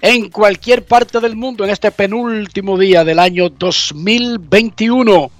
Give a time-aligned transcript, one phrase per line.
[0.00, 5.30] En cualquier parte del mundo, en este penúltimo día del año 2021,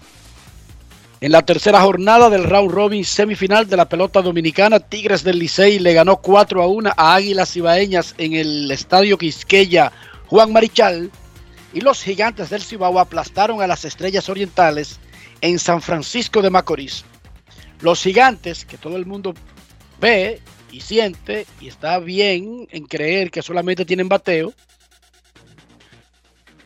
[1.21, 5.79] en la tercera jornada del round robin semifinal de la pelota dominicana, Tigres del Licey
[5.79, 9.93] le ganó 4 a 1 a Águilas Ibaeñas en el estadio Quisqueya
[10.29, 11.11] Juan Marichal
[11.75, 14.99] y los gigantes del Cibao aplastaron a las estrellas orientales
[15.43, 17.05] en San Francisco de Macorís.
[17.83, 19.35] Los gigantes, que todo el mundo
[20.01, 20.41] ve
[20.73, 24.55] y siente y está bien en creer que solamente tienen bateo,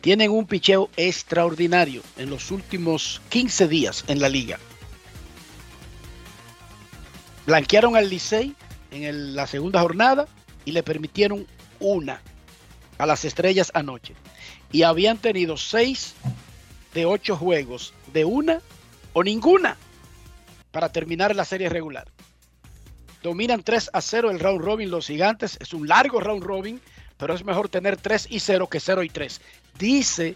[0.05, 4.59] tienen un picheo extraordinario en los últimos 15 días en la liga.
[7.47, 8.53] Blanquearon al Licey
[8.91, 10.27] en la segunda jornada
[10.63, 11.47] y le permitieron
[11.79, 12.21] una
[12.99, 14.13] a las estrellas anoche.
[14.71, 16.13] Y habían tenido seis
[16.93, 18.61] de ocho juegos de una
[19.13, 19.75] o ninguna
[20.69, 22.05] para terminar la serie regular.
[23.23, 25.57] Dominan 3 a 0 el round robin los gigantes.
[25.59, 26.79] Es un largo round robin,
[27.17, 29.41] pero es mejor tener 3 y 0 que 0 y 3.
[29.77, 30.35] Dice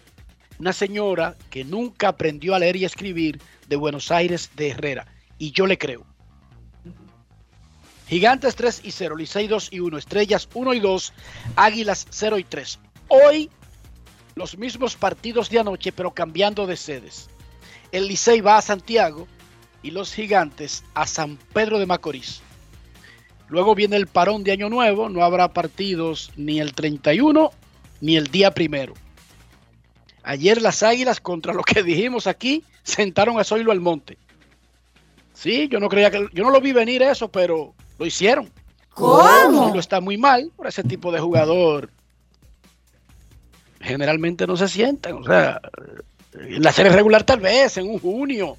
[0.58, 5.06] una señora que nunca aprendió a leer y escribir de Buenos Aires de Herrera.
[5.38, 6.04] Y yo le creo.
[8.08, 11.12] Gigantes 3 y 0, Licey 2 y 1, Estrellas 1 y 2,
[11.56, 12.78] Águilas 0 y 3.
[13.08, 13.50] Hoy
[14.34, 17.30] los mismos partidos de anoche, pero cambiando de sedes.
[17.92, 19.26] El Licey va a Santiago
[19.82, 22.42] y los Gigantes a San Pedro de Macorís.
[23.48, 27.50] Luego viene el parón de Año Nuevo, no habrá partidos ni el 31
[28.00, 28.94] ni el día primero.
[30.22, 34.18] Ayer las Águilas, contra lo que dijimos aquí, sentaron a Zoilo al monte.
[35.34, 38.50] Sí, yo no creía que yo no lo vi venir eso, pero lo hicieron.
[38.90, 39.64] ¿Cómo?
[39.64, 41.90] Zoilo está muy mal por ese tipo de jugador.
[43.80, 45.58] Generalmente no se sientan, o sea,
[46.34, 48.58] en la serie regular tal vez, en un junio,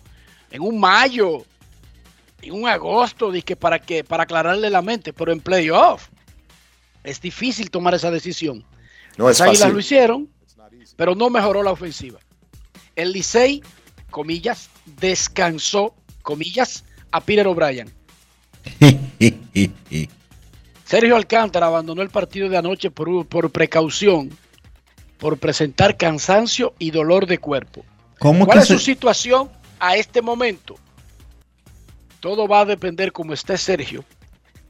[0.50, 1.45] en un mayo,
[2.41, 6.07] en un agosto, dizque para que para aclararle la mente, pero en playoff
[7.03, 8.65] es difícil tomar esa decisión.
[9.18, 10.30] No es Las Águilas lo hicieron,
[10.95, 12.19] pero no mejoró la ofensiva.
[12.95, 13.63] El Licey,
[14.09, 14.69] comillas,
[15.00, 17.91] descansó, comillas, a Peter O'Brien.
[20.85, 24.29] Sergio Alcántara abandonó el partido de anoche por, por precaución,
[25.18, 27.85] por presentar cansancio y dolor de cuerpo.
[28.19, 30.75] ¿Cómo ¿Cuál que es su situación a este momento?
[32.19, 34.03] Todo va a depender cómo esté Sergio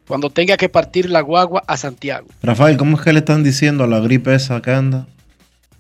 [0.08, 2.28] cuando tenga que partir la guagua a Santiago.
[2.44, 5.08] Rafael, ¿cómo es que le están diciendo a la gripe esa que anda?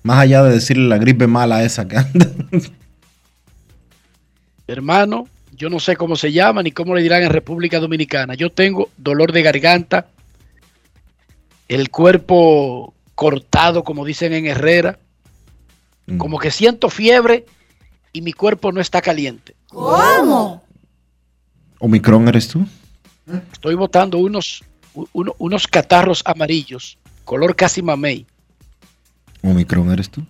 [0.03, 2.27] Más allá de decirle la gripe mala esa que anda.
[4.67, 8.33] Hermano, yo no sé cómo se llama ni cómo le dirán en República Dominicana.
[8.35, 10.07] Yo tengo dolor de garganta,
[11.67, 14.97] el cuerpo cortado, como dicen en Herrera,
[16.07, 16.17] Mm.
[16.17, 17.45] como que siento fiebre
[18.11, 19.55] y mi cuerpo no está caliente.
[19.67, 20.63] ¿Cómo?
[21.79, 22.65] ¿Omicron eres tú?
[23.53, 24.63] Estoy botando unos,
[25.13, 28.25] uno- unos catarros amarillos, color casi mamey.
[29.43, 30.23] ¿Omicron eres tú?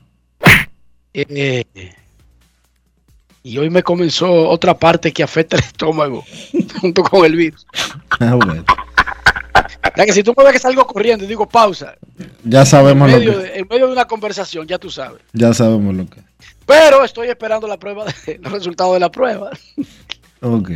[1.14, 1.64] Eh,
[3.44, 6.24] y hoy me comenzó otra parte que afecta el estómago
[6.82, 7.66] junto con el virus.
[8.20, 8.64] Ah, bueno.
[9.98, 11.96] Ya que si tú me ves que salgo corriendo y digo pausa,
[12.46, 15.22] Ya en sabemos lo medio, que, de, en medio de una conversación, ya tú sabes.
[15.34, 16.22] ya sabemos lo que.
[16.66, 19.50] Pero estoy esperando la prueba, de, los resultados de la prueba.
[20.42, 20.72] Ok.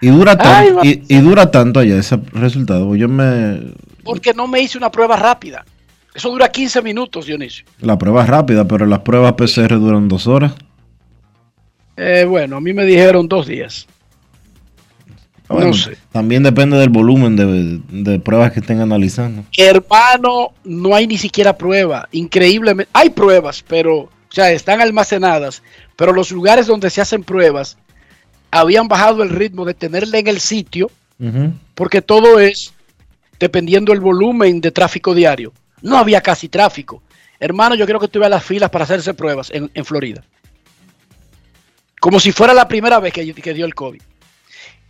[0.00, 2.94] Y dura, Ay, y, y dura tanto allá ese resultado.
[2.96, 3.72] Yo me.
[4.04, 5.64] Porque no me hice una prueba rápida.
[6.18, 7.64] Eso dura 15 minutos, Dionisio.
[7.80, 10.52] La prueba es rápida, pero las pruebas PCR duran dos horas.
[11.96, 13.86] Eh, bueno, a mí me dijeron dos días.
[15.48, 15.96] Ah, Bueno, No sé.
[16.10, 19.44] También depende del volumen de, de pruebas que estén analizando.
[19.56, 22.08] Hermano, no hay ni siquiera prueba.
[22.10, 22.90] Increíblemente.
[22.94, 25.62] Hay pruebas, pero, o sea, están almacenadas.
[25.94, 27.78] Pero los lugares donde se hacen pruebas
[28.50, 30.90] habían bajado el ritmo de tenerla en el sitio
[31.76, 32.74] porque todo es
[33.38, 35.52] dependiendo del volumen de tráfico diario.
[35.82, 37.02] No había casi tráfico.
[37.40, 40.24] Hermano, yo creo que tuve a las filas para hacerse pruebas en, en Florida.
[42.00, 44.02] Como si fuera la primera vez que, que dio el COVID.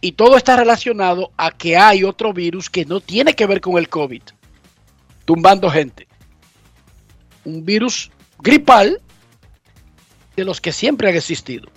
[0.01, 3.79] Y todo está relacionado a que hay otro virus que no tiene que ver con
[3.79, 4.23] el COVID.
[5.25, 6.07] Tumbando gente.
[7.45, 9.01] Un virus gripal
[10.37, 11.69] de los que siempre han existido.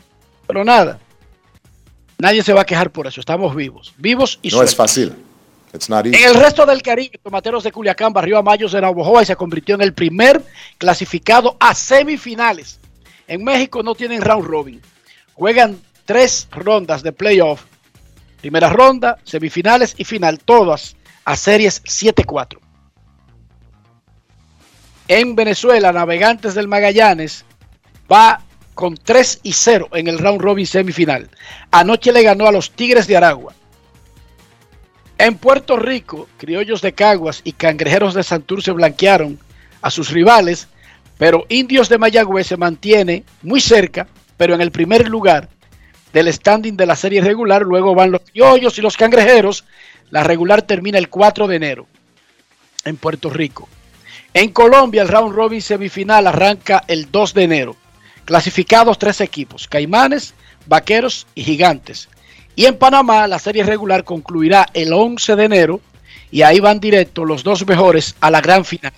[0.48, 1.00] Pero nada.
[2.20, 3.20] Nadie se va a quejar por eso.
[3.20, 3.94] Estamos vivos.
[3.98, 5.16] Vivos y No es fácil.
[5.74, 9.36] En el resto del Caribe, Tomateros de Culiacán barrió a Mayos de Navojoa y se
[9.36, 10.44] convirtió en el primer
[10.78, 12.80] clasificado a semifinales.
[13.28, 14.82] En México no tienen round robin.
[15.34, 17.64] Juegan tres rondas de playoff.
[18.42, 22.60] Primera ronda, semifinales y final, todas a series 7-4.
[25.08, 27.46] En Venezuela, Navegantes del Magallanes
[28.12, 28.42] va
[28.74, 31.30] con 3 y 0 en el round robin semifinal.
[31.70, 33.54] Anoche le ganó a los Tigres de Aragua.
[35.22, 39.38] En Puerto Rico, criollos de Caguas y cangrejeros de Santurce blanquearon
[39.84, 40.68] a sus rivales,
[41.20, 45.48] pero Indios de Mayagüez se mantiene muy cerca, pero en el primer lugar
[46.12, 47.62] del standing de la serie regular.
[47.62, 49.64] Luego van los criollos y los cangrejeros.
[50.10, 51.88] La regular termina el 4 de enero
[52.84, 53.70] en Puerto Rico.
[54.34, 57.76] En Colombia, el round robin semifinal arranca el 2 de enero.
[58.26, 60.34] Clasificados tres equipos, Caimanes,
[60.66, 62.10] Vaqueros y Gigantes.
[62.56, 65.82] Y en Panamá la serie regular concluirá el 11 de enero
[66.32, 68.94] y ahí van directo los dos mejores a la gran final.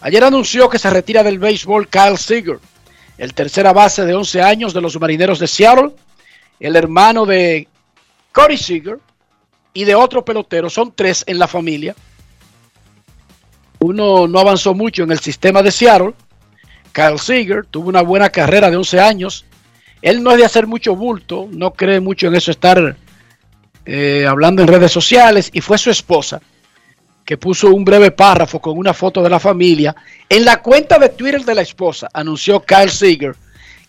[0.00, 2.58] Ayer anunció que se retira del béisbol Kyle Seager,
[3.16, 5.92] el tercera base de 11 años de los marineros de Seattle,
[6.60, 7.68] el hermano de
[8.32, 8.98] Corey Seager
[9.72, 10.68] y de otro pelotero.
[10.68, 11.94] Son tres en la familia.
[13.78, 16.14] Uno no avanzó mucho en el sistema de Seattle.
[16.92, 19.44] Kyle Seager tuvo una buena carrera de 11 años.
[20.04, 22.94] Él no es de hacer mucho bulto, no cree mucho en eso, estar
[23.86, 25.48] eh, hablando en redes sociales.
[25.50, 26.42] Y fue su esposa
[27.24, 29.96] que puso un breve párrafo con una foto de la familia.
[30.28, 33.34] En la cuenta de Twitter de la esposa anunció Kyle Seager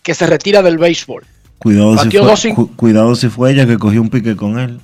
[0.02, 1.22] que se retira del béisbol.
[1.58, 4.80] Cuidado si, fue, cu- cuidado si fue ella que cogió un pique con él.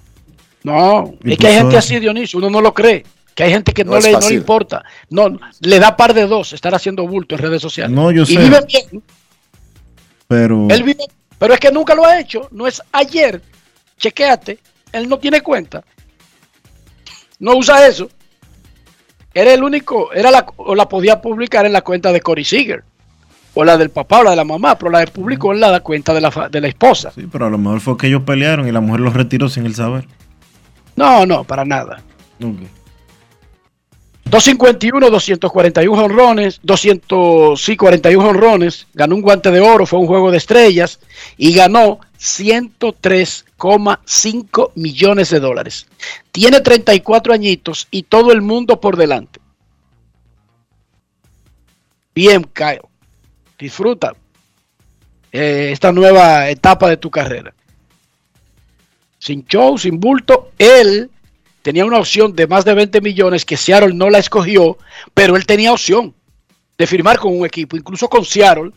[0.64, 3.06] No, Y es que hay gente así, Dionisio, uno no lo cree.
[3.34, 4.84] Que hay gente que no, le, no le importa.
[5.08, 7.90] No, le da par de dos estar haciendo bulto en redes sociales.
[7.96, 8.36] No, yo y sé.
[8.38, 9.02] vive bien.
[10.28, 11.04] Pero Él vive,
[11.42, 12.46] pero es que nunca lo ha hecho.
[12.52, 13.42] No es ayer.
[13.98, 14.60] Chequéate.
[14.92, 15.82] Él no tiene cuenta.
[17.40, 18.08] No usa eso.
[19.34, 22.84] Era el único, era la, o la podía publicar en la cuenta de Cory Seager.
[23.54, 25.80] O la del papá o la de la mamá, pero la de publicó en la
[25.80, 27.10] cuenta de la, de la esposa.
[27.10, 29.66] sí, pero a lo mejor fue que ellos pelearon y la mujer los retiró sin
[29.66, 30.06] el saber.
[30.94, 32.04] No, no, para nada.
[32.40, 32.60] Ok.
[34.24, 40.30] 251, 241 honrones, 200, sí, 41 honrones, ganó un guante de oro, fue un juego
[40.30, 41.00] de estrellas
[41.36, 45.88] y ganó 103,5 millones de dólares.
[46.30, 49.40] Tiene 34 añitos y todo el mundo por delante.
[52.14, 52.82] Bien, Kyle.
[53.58, 54.14] Disfruta
[55.30, 57.52] eh, esta nueva etapa de tu carrera.
[59.18, 61.10] Sin show, sin bulto, él
[61.62, 64.78] tenía una opción de más de 20 millones que Seattle no la escogió,
[65.14, 66.14] pero él tenía opción
[66.76, 68.72] de firmar con un equipo, incluso con Seattle,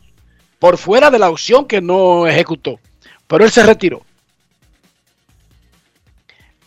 [0.59, 2.79] por fuera de la opción que no ejecutó.
[3.27, 4.03] Pero él se retiró.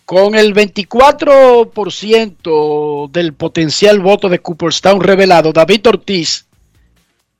[0.04, 6.46] Con el 24% del potencial voto de Cooperstown revelado, David Ortiz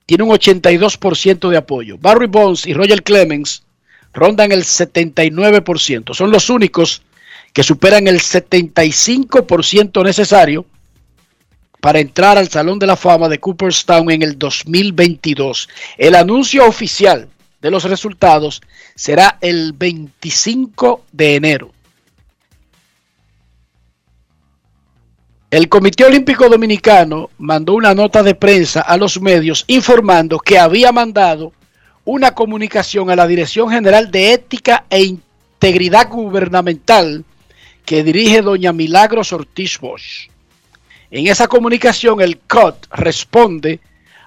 [0.07, 1.99] tiene un 82% de apoyo.
[1.99, 3.65] Barry Bonds y Roger Clemens
[4.13, 6.15] rondan el 79%.
[6.15, 7.03] Son los únicos
[7.59, 10.65] que superan el 75% necesario
[11.81, 15.69] para entrar al Salón de la Fama de Cooperstown en el 2022.
[15.97, 17.29] El anuncio oficial
[17.61, 18.61] de los resultados
[18.95, 21.73] será el 25 de enero.
[25.51, 30.93] El Comité Olímpico Dominicano mandó una nota de prensa a los medios informando que había
[30.93, 31.53] mandado
[32.05, 37.25] una comunicación a la Dirección General de Ética e Integridad Gubernamental
[37.89, 40.29] que dirige doña Milagros Ortiz Bosch.
[41.11, 43.81] En esa comunicación el COT responde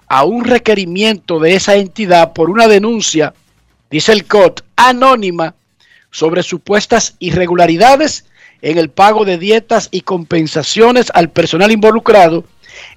[0.07, 3.35] a un requerimiento de esa entidad por una denuncia,
[3.91, 5.53] dice el COT, anónima
[6.09, 8.25] sobre supuestas irregularidades
[8.63, 12.43] en el pago de dietas y compensaciones al personal involucrado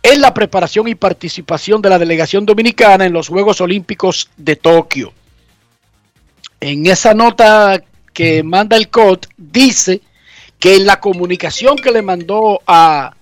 [0.03, 5.13] en la preparación y participación de la delegación dominicana en los Juegos Olímpicos de Tokio.
[6.59, 10.01] En esa nota que manda el COT dice
[10.65, 13.15] que en la comunicación que le mandó a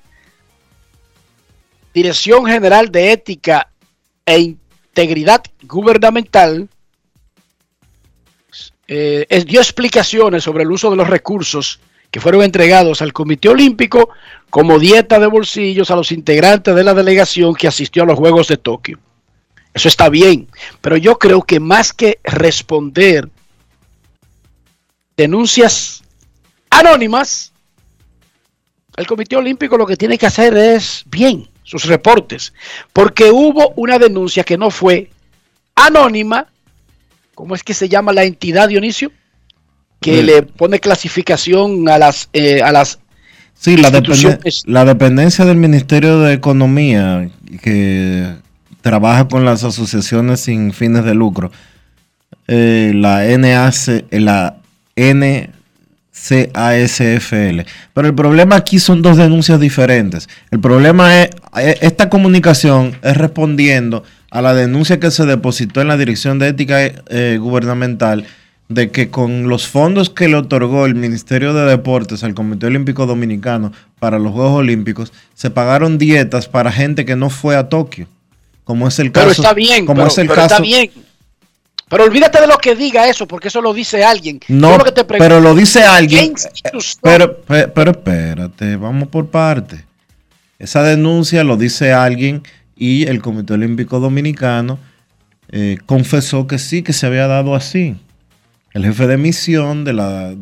[1.93, 3.69] Dirección General de Ética
[4.25, 6.69] e Integridad Gubernamental,
[8.87, 11.81] eh, dio explicaciones sobre el uso de los recursos
[12.13, 14.11] que fueron entregados al Comité Olímpico
[14.49, 18.47] como dieta de bolsillos a los integrantes de la delegación que asistió a los Juegos
[18.47, 19.01] de Tokio.
[19.75, 20.47] Eso está bien,
[20.81, 23.29] pero yo creo que más que responder
[25.17, 26.02] denuncias
[26.73, 27.53] anónimas,
[28.97, 32.53] el Comité Olímpico lo que tiene que hacer es bien sus reportes,
[32.93, 35.11] porque hubo una denuncia que no fue
[35.75, 36.49] anónima,
[37.35, 39.13] ¿cómo es que se llama la entidad Dionisio?
[40.03, 42.99] que le pone clasificación a las eh, a las
[43.55, 43.91] sí la,
[44.67, 47.31] la dependencia del Ministerio de Economía
[47.63, 48.35] que
[48.81, 51.53] trabaja con las asociaciones sin fines de lucro.
[52.49, 54.57] Eh, la NAC la
[56.13, 57.61] NCASFL
[57.95, 63.17] pero el problema aquí son dos denuncias diferentes el problema es eh, esta comunicación es
[63.17, 66.91] respondiendo a la denuncia que se depositó en la Dirección de Ética
[67.39, 68.27] Gubernamental
[68.75, 73.07] de que con los fondos que le otorgó el Ministerio de Deportes al Comité Olímpico
[73.07, 78.07] Dominicano para los Juegos Olímpicos, se pagaron dietas para gente que no fue a Tokio.
[78.65, 79.27] Como es el caso.
[79.27, 80.91] Pero está bien, como es el caso, está bien.
[81.93, 84.41] Pero olvídate de lo que diga eso, porque eso lo dice alguien.
[84.49, 86.33] No, pero lo dice alguien.
[87.03, 89.85] Pero, pero, espérate, vamos por parte.
[90.59, 92.45] Esa denuncia lo dice alguien
[92.77, 94.79] y el Comité Olímpico Dominicano
[95.51, 97.95] eh, confesó que sí, que se había dado así.
[98.73, 100.35] El jefe de misión de la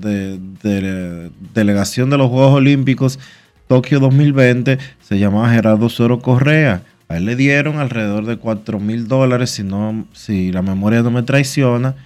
[1.52, 3.18] delegación de los Juegos Olímpicos
[3.66, 6.84] Tokio 2020 se llamaba Gerardo Soro Correa.
[7.10, 9.64] A él le dieron alrededor de 4 mil dólares, si,
[10.12, 11.96] si la memoria no me traiciona,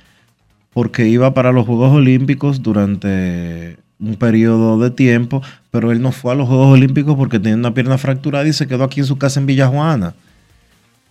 [0.73, 6.33] porque iba para los Juegos Olímpicos durante un periodo de tiempo, pero él no fue
[6.33, 9.19] a los Juegos Olímpicos porque tenía una pierna fracturada y se quedó aquí en su
[9.19, 10.15] casa en Villajuana.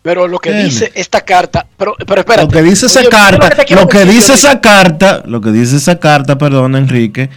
[0.01, 2.47] Pero lo que dice esta carta, pero, pero espérate.
[2.47, 6.39] Lo que dice esa carta, lo que, dice esa carta, lo que dice esa carta,
[6.39, 7.29] perdón, Enrique,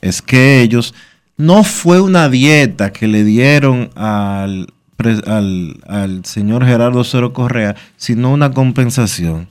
[0.00, 0.94] es que ellos
[1.36, 8.50] no fue una dieta que le dieron al, al, señor Gerardo Cero Correa, sino una
[8.50, 9.48] compensación.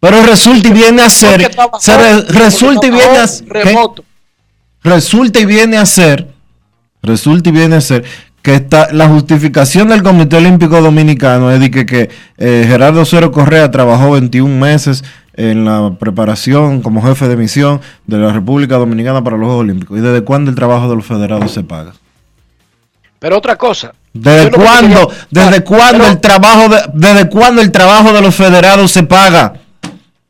[0.00, 1.50] Pero resulta y viene a ser,
[2.28, 3.26] resulta y viene a
[4.82, 6.28] resulta y viene a ser,
[7.02, 8.04] resulta y viene a ser
[8.40, 13.70] que está, la justificación del Comité Olímpico Dominicano es de que, eh, Gerardo Cero Correa
[13.70, 15.04] trabajó 21 meses
[15.34, 19.98] en la preparación como jefe de misión de la República Dominicana para los Juegos Olímpicos.
[19.98, 21.92] ¿Y desde cuándo el trabajo de los federados se paga?
[23.18, 23.94] Pero otra cosa.
[24.12, 29.02] ¿Desde cuándo, desde cuándo el trabajo de, desde cuándo el trabajo de los federados se
[29.02, 29.54] paga?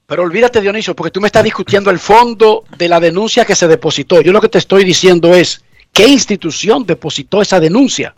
[0.06, 3.68] Pero olvídate, Dionisio, porque tú me estás discutiendo el fondo de la denuncia que se
[3.68, 4.20] depositó.
[4.22, 8.14] Yo lo que te estoy diciendo es, ¿Qué institución depositó esa denuncia?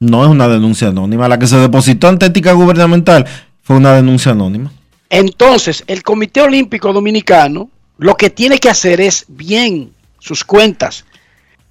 [0.00, 1.28] No es una denuncia anónima.
[1.28, 3.26] La que se depositó ante ética gubernamental
[3.62, 4.72] fue una denuncia anónima.
[5.08, 11.04] Entonces, el Comité Olímpico Dominicano lo que tiene que hacer es bien sus cuentas.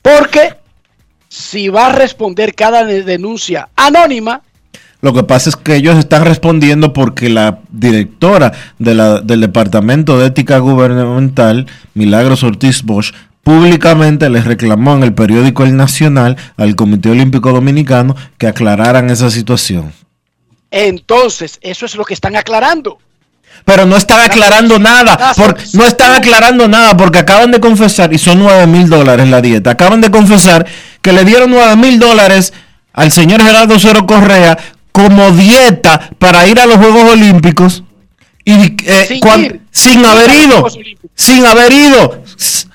[0.02, 0.56] Porque
[1.36, 4.42] si va a responder cada denuncia anónima,
[5.02, 10.60] lo que pasa es que ellos están respondiendo porque la directora del Departamento de Ética
[10.60, 13.14] Gubernamental, Milagros Ortiz Bosch,
[13.44, 19.30] públicamente les reclamó en el periódico El Nacional al Comité Olímpico Dominicano que aclararan esa
[19.30, 19.94] situación.
[20.72, 22.98] Entonces, eso es lo que están aclarando.
[23.64, 25.34] Pero no están aclarando nada.
[25.74, 29.72] No están aclarando nada porque acaban de confesar, y son 9 mil dólares la dieta,
[29.72, 30.66] acaban de confesar
[31.06, 32.52] que le dieron 9 mil dólares
[32.92, 34.58] al señor Gerardo Cero Correa
[34.92, 37.84] como dieta para ir a los Juegos Olímpicos
[38.44, 39.22] y eh,
[39.70, 40.66] Sin haber ido,
[41.14, 42.24] sin haber ido,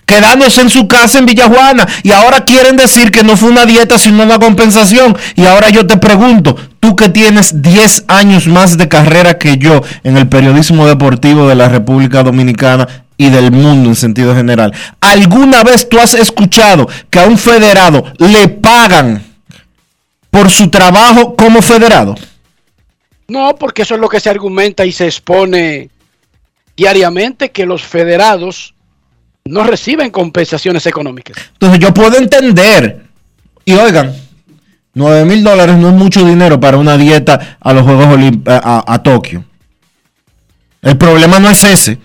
[0.06, 1.88] quedándose en su casa en Villajuana.
[2.04, 5.18] Y ahora quieren decir que no fue una dieta sino una compensación.
[5.34, 9.82] Y ahora yo te pregunto, tú que tienes 10 años más de carrera que yo
[10.04, 12.86] en el periodismo deportivo de la República Dominicana
[13.20, 18.02] y del mundo en sentido general, ¿alguna vez tú has escuchado que a un federado
[18.18, 19.22] le pagan
[20.30, 22.14] por su trabajo como federado?
[23.28, 25.90] No, porque eso es lo que se argumenta y se expone
[26.74, 28.72] diariamente, que los federados
[29.44, 31.36] no reciben compensaciones económicas.
[31.52, 33.04] Entonces yo puedo entender.
[33.66, 34.14] Y oigan,
[34.94, 38.82] 9 mil dólares no es mucho dinero para una dieta a los Juegos Olímpicos a,
[38.86, 39.44] a Tokio.
[40.80, 41.98] El problema no es ese.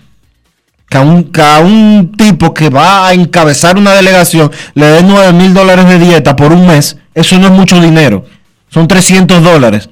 [0.88, 5.08] Que a, un, que a un tipo que va a encabezar una delegación le den
[5.08, 6.96] 9 mil dólares de dieta por un mes.
[7.14, 8.24] Eso no es mucho dinero.
[8.70, 9.88] Son 300 dólares.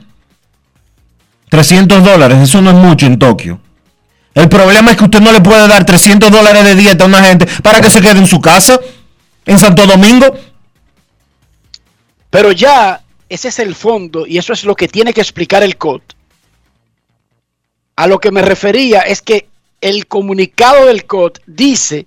[1.48, 3.60] 300 dólares, eso no es mucho en Tokio.
[4.34, 7.22] El problema es que usted no le puede dar 300 dólares de dieta a una
[7.22, 8.80] gente para que se quede en su casa,
[9.46, 10.26] en Santo Domingo.
[12.30, 15.76] Pero ya ese es el fondo y eso es lo que tiene que explicar el
[15.76, 16.02] COT.
[17.96, 19.46] A lo que me refería es que
[19.84, 22.06] el comunicado del COT dice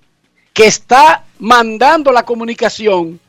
[0.51, 3.19] que está mandando la comunicación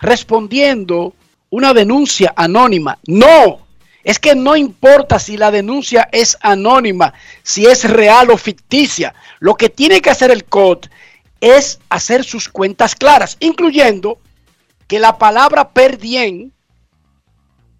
[0.00, 1.12] respondiendo
[1.50, 2.98] una denuncia anónima.
[3.06, 3.66] No,
[4.02, 7.12] es que no importa si la denuncia es anónima,
[7.42, 9.14] si es real o ficticia.
[9.40, 10.88] Lo que tiene que hacer el COT
[11.42, 14.20] es hacer sus cuentas claras, incluyendo
[14.86, 16.50] que la palabra per diem,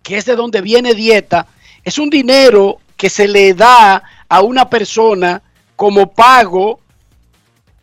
[0.02, 1.47] que es de donde viene dieta,
[1.85, 5.42] es un dinero que se le da a una persona
[5.78, 6.80] como pago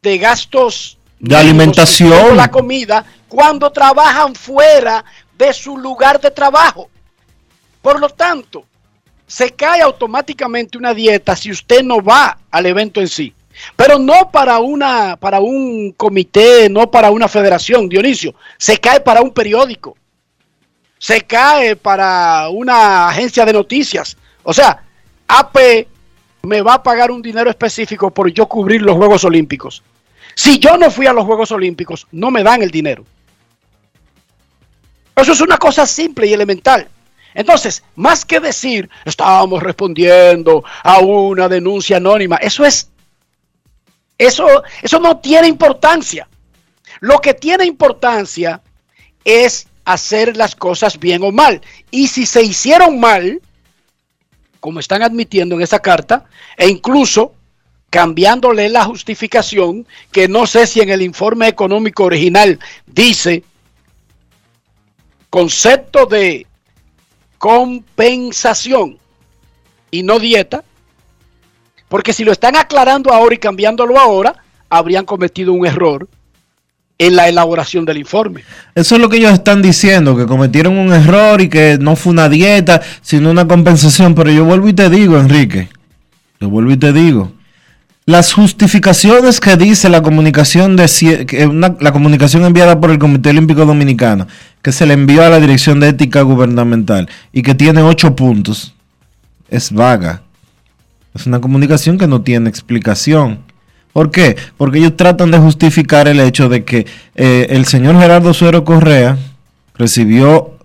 [0.01, 2.35] de gastos De alimentación.
[2.35, 5.05] la comida cuando trabajan fuera
[5.37, 6.89] de su lugar de trabajo.
[7.81, 8.65] Por lo tanto,
[9.25, 13.33] se cae automáticamente una dieta si usted no va al evento en sí.
[13.77, 19.21] Pero no para una para un comité, no para una federación, Dionisio, se cae para
[19.21, 19.95] un periódico.
[20.99, 24.17] Se cae para una agencia de noticias.
[24.43, 24.83] O sea,
[25.29, 25.87] AP
[26.45, 29.83] me va a pagar un dinero específico por yo cubrir los Juegos Olímpicos.
[30.35, 33.05] Si yo no fui a los Juegos Olímpicos, no me dan el dinero.
[35.15, 36.89] Eso es una cosa simple y elemental.
[37.33, 42.89] Entonces, más que decir, estábamos respondiendo a una denuncia anónima, eso es,
[44.17, 46.27] eso, eso no tiene importancia.
[47.01, 48.61] Lo que tiene importancia
[49.23, 51.61] es hacer las cosas bien o mal.
[51.91, 53.41] Y si se hicieron mal,
[54.65, 56.25] como están admitiendo en esa carta,
[56.57, 57.35] e incluso
[57.91, 63.43] cambiándole la justificación, que no sé si en el informe económico original dice
[65.29, 66.47] concepto de
[67.37, 68.97] compensación
[69.91, 70.63] y no dieta,
[71.87, 76.09] porque si lo están aclarando ahora y cambiándolo ahora, habrían cometido un error
[76.97, 78.43] en la elaboración del informe.
[78.73, 82.13] Eso es lo que ellos están diciendo, que cometieron un error y que no fue
[82.13, 84.15] una dieta, sino una compensación.
[84.15, 85.69] Pero yo vuelvo y te digo, Enrique,
[86.39, 87.33] yo vuelvo y te digo,
[88.05, 93.65] las justificaciones que dice la comunicación de una- la comunicación enviada por el Comité Olímpico
[93.65, 94.27] Dominicano,
[94.61, 98.73] que se le envió a la Dirección de Ética Gubernamental y que tiene ocho puntos,
[99.49, 100.21] es vaga.
[101.13, 103.39] Es una comunicación que no tiene explicación.
[103.95, 104.35] ¿Por qué?
[104.57, 109.17] Porque ellos tratan de justificar el hecho de que eh, el señor Gerardo Suero Correa
[109.75, 110.57] recibió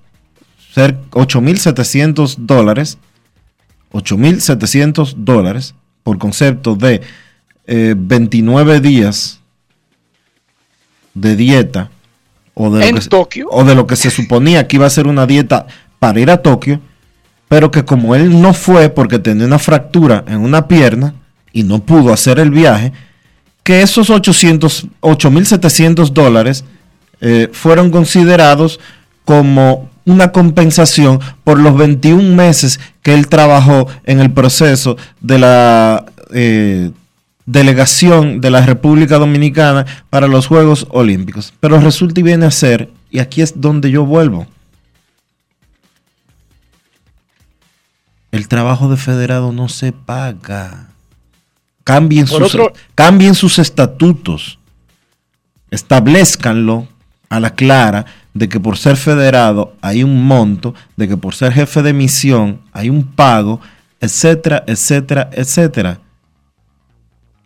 [0.74, 2.98] ser 8.700 dólares,
[3.92, 7.02] 8.700 dólares por concepto de
[7.68, 9.38] eh, 29 días
[11.14, 11.88] de dieta
[12.54, 13.46] o de, En lo que, se- Tokio.
[13.52, 15.68] o de lo que se suponía que iba a ser una dieta
[16.00, 16.80] para ir a Tokio,
[17.48, 21.14] pero que como él no fue porque tenía una fractura en una pierna
[21.52, 22.92] y no pudo hacer el viaje,
[23.70, 26.64] que esos 800, 8.700 dólares
[27.20, 28.80] eh, fueron considerados
[29.24, 36.04] como una compensación por los 21 meses que él trabajó en el proceso de la
[36.32, 36.90] eh,
[37.46, 41.54] delegación de la República Dominicana para los Juegos Olímpicos.
[41.60, 44.48] Pero resulta y viene a ser, y aquí es donde yo vuelvo,
[48.32, 50.88] el trabajo de federado no se paga.
[51.84, 54.58] Cambien sus, otro- cambien sus estatutos.
[55.70, 56.88] Establezcanlo
[57.28, 61.52] a la clara de que por ser federado hay un monto, de que por ser
[61.52, 63.60] jefe de misión hay un pago,
[64.00, 66.00] etcétera, etcétera, etcétera.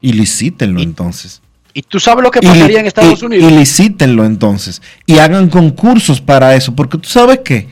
[0.00, 1.40] Y licítenlo entonces.
[1.72, 3.50] ¿Y tú sabes lo que pasaría en Estados Unidos?
[3.50, 4.80] Y licítenlo entonces.
[5.06, 6.74] Y hagan concursos para eso.
[6.74, 7.68] Porque tú sabes qué.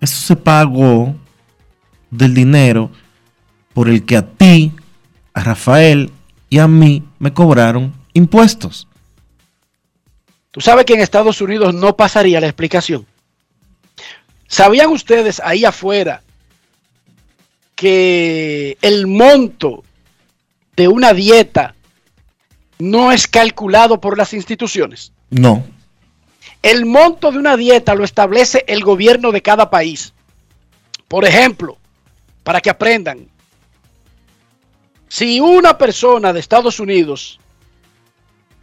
[0.00, 1.16] Eso se pagó
[2.10, 2.90] del dinero
[3.74, 4.72] por el que a ti,
[5.36, 6.10] a Rafael
[6.48, 8.88] y a mí me cobraron impuestos.
[10.50, 13.06] Tú sabes que en Estados Unidos no pasaría la explicación.
[14.48, 16.22] ¿Sabían ustedes ahí afuera
[17.74, 19.84] que el monto
[20.74, 21.74] de una dieta
[22.78, 25.12] no es calculado por las instituciones?
[25.28, 25.66] No.
[26.62, 30.14] El monto de una dieta lo establece el gobierno de cada país.
[31.08, 31.76] Por ejemplo,
[32.42, 33.28] para que aprendan,
[35.08, 37.38] si una persona de Estados Unidos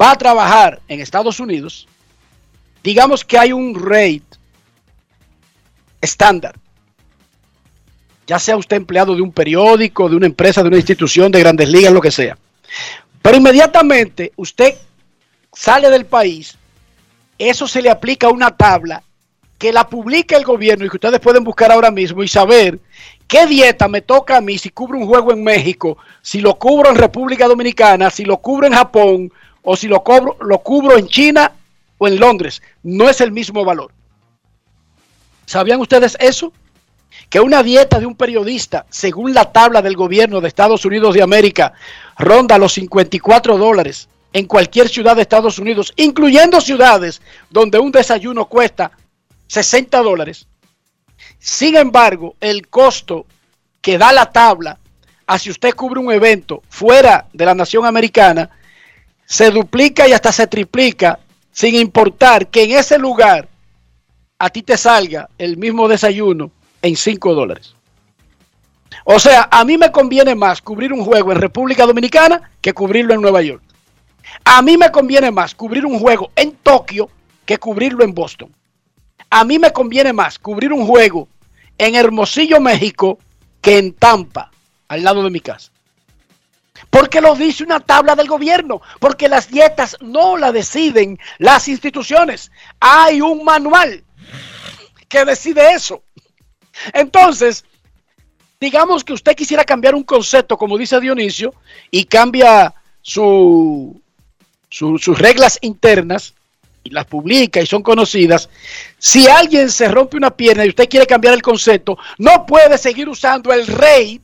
[0.01, 1.87] va a trabajar en Estados Unidos,
[2.83, 4.23] digamos que hay un rate
[6.01, 6.55] estándar,
[8.27, 11.69] ya sea usted empleado de un periódico, de una empresa, de una institución, de grandes
[11.69, 12.37] ligas, lo que sea.
[13.21, 14.75] Pero inmediatamente usted
[15.53, 16.57] sale del país,
[17.37, 19.01] eso se le aplica a una tabla
[19.57, 22.79] que la publica el gobierno y que ustedes pueden buscar ahora mismo y saber
[23.27, 26.89] qué dieta me toca a mí si cubro un juego en México, si lo cubro
[26.89, 29.31] en República Dominicana, si lo cubro en Japón
[29.61, 31.51] o si lo, cobro, lo cubro en China
[31.97, 32.61] o en Londres.
[32.83, 33.91] No es el mismo valor.
[35.45, 36.53] ¿Sabían ustedes eso?
[37.29, 41.23] Que una dieta de un periodista, según la tabla del gobierno de Estados Unidos de
[41.23, 41.73] América,
[42.17, 48.45] ronda los 54 dólares en cualquier ciudad de Estados Unidos, incluyendo ciudades donde un desayuno
[48.45, 48.91] cuesta
[49.47, 50.47] 60 dólares.
[51.43, 53.25] Sin embargo, el costo
[53.81, 54.79] que da la tabla
[55.27, 58.49] a si usted cubre un evento fuera de la nación americana
[59.25, 61.19] se duplica y hasta se triplica
[61.51, 63.49] sin importar que en ese lugar
[64.39, 66.49] a ti te salga el mismo desayuno
[66.81, 67.75] en 5 dólares.
[69.03, 73.15] O sea, a mí me conviene más cubrir un juego en República Dominicana que cubrirlo
[73.15, 73.61] en Nueva York.
[74.45, 77.09] A mí me conviene más cubrir un juego en Tokio
[77.45, 78.49] que cubrirlo en Boston.
[79.29, 81.27] A mí me conviene más cubrir un juego
[81.77, 83.19] en Hermosillo, México,
[83.61, 84.51] que en Tampa,
[84.87, 85.71] al lado de mi casa.
[86.89, 92.51] Porque lo dice una tabla del gobierno, porque las dietas no la deciden las instituciones.
[92.79, 94.03] Hay un manual
[95.07, 96.03] que decide eso.
[96.93, 97.65] Entonces,
[98.59, 101.53] digamos que usted quisiera cambiar un concepto, como dice Dionisio,
[101.91, 104.01] y cambia su,
[104.69, 106.33] sus reglas internas,
[106.83, 108.49] y las publica y son conocidas,
[108.97, 113.07] si alguien se rompe una pierna y usted quiere cambiar el concepto, no puede seguir
[113.07, 114.21] usando el rate,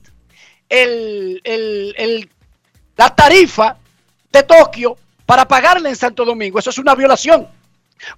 [0.67, 2.30] el,
[2.98, 3.78] la tarifa
[4.32, 6.60] de Tokio para pagarle en Santo Domingo.
[6.60, 7.48] Eso es una violación,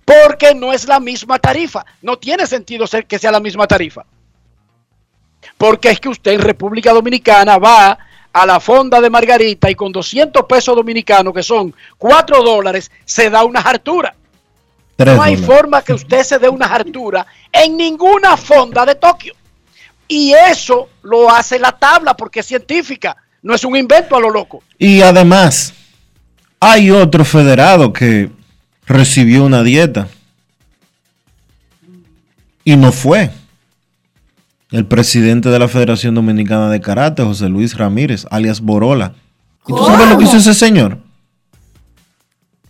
[0.03, 1.85] porque no es la misma tarifa.
[2.01, 4.05] No tiene sentido ser que sea la misma tarifa.
[5.57, 7.97] Porque es que usted en República Dominicana va
[8.33, 13.29] a la fonda de Margarita y con 200 pesos dominicanos, que son 4 dólares, se
[13.29, 14.15] da una hartura
[14.97, 19.33] no hay forma que usted se dé una hartura en ninguna fonda de Tokio.
[20.07, 24.29] Y eso lo hace la tabla porque es científica, no es un invento a lo
[24.29, 24.61] loco.
[24.77, 25.73] Y además,
[26.59, 28.29] hay otro federado que
[28.85, 30.07] recibió una dieta
[32.63, 33.31] y no fue.
[34.71, 39.13] El presidente de la Federación Dominicana de Karate, José Luis Ramírez, alias Borola.
[39.67, 40.97] ¿Y tú sabes lo que hizo ese señor?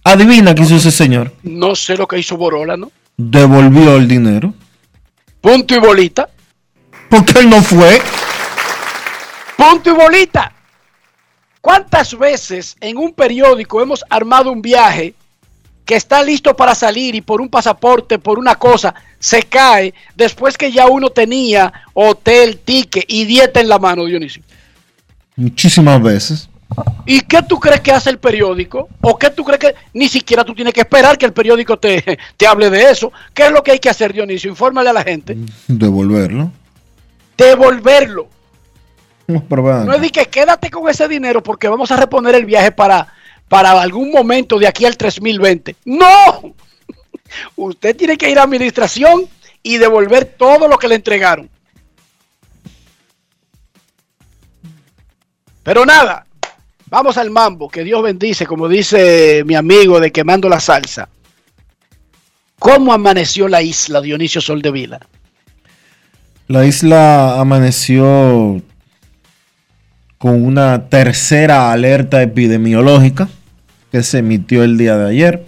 [0.04, 1.34] Adivina qué hizo ese señor.
[1.44, 2.92] No sé lo que hizo Borola, ¿no?
[3.18, 4.54] Devolvió el dinero.
[5.40, 6.30] Punto y bolita.
[7.10, 8.02] Porque él no fue.
[9.58, 10.52] Punto y bolita.
[11.62, 15.14] ¿Cuántas veces en un periódico hemos armado un viaje
[15.86, 20.58] que está listo para salir y por un pasaporte, por una cosa, se cae después
[20.58, 24.42] que ya uno tenía hotel, ticket y dieta en la mano, Dionisio?
[25.36, 26.50] Muchísimas veces.
[27.06, 28.88] ¿Y qué tú crees que hace el periódico?
[29.02, 32.18] ¿O qué tú crees que ni siquiera tú tienes que esperar que el periódico te,
[32.38, 33.12] te hable de eso?
[33.34, 34.50] ¿Qué es lo que hay que hacer, Dionisio?
[34.50, 35.38] Infórmale a la gente.
[35.68, 36.52] Devolverlo.
[37.38, 38.30] Devolverlo.
[39.28, 43.14] No, es de que quédate con ese dinero porque vamos a reponer el viaje para,
[43.48, 45.76] para algún momento de aquí al 3020.
[45.86, 46.54] ¡No!
[47.56, 49.28] Usted tiene que ir a administración
[49.64, 51.50] y devolver todo lo que le entregaron.
[55.64, 56.26] Pero nada,
[56.92, 61.08] Vamos al mambo, que Dios bendice, como dice mi amigo de Quemando la Salsa.
[62.60, 65.00] ¿Cómo amaneció la isla Dionisio Soldevila?
[66.50, 68.62] La isla amaneció
[70.18, 73.30] con una tercera alerta epidemiológica
[73.90, 75.46] que se emitió el día de ayer.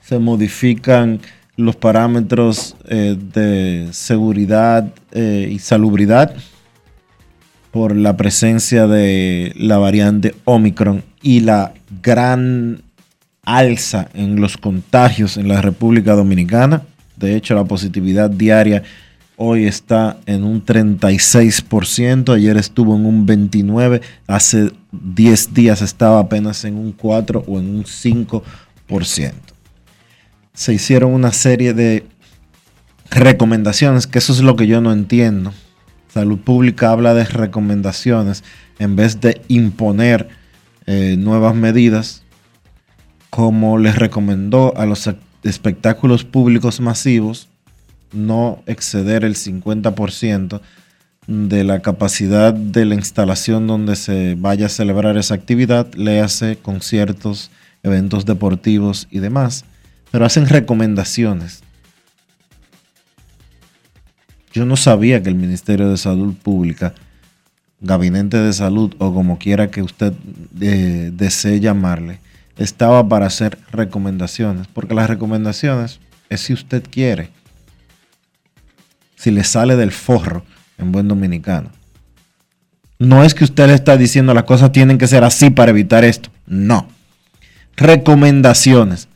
[0.00, 1.20] Se modifican
[1.56, 6.36] los parámetros eh, de seguridad eh, y salubridad
[7.76, 12.80] por la presencia de la variante Omicron y la gran
[13.44, 16.84] alza en los contagios en la República Dominicana.
[17.16, 18.82] De hecho, la positividad diaria
[19.36, 26.64] hoy está en un 36%, ayer estuvo en un 29%, hace 10 días estaba apenas
[26.64, 28.42] en un 4 o en un 5%.
[30.54, 32.06] Se hicieron una serie de
[33.10, 35.52] recomendaciones, que eso es lo que yo no entiendo.
[36.16, 38.42] Salud Pública habla de recomendaciones
[38.78, 40.30] en vez de imponer
[40.86, 42.22] eh, nuevas medidas,
[43.28, 45.10] como les recomendó a los
[45.42, 47.50] espectáculos públicos masivos
[48.14, 50.62] no exceder el 50%
[51.26, 56.56] de la capacidad de la instalación donde se vaya a celebrar esa actividad, le hace
[56.56, 57.50] conciertos,
[57.82, 59.66] eventos deportivos y demás,
[60.10, 61.62] pero hacen recomendaciones.
[64.56, 66.94] Yo no sabía que el Ministerio de Salud Pública,
[67.80, 70.14] Gabinete de Salud o como quiera que usted
[70.62, 72.20] eh, desee llamarle,
[72.56, 77.28] estaba para hacer recomendaciones, porque las recomendaciones es si usted quiere
[79.16, 80.42] si le sale del forro
[80.78, 81.70] en buen dominicano.
[82.98, 86.02] No es que usted le está diciendo las cosas tienen que ser así para evitar
[86.02, 86.30] esto.
[86.46, 86.88] No.
[87.76, 89.08] Recomendaciones.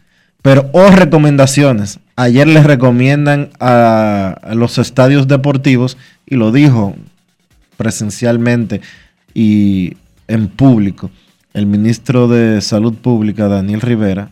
[0.43, 1.99] Pero o recomendaciones.
[2.17, 5.97] Ayer les recomiendan a, los estadios deportivos,
[6.27, 6.95] y lo dijo
[7.77, 8.81] presencialmente
[9.35, 9.97] y
[10.29, 11.11] en público
[11.55, 14.31] el ministro de Salud Pública, Daniel Rivera,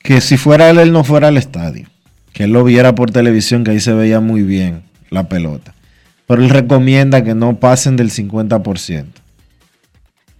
[0.00, 1.88] que si fuera él, él no fuera al estadio
[2.34, 5.72] que él lo viera por televisión, que ahí se veía muy bien la pelota.
[6.26, 9.04] Pero él recomienda que no pasen del 50%.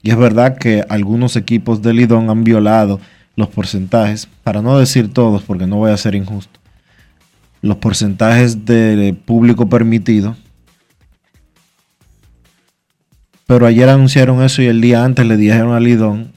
[0.02, 3.00] Y es verdad que algunos equipos de Lidón han violado
[3.36, 6.60] los porcentajes, para no decir todos, porque no voy a ser injusto,
[7.62, 10.36] los porcentajes de público permitido.
[13.46, 16.32] Pero ayer anunciaron eso y el día antes le dijeron a Lidón,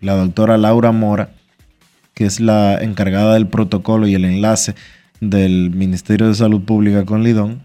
[0.00, 1.30] la doctora Laura Mora,
[2.14, 4.74] que es la encargada del protocolo y el enlace
[5.20, 7.62] del Ministerio de Salud Pública con Lidón,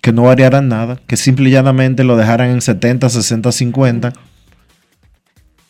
[0.00, 4.12] que no variaran nada, que simple y llanamente lo dejaran en 70, 60, 50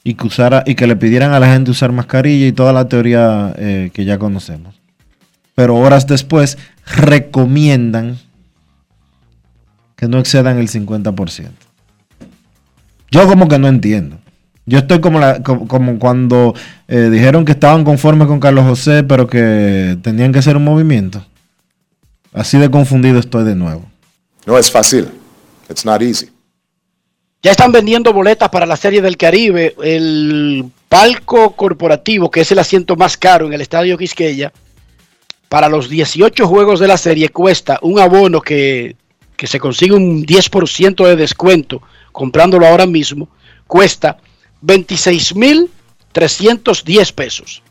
[0.03, 2.89] y que, usara, y que le pidieran a la gente usar mascarilla y toda la
[2.89, 4.81] teoría eh, que ya conocemos.
[5.55, 8.19] Pero horas después recomiendan
[9.97, 11.51] que no excedan el 50%.
[13.11, 14.19] Yo como que no entiendo.
[14.65, 16.55] Yo estoy como, como, cuando
[16.87, 21.25] eh, dijeron que estaban conformes con Carlos José, pero que tenían que hacer un movimiento.
[22.33, 23.85] Así de confundido estoy de nuevo.
[24.47, 25.09] No es fácil.
[25.69, 26.31] It's not easy.
[27.43, 29.75] Ya están vendiendo boletas para la Serie del Caribe.
[29.83, 34.53] El palco corporativo, que es el asiento más caro en el Estadio Quisqueya,
[35.49, 38.95] para los 18 juegos de la serie cuesta un abono que,
[39.37, 41.81] que se consigue un 10% de descuento
[42.13, 43.31] comprándolo ahora mismo,
[43.67, 44.19] cuesta
[44.63, 47.63] 26.310 pesos.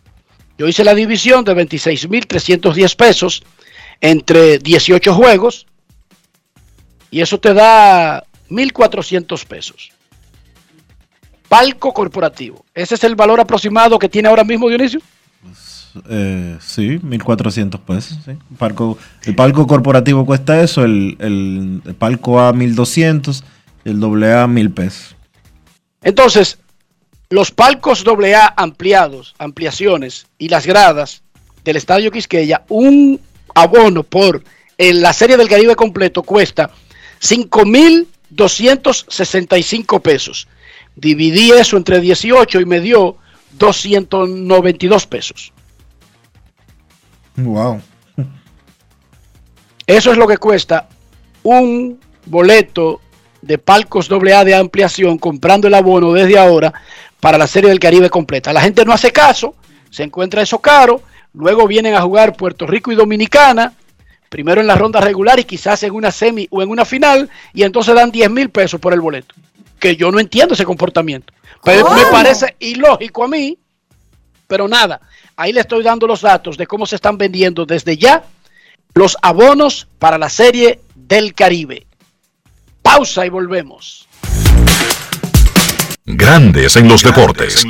[0.57, 3.43] Yo hice la división de 26.310 pesos
[4.01, 5.67] entre 18 juegos
[7.11, 9.91] y eso te da 1.400 pesos.
[11.47, 12.63] Palco corporativo.
[12.73, 15.01] ¿Ese es el valor aproximado que tiene ahora mismo Dionisio?
[16.07, 18.19] Eh, sí, 1.400 pesos.
[18.23, 18.31] Sí.
[19.25, 23.43] el palco corporativo cuesta eso, el, el, el palco A 1.200
[23.85, 25.15] y el AA 1.000 pesos.
[26.03, 26.59] Entonces,
[27.29, 31.23] los palcos AA ampliados, ampliaciones y las gradas
[31.63, 33.19] del Estadio Quisqueya, un
[33.55, 34.43] abono por
[34.77, 36.69] en la Serie del Caribe completo cuesta
[38.31, 40.47] 5.265 pesos.
[40.95, 43.17] Dividí eso entre 18 y me dio
[43.51, 45.53] 292 pesos.
[47.35, 47.81] Wow.
[49.85, 50.87] Eso es lo que cuesta
[51.43, 53.01] un boleto
[53.41, 56.73] de palcos AA de ampliación comprando el abono desde ahora
[57.19, 58.53] para la Serie del Caribe completa.
[58.53, 59.55] La gente no hace caso,
[59.89, 61.01] se encuentra eso caro,
[61.33, 63.73] luego vienen a jugar Puerto Rico y Dominicana,
[64.29, 67.63] primero en la ronda regular y quizás en una semi o en una final, y
[67.63, 69.35] entonces dan 10 mil pesos por el boleto.
[69.79, 71.33] Que yo no entiendo ese comportamiento.
[71.63, 73.57] Pero me parece ilógico a mí,
[74.47, 75.01] pero nada,
[75.35, 78.23] ahí le estoy dando los datos de cómo se están vendiendo desde ya
[78.93, 81.85] los abonos para la Serie del Caribe.
[82.81, 84.07] Pausa y volvemos.
[86.05, 87.63] Grandes en los deportes.
[87.63, 87.69] En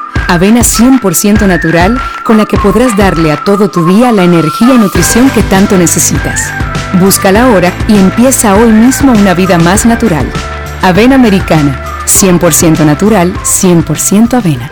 [0.31, 4.77] Avena 100% natural con la que podrás darle a todo tu día la energía y
[4.77, 6.49] nutrición que tanto necesitas.
[7.01, 10.25] Búscala ahora y empieza hoy mismo una vida más natural.
[10.81, 14.71] Avena americana, 100% natural, 100% avena.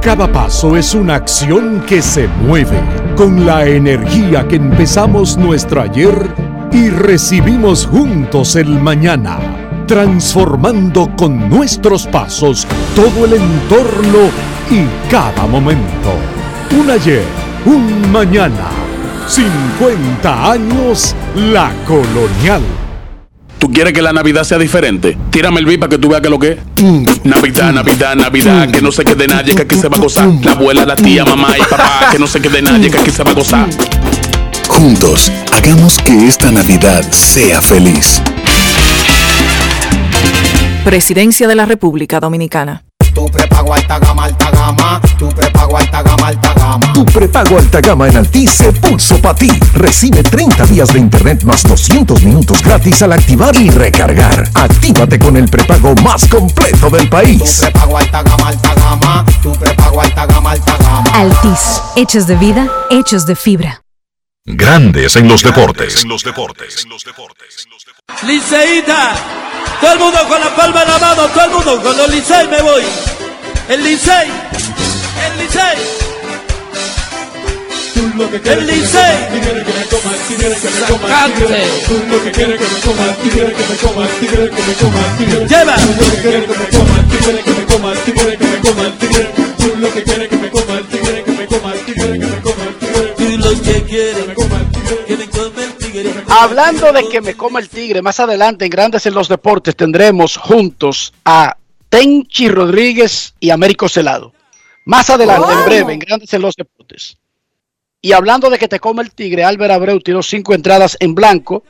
[0.00, 2.80] Cada paso es una acción que se mueve
[3.16, 6.34] con la energía que empezamos nuestro ayer
[6.72, 9.38] y recibimos juntos el mañana,
[9.86, 14.30] transformando con nuestros pasos todo el entorno
[14.70, 16.14] y cada momento.
[16.78, 17.24] Un ayer,
[17.66, 18.70] un mañana,
[19.28, 22.62] 50 años la colonial.
[23.58, 25.16] ¿Tú quieres que la Navidad sea diferente?
[25.30, 27.24] Tírame el beat para que tú veas que lo que es.
[27.24, 30.28] Navidad, Navidad, Navidad, que no se quede nadie, que aquí se va a gozar.
[30.42, 33.22] La abuela, la tía, mamá y papá, que no se quede nadie, que aquí se
[33.22, 33.68] va a gozar.
[34.68, 38.20] Juntos, hagamos que esta Navidad sea feliz.
[40.84, 42.84] Presidencia de la República Dominicana.
[43.14, 45.00] Tu prepago alta gama, alta gama.
[45.18, 46.92] Tu prepago alta gama, alta gama.
[46.92, 49.48] Tu prepago alta gama en Altis se pulso para ti.
[49.72, 54.46] Recibe 30 días de internet más 200 minutos gratis al activar y recargar.
[54.52, 57.60] Actívate con el prepago más completo del país.
[57.60, 59.24] Tu prepago alta gama, alta gama.
[59.42, 61.10] Tu prepago alta gama, alta gama.
[61.14, 61.80] Altis.
[61.96, 63.83] Hechos de vida, hechos de fibra.
[64.46, 66.04] Grandes en los deportes.
[68.26, 69.14] Liceíta,
[69.80, 72.48] todo el mundo con la palma en la mano, todo el mundo con los Licey
[72.48, 72.82] me voy.
[73.70, 74.28] El Licey,
[75.24, 75.78] el Licey.
[78.44, 79.16] El Licey.
[80.88, 81.64] Sacante.
[85.48, 85.76] Lleva.
[85.76, 85.86] Tú
[86.58, 87.66] lo que quieres, quieren
[88.60, 89.44] comer tigre.
[96.28, 100.36] Hablando de que me coma el tigre, más adelante en Grandes en los Deportes tendremos
[100.36, 101.56] juntos a
[101.88, 104.32] Tenchi Rodríguez y Américo Celado.
[104.84, 107.16] Más adelante, en breve, en Grandes en los Deportes.
[108.02, 111.62] Y hablando de que te come el tigre, Álvaro Abreu tiró cinco entradas en blanco,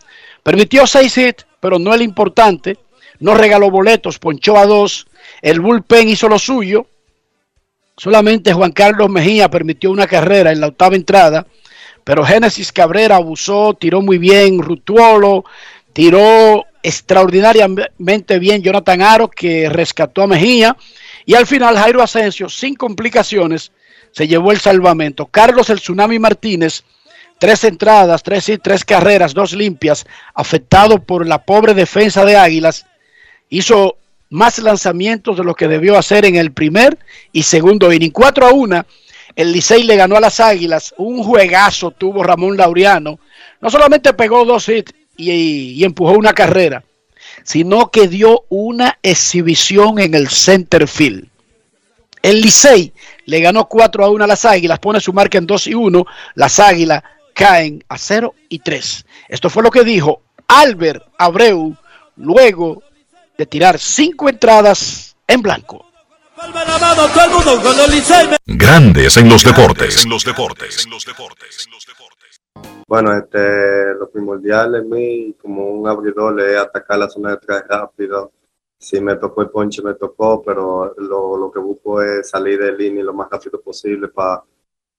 [0.43, 2.79] permitió seis hits, pero no el importante.
[3.21, 5.07] No regaló boletos, ponchó a dos.
[5.41, 6.87] El bullpen hizo lo suyo.
[7.97, 11.47] Solamente Juan Carlos Mejía permitió una carrera en la octava entrada,
[12.05, 15.45] pero Génesis Cabrera abusó, tiró muy bien, Rutuolo,
[15.93, 20.77] tiró extraordinariamente bien Jonathan Aro, que rescató a Mejía,
[21.25, 23.73] y al final Jairo Asensio, sin complicaciones,
[24.13, 25.27] se llevó el salvamento.
[25.27, 26.85] Carlos el Tsunami Martínez,
[27.39, 32.87] tres entradas, tres hits, tres carreras, dos limpias, afectado por la pobre defensa de Águilas,
[33.49, 33.97] hizo
[34.31, 36.99] más lanzamientos de lo que debió hacer en el primer
[37.33, 38.11] y segundo inning.
[38.11, 38.87] 4 a 1,
[39.37, 40.95] el Licey le ganó a las Águilas.
[40.97, 43.19] Un juegazo tuvo Ramón Laureano.
[43.61, 46.85] No solamente pegó dos hits y, empujó una carrera,
[47.43, 51.29] sino que dio una exhibición en el center field.
[52.23, 52.93] El Licey
[53.27, 56.07] le ganó 4 a 1 a las Águilas, pone su marca en 2 y 1.
[56.37, 57.03] Las Águilas
[57.35, 59.05] caen a 0 y 3.
[59.29, 61.77] Esto fue lo que dijo Albert Abreu
[62.17, 62.83] luego
[63.37, 65.84] de tirar cinco entradas en blanco.
[66.45, 70.07] Palma en la mano, todo el mundo con los Grandes en los deportes.
[72.87, 77.63] Bueno, este, lo primordial en mí, como un abridor, es atacar la zona de tres
[77.67, 78.33] rápido.
[78.79, 82.79] Si me tocó el ponche, me tocó, pero lo, lo que busco es salir del
[82.79, 84.43] inning lo más rápido posible para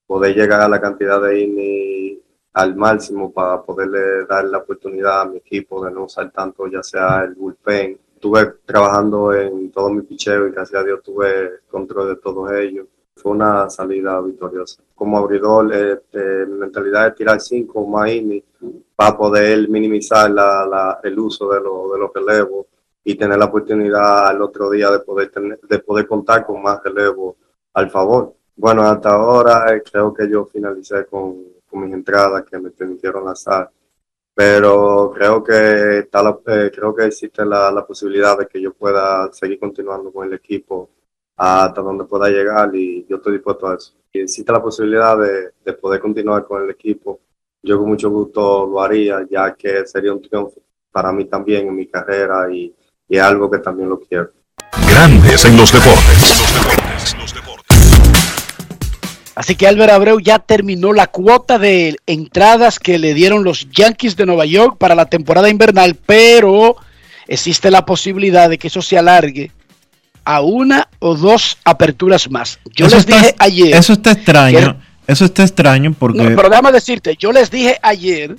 [0.08, 2.20] poder llegar a la cantidad de inning
[2.54, 6.82] al máximo para poderle dar la oportunidad a mi equipo de no usar tanto, ya
[6.82, 8.00] sea el bullpen.
[8.16, 12.88] Estuve trabajando en todo mi picheo y gracias a Dios tuve control de todos ellos.
[13.16, 14.82] Fue una salida victoriosa.
[14.95, 18.43] Como abridor, este, mi mentalidad es tirar cinco más innings
[18.95, 22.66] para poder minimizar la, el uso de, lo- de los relevos
[23.03, 26.82] y tener la oportunidad al otro día de poder, tener, de poder contar con más
[26.84, 27.36] relevos
[27.74, 28.34] al favor.
[28.55, 33.26] Bueno, hasta ahora eh, creo que yo finalicé con, con mis entradas que me permitieron
[33.26, 33.70] lanzar,
[34.36, 39.32] pero creo que, está la- eh, creo que existe la, posibilidad de que yo pueda
[39.32, 40.90] seguir continuando con el equipo
[41.38, 43.94] hasta donde pueda llegar y yo estoy dispuesto a eso.
[44.14, 47.22] existe la posibilidad de, de poder continuar con el equipo,
[47.64, 50.62] yo con mucho gusto lo haría, ya que sería un triunfo
[50.92, 52.74] para mí también en mi carrera y,
[53.08, 54.32] y algo que también lo quiero.
[54.90, 56.36] Grandes en los deportes.
[59.36, 64.16] Así que Álvaro Abreu ya terminó la cuota de entradas que le dieron los Yankees
[64.16, 66.78] de Nueva York para la temporada invernal, pero
[67.28, 69.52] existe la posibilidad de que eso se alargue
[70.24, 72.60] a una o dos aperturas más.
[72.74, 73.76] Yo Eso les está- dije ayer.
[73.76, 74.74] Eso está extraño.
[75.06, 76.18] que- Eso está extraño porque.
[76.24, 78.38] No, pero déjame decirte, yo les dije ayer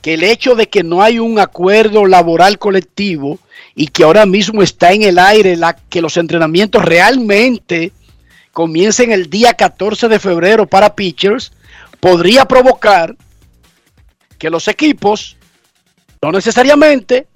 [0.00, 3.40] que el hecho de que no hay un acuerdo laboral colectivo
[3.74, 7.90] y que ahora mismo está en el aire la, que los entrenamientos realmente
[8.58, 11.52] comiencen el día 14 de febrero para pitchers,
[12.00, 13.14] podría provocar
[14.36, 15.36] que los equipos
[16.20, 17.28] no necesariamente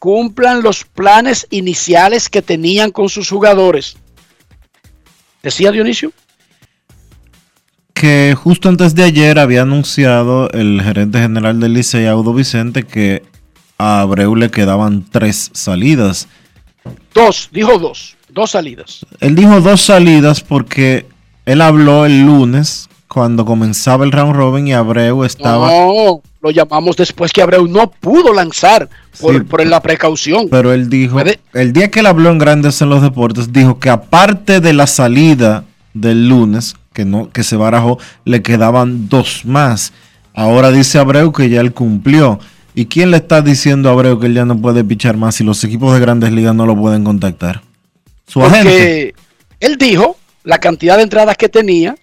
[0.00, 3.96] cumplan los planes iniciales que tenían con sus jugadores.
[5.44, 6.10] ¿Decía Dionisio?
[7.92, 13.22] que justo antes de ayer había anunciado el gerente general del Licey, Audo Vicente, que
[13.78, 16.26] a Abreu le quedaban tres salidas.
[17.14, 19.06] Dos, dijo dos, dos salidas.
[19.20, 21.06] Él dijo dos salidas porque
[21.46, 25.68] él habló el lunes cuando comenzaba el round robin y Abreu estaba...
[25.70, 28.88] No, lo llamamos después que Abreu no pudo lanzar
[29.20, 30.48] por, Sí, por la precaución.
[30.50, 33.78] Pero él dijo, Puede- el día que él habló en Grandes en los Deportes, dijo
[33.78, 35.64] que aparte de la salida
[35.94, 39.92] del lunes, que no, que se barajó, le quedaban dos más.
[40.34, 42.40] Ahora dice Abreu que ya él cumplió.
[42.74, 45.44] ¿Y quién le está diciendo a Abreu que él ya no puede pichar más si
[45.44, 47.62] los equipos de grandes ligas no lo pueden contactar?
[48.26, 48.64] Su agente.
[48.70, 49.14] Porque
[49.60, 51.94] él dijo la cantidad de entradas que tenía.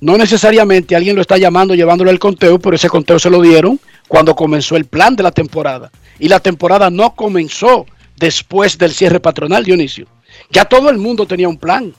[0.00, 3.80] No necesariamente alguien lo está llamando, llevándolo al conteo, pero ese conteo se lo dieron
[4.06, 5.90] cuando comenzó el plan de la temporada.
[6.20, 7.84] Y la temporada no comenzó
[8.16, 10.06] después del cierre patronal, Dionisio.
[10.50, 11.92] Ya todo el mundo tenía un plan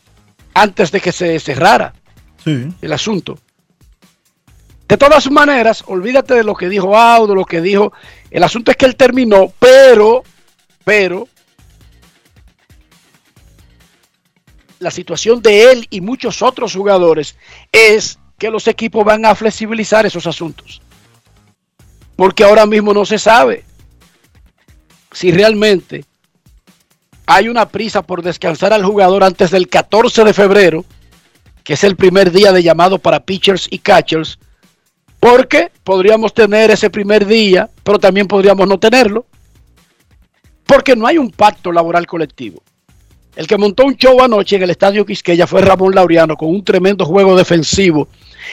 [0.53, 1.93] antes de que se cerrara
[2.43, 2.67] Sí.
[2.81, 3.37] el asunto.
[4.87, 7.91] De todas maneras, olvídate de lo que dijo Audo, lo que dijo.
[8.31, 10.23] El asunto es que él terminó, pero,
[10.83, 11.27] pero,
[14.79, 17.35] la situación de él y muchos otros jugadores
[17.71, 20.81] es que los equipos van a flexibilizar esos asuntos.
[22.15, 23.65] Porque ahora mismo no se sabe
[25.11, 26.05] si realmente
[27.25, 30.85] hay una prisa por descansar al jugador antes del 14 de febrero,
[31.63, 34.39] que es el primer día de llamado para pitchers y catchers,
[35.19, 39.25] porque podríamos tener ese primer día, pero también podríamos no tenerlo,
[40.65, 42.63] porque no hay un pacto laboral colectivo.
[43.39, 46.61] El que montó un show anoche en el Estadio Quisqueya fue Ramón Laureano con un
[46.61, 48.09] tremendo juego defensivo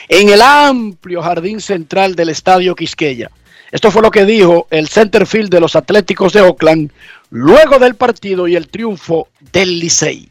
[0.09, 3.29] en el amplio jardín central del Estadio Quisqueya.
[3.73, 6.93] Esto fue lo que dijo el center field de los Atléticos de Oakland
[7.31, 10.29] luego del partido y el triunfo del Licey.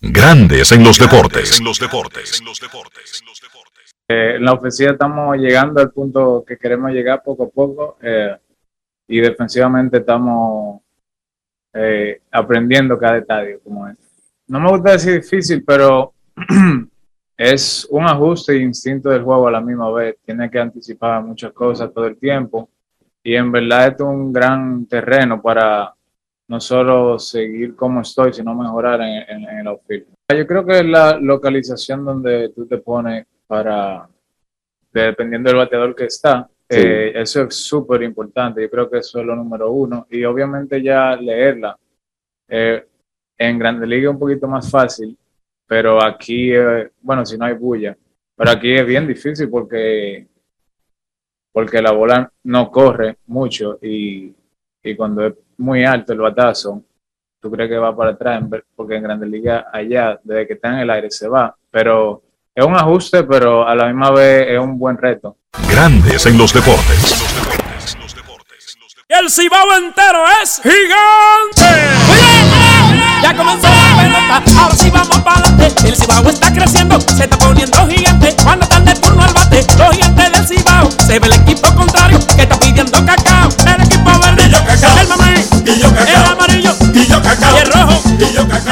[0.00, 1.60] Grandes en los deportes.
[4.08, 8.34] Eh, en la ofensiva estamos llegando al punto que queremos llegar poco a poco eh,
[9.06, 10.80] y defensivamente estamos
[11.72, 13.96] eh, aprendiendo cada estadio como es.
[14.46, 16.14] No me gusta decir difícil, pero
[17.36, 20.16] es un ajuste e instinto del juego a la misma vez.
[20.24, 22.68] Tiene que anticipar muchas cosas todo el tiempo
[23.22, 25.92] y en verdad es un gran terreno para
[26.48, 30.06] no solo seguir como estoy, sino mejorar en, en, en el outfield.
[30.34, 34.08] Yo creo que la localización donde tú te pones para,
[34.92, 38.60] dependiendo del bateador que está, Eh, eso es súper importante.
[38.62, 40.06] Yo creo que eso es lo número uno.
[40.10, 41.78] Y obviamente ya leerla.
[42.48, 42.86] Eh,
[43.38, 45.16] en Grande Liga es un poquito más fácil,
[45.66, 47.96] pero aquí, eh, bueno, si no hay bulla,
[48.34, 50.26] pero aquí es bien difícil porque,
[51.52, 54.34] porque la bola no corre mucho y,
[54.82, 56.82] y cuando es muy alto el batazo,
[57.40, 58.42] tú crees que va para atrás,
[58.74, 61.56] porque en Grande Liga allá, desde que está en el aire, se va.
[61.70, 62.22] Pero
[62.54, 65.36] es un ajuste, pero a la misma vez es un buen reto.
[65.70, 67.24] Grandes en los deportes.
[69.08, 71.88] El cibao entero es gigante.
[73.22, 75.88] Ya comenzó la pelota, ahora sí vamos para adelante.
[75.88, 78.36] El cibao está creciendo, se está poniendo gigante.
[78.42, 80.90] Cuando están de turno al bate, los gigantes del cibao.
[80.90, 83.48] Se ve el equipo contrario que está pidiendo cacao.
[83.66, 86.87] El equipo verde, el mamey, el amarillo, y el rojo.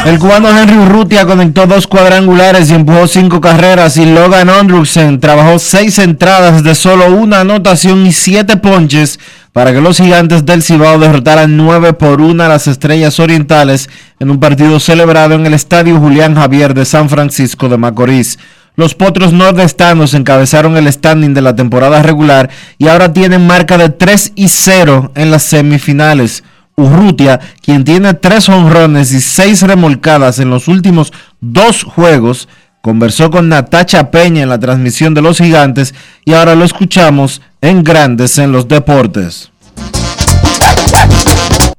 [0.04, 5.58] El cubano Henry Urrutia conectó dos cuadrangulares y empujó cinco carreras y Logan Ondruksen trabajó
[5.58, 9.18] seis entradas de solo una anotación y siete ponches
[9.52, 13.88] para que los gigantes del Cibao derrotaran 9 por 1 a las Estrellas Orientales
[14.20, 18.38] en un partido celebrado en el Estadio Julián Javier de San Francisco de Macorís.
[18.76, 23.88] Los Potros nordestanos encabezaron el standing de la temporada regular y ahora tienen marca de
[23.88, 26.44] 3 y 0 en las semifinales.
[26.76, 32.48] Urrutia, quien tiene tres honrones y seis remolcadas en los últimos dos juegos,
[32.82, 37.82] conversó con Natacha Peña en la transmisión de los gigantes y ahora lo escuchamos en
[37.82, 39.50] Grandes en los Deportes.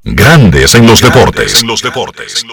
[0.04, 1.62] Grandes en los deportes.
[1.62, 2.44] En los deportes.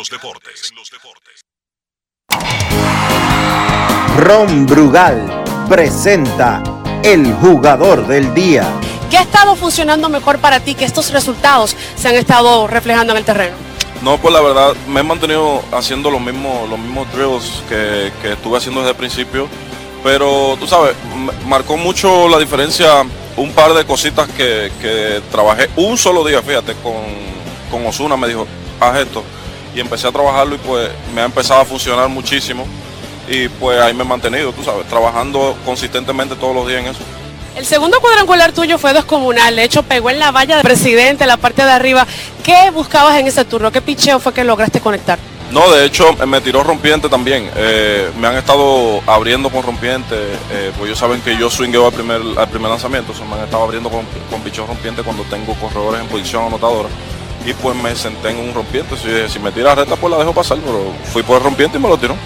[4.19, 6.63] Ron Brugal presenta
[7.05, 8.67] el jugador del día.
[9.11, 13.19] ¿Qué ha estado funcionando mejor para ti que estos resultados se han estado reflejando en
[13.19, 13.55] el terreno?
[14.03, 18.33] No, pues la verdad me he mantenido haciendo los mismos, los mismos drills que, que
[18.33, 19.49] estuve haciendo desde el principio,
[20.03, 20.97] pero tú sabes,
[21.47, 23.05] marcó mucho la diferencia
[23.37, 27.03] un par de cositas que, que trabajé un solo día, fíjate, con,
[27.71, 28.47] con Osuna me dijo,
[28.81, 29.23] haz esto,
[29.75, 32.67] y empecé a trabajarlo y pues me ha empezado a funcionar muchísimo
[33.29, 37.01] y pues ahí me he mantenido, tú sabes, trabajando consistentemente todos los días en eso.
[37.57, 41.29] El segundo cuadrangular tuyo fue descomunal, de hecho pegó en la valla del presidente, en
[41.29, 42.07] la parte de arriba.
[42.43, 43.71] ¿Qué buscabas en ese turno?
[43.71, 45.19] ¿Qué picheo fue que lograste conectar?
[45.53, 47.49] No, de hecho me tiró rompiente también.
[47.55, 50.17] Eh, me han estado abriendo con rompiente,
[50.51, 53.35] eh, pues ellos saben que yo swingueo al primer, al primer lanzamiento, o sea, me
[53.35, 56.89] han estado abriendo con, con picheo rompiente cuando tengo corredores en posición anotadora.
[57.47, 60.33] Y pues me senté en un rompiente, si, si me tira recta pues la dejo
[60.33, 62.17] pasar, pero fui por el rompiente y me lo tiró.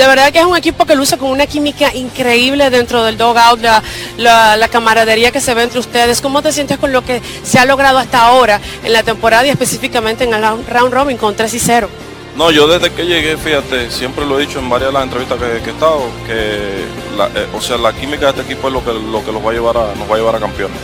[0.00, 3.60] De verdad que es un equipo que luce con una química increíble dentro del dogout,
[3.60, 6.22] la, la, camaradería que se ve entre ustedes.
[6.22, 9.50] ¿Cómo te sientes con lo que se ha logrado hasta ahora en la temporada y
[9.50, 11.90] específicamente en el round robin con 3 y 0?
[12.34, 15.38] No, yo desde que llegué, fíjate, siempre lo he dicho en varias de las entrevistas
[15.38, 16.86] que, que he estado, que
[17.18, 19.44] la, eh, o sea, la química de este equipo es lo que, lo que los
[19.44, 20.78] va a llevar a, nos va a llevar a campeones,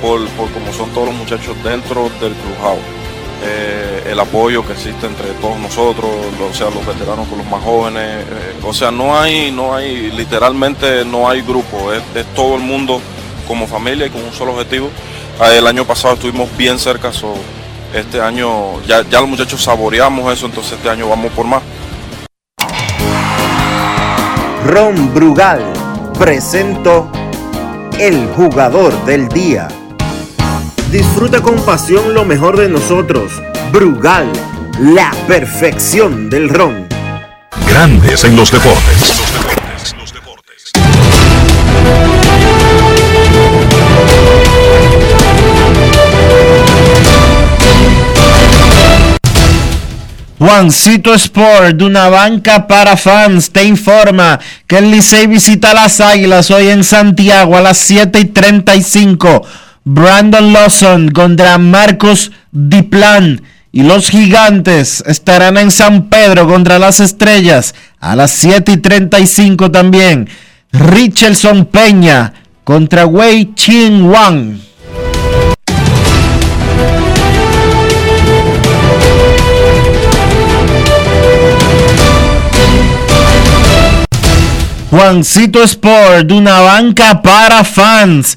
[0.00, 3.01] por, por como son todos los muchachos dentro del clubhouse.
[3.44, 6.08] Eh, el apoyo que existe entre todos nosotros,
[6.48, 10.12] o sea, los veteranos con los más jóvenes, eh, o sea, no hay, no hay,
[10.12, 13.00] literalmente no hay grupo, es, es todo el mundo
[13.48, 14.90] como familia y con un solo objetivo.
[15.40, 17.34] Ah, El año pasado estuvimos bien cerca, so,
[17.92, 21.62] este año ya, ya los muchachos saboreamos eso, entonces este año vamos por más.
[24.66, 25.60] Ron Brugal
[26.16, 27.10] presento
[27.98, 29.68] el jugador del día.
[30.92, 33.32] Disfruta con pasión lo mejor de nosotros.
[33.72, 34.30] Brugal,
[34.78, 36.86] la perfección del ron.
[37.66, 39.22] Grandes en los deportes.
[50.38, 56.50] Juancito Sport, de una banca para fans, te informa que el Licey visita las Águilas
[56.50, 59.46] hoy en Santiago a las 7 y 35.
[59.84, 63.42] Brandon Lawson contra Marcos Diplan.
[63.74, 69.70] Y los gigantes estarán en San Pedro contra las estrellas a las 7 y 35
[69.70, 70.28] también.
[70.72, 74.58] Richardson Peña contra Wei Chin Wang.
[84.90, 88.36] Juancito Sport, una banca para fans.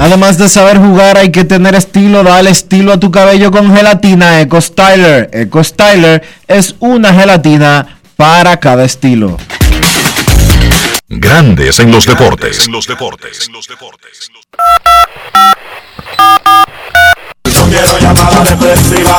[0.00, 2.22] Además de saber jugar, hay que tener estilo.
[2.22, 5.28] Dale estilo a tu cabello con gelatina Eco Styler.
[5.30, 9.36] Eco Styler es una gelatina para cada estilo.
[11.06, 12.66] Grandes en los deportes.
[12.70, 12.80] No
[17.68, 19.18] quiero llamada depresiva.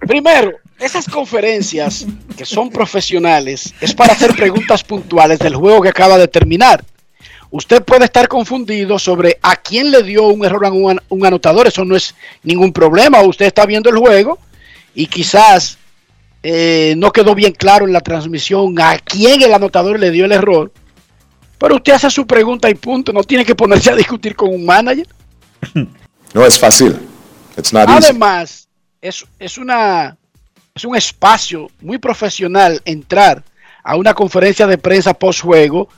[0.00, 6.18] Primero, esas conferencias que son profesionales es para hacer preguntas puntuales del juego que acaba
[6.18, 6.84] de terminar.
[7.50, 11.66] Usted puede estar confundido sobre a quién le dio un error a un, un anotador.
[11.66, 13.20] Eso no es ningún problema.
[13.20, 14.38] Usted está viendo el juego
[14.94, 15.78] y quizás
[16.42, 20.32] eh, no quedó bien claro en la transmisión a quién el anotador le dio el
[20.32, 20.72] error.
[21.62, 23.12] Pero usted hace su pregunta y punto.
[23.12, 25.06] No tiene que ponerse a discutir con un manager.
[26.34, 26.98] No es fácil.
[27.56, 28.06] It's not easy.
[28.06, 28.68] Además,
[29.00, 30.16] es, es, una,
[30.74, 33.44] es un espacio muy profesional entrar
[33.84, 35.88] a una conferencia de prensa post juego.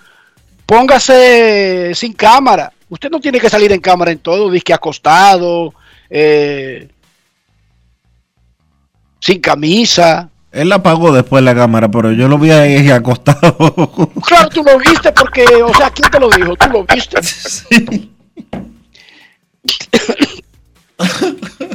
[0.66, 2.70] Póngase sin cámara.
[2.90, 5.72] Usted no tiene que salir en cámara en todo, disque acostado,
[6.10, 6.88] eh,
[9.18, 10.28] sin camisa.
[10.54, 13.56] Él la apagó después la cámara, pero yo lo vi ahí acostado.
[14.26, 16.54] Claro, tú lo viste porque, o sea, ¿quién te lo dijo?
[16.56, 17.18] Tú lo viste.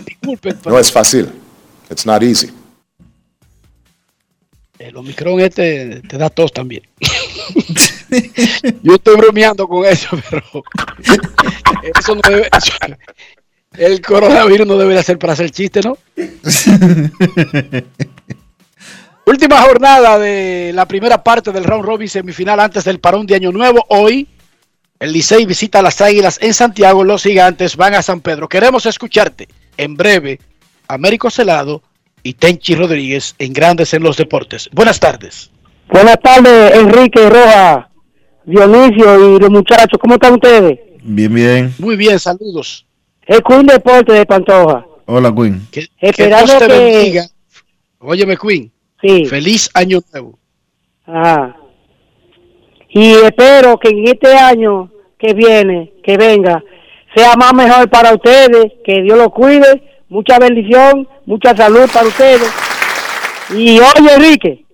[0.05, 1.29] Disculpen, pero No es fácil.
[1.89, 2.49] It's not easy.
[4.77, 6.83] el Omicron este te da tos también.
[8.81, 10.43] Yo estoy bromeando con eso, pero
[11.99, 12.47] eso no debe.
[12.55, 12.73] eso-
[13.73, 15.97] el coronavirus no debería ser para hacer chiste, ¿no?
[19.29, 23.51] Última jornada de la primera parte del round robin semifinal antes del parón de Año
[23.51, 23.85] Nuevo.
[23.89, 24.27] Hoy
[24.99, 27.03] el Licey visita a las Águilas en Santiago.
[27.03, 28.49] Los gigantes van a San Pedro.
[28.49, 30.39] Queremos escucharte en breve.
[30.87, 31.83] Américo Celado
[32.23, 34.67] y Tenchi Rodríguez en Grandes en los Deportes.
[34.73, 35.51] Buenas tardes.
[35.89, 37.87] Buenas tardes, Enrique Roja,
[38.45, 39.99] Dionisio y los muchachos.
[40.01, 40.79] ¿Cómo están ustedes?
[41.03, 41.75] Bien, bien.
[41.77, 42.87] Muy bien, saludos.
[43.27, 44.83] El Queen Deporte de Pantoja.
[45.05, 45.67] Hola, Queen.
[45.71, 47.25] Que, Esperando Dios te que- bendiga.
[47.99, 48.71] Óyeme, Queen.
[49.01, 49.25] Sí.
[49.25, 50.37] Feliz año nuevo.
[51.05, 51.55] Ajá.
[52.89, 56.63] Y espero que en este año que viene, que venga,
[57.15, 62.51] sea más mejor para ustedes, que Dios los cuide, mucha bendición, mucha salud para ustedes.
[63.55, 64.65] Y oye, Enrique,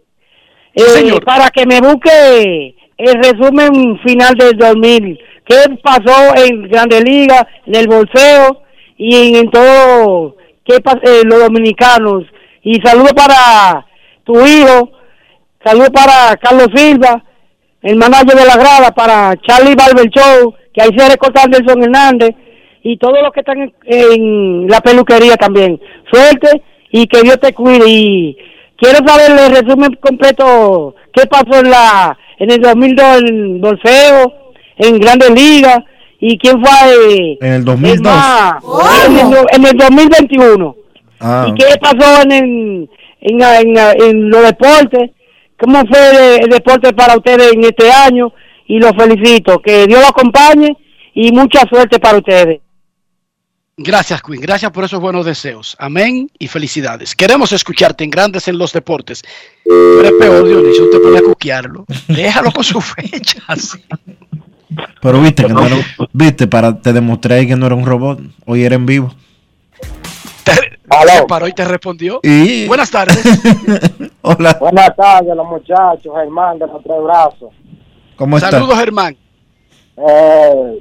[0.73, 7.47] eh, para que me busque el resumen final del 2000, qué pasó en Grande Liga,
[7.65, 8.61] en el bolseo
[8.97, 12.23] y en todo, qué pas- eh, los dominicanos.
[12.63, 13.85] Y saludo para
[14.25, 14.91] tu hijo,
[15.63, 17.23] saludo para Carlos Silva,
[17.81, 22.31] el manager de la grada, para Charlie Barber Show, que ahí se recorta Anderson Hernández,
[22.83, 25.79] y todos los que están en, en la peluquería también.
[26.11, 26.61] Suerte
[26.91, 27.83] y que Dios te cuide.
[27.87, 28.37] Y
[28.77, 34.33] quiero saber el resumen completo, qué pasó en la en el 2002 en bolseo,
[34.77, 35.79] en Grandes Ligas,
[36.19, 36.71] y quién fue
[37.13, 38.01] eh, En el el 2002.
[38.01, 38.53] más-
[39.07, 40.75] en, el, en el 2021.
[41.21, 42.89] Ah, ¿Y qué pasó en, el-
[43.29, 45.11] en, en, en los deportes?
[45.59, 48.33] ¿Cómo fue el, el deporte para ustedes en este año?
[48.67, 49.59] Y los felicito.
[49.59, 50.75] Que Dios los acompañe
[51.13, 52.61] y mucha suerte para ustedes.
[53.77, 54.39] Gracias, Queen.
[54.39, 55.75] Gracias por esos buenos deseos.
[55.79, 57.13] Amén y felicidades.
[57.13, 59.21] Queremos escucharte en Grandes en los Deportes.
[59.65, 61.85] Pero es peor, Dionisio, te pone a cuquearlo.
[62.07, 63.77] Déjalo con sus fechas.
[65.01, 65.75] Pero viste que no era,
[66.13, 68.21] viste, para te demostré ahí que no era un robot.
[68.45, 69.13] Hoy era en vivo.
[70.89, 72.19] Se paró y te respondió.
[72.23, 73.23] Y- Buenas tardes.
[74.21, 74.57] Hola.
[74.59, 77.49] Buenas tardes, los muchachos, Germán de los tres brazos.
[78.15, 78.51] ¿Cómo estás?
[78.51, 79.15] Saludos, Germán.
[79.97, 80.79] Eh,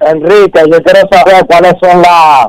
[0.00, 2.48] Enrique, yo quiero saber cuáles son las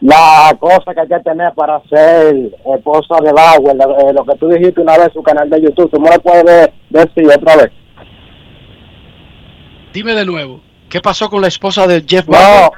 [0.00, 2.34] las cosas que hay que tener para ser
[2.76, 5.62] esposa de Bauer, lo, eh, lo que tú dijiste una vez en su canal de
[5.62, 5.88] YouTube.
[5.92, 7.70] ¿Tú me lo puedes decir otra vez?
[9.92, 10.60] Dime de nuevo.
[10.88, 12.70] ¿Qué pasó con la esposa de Jeff No, Bauer?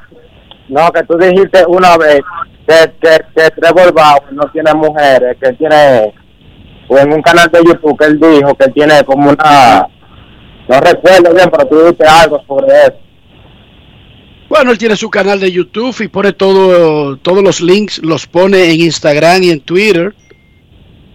[0.69, 2.21] no, que tú dijiste una vez
[2.67, 6.13] que, que, que Trevor Bauer no tiene mujeres, que tiene,
[6.89, 9.87] o en un canal de YouTube que él dijo que tiene como una,
[10.69, 12.95] no recuerdo bien, pero tú dijiste algo sobre eso.
[14.49, 18.71] Bueno, él tiene su canal de YouTube y pone todo, todos los links, los pone
[18.73, 20.15] en Instagram y en Twitter.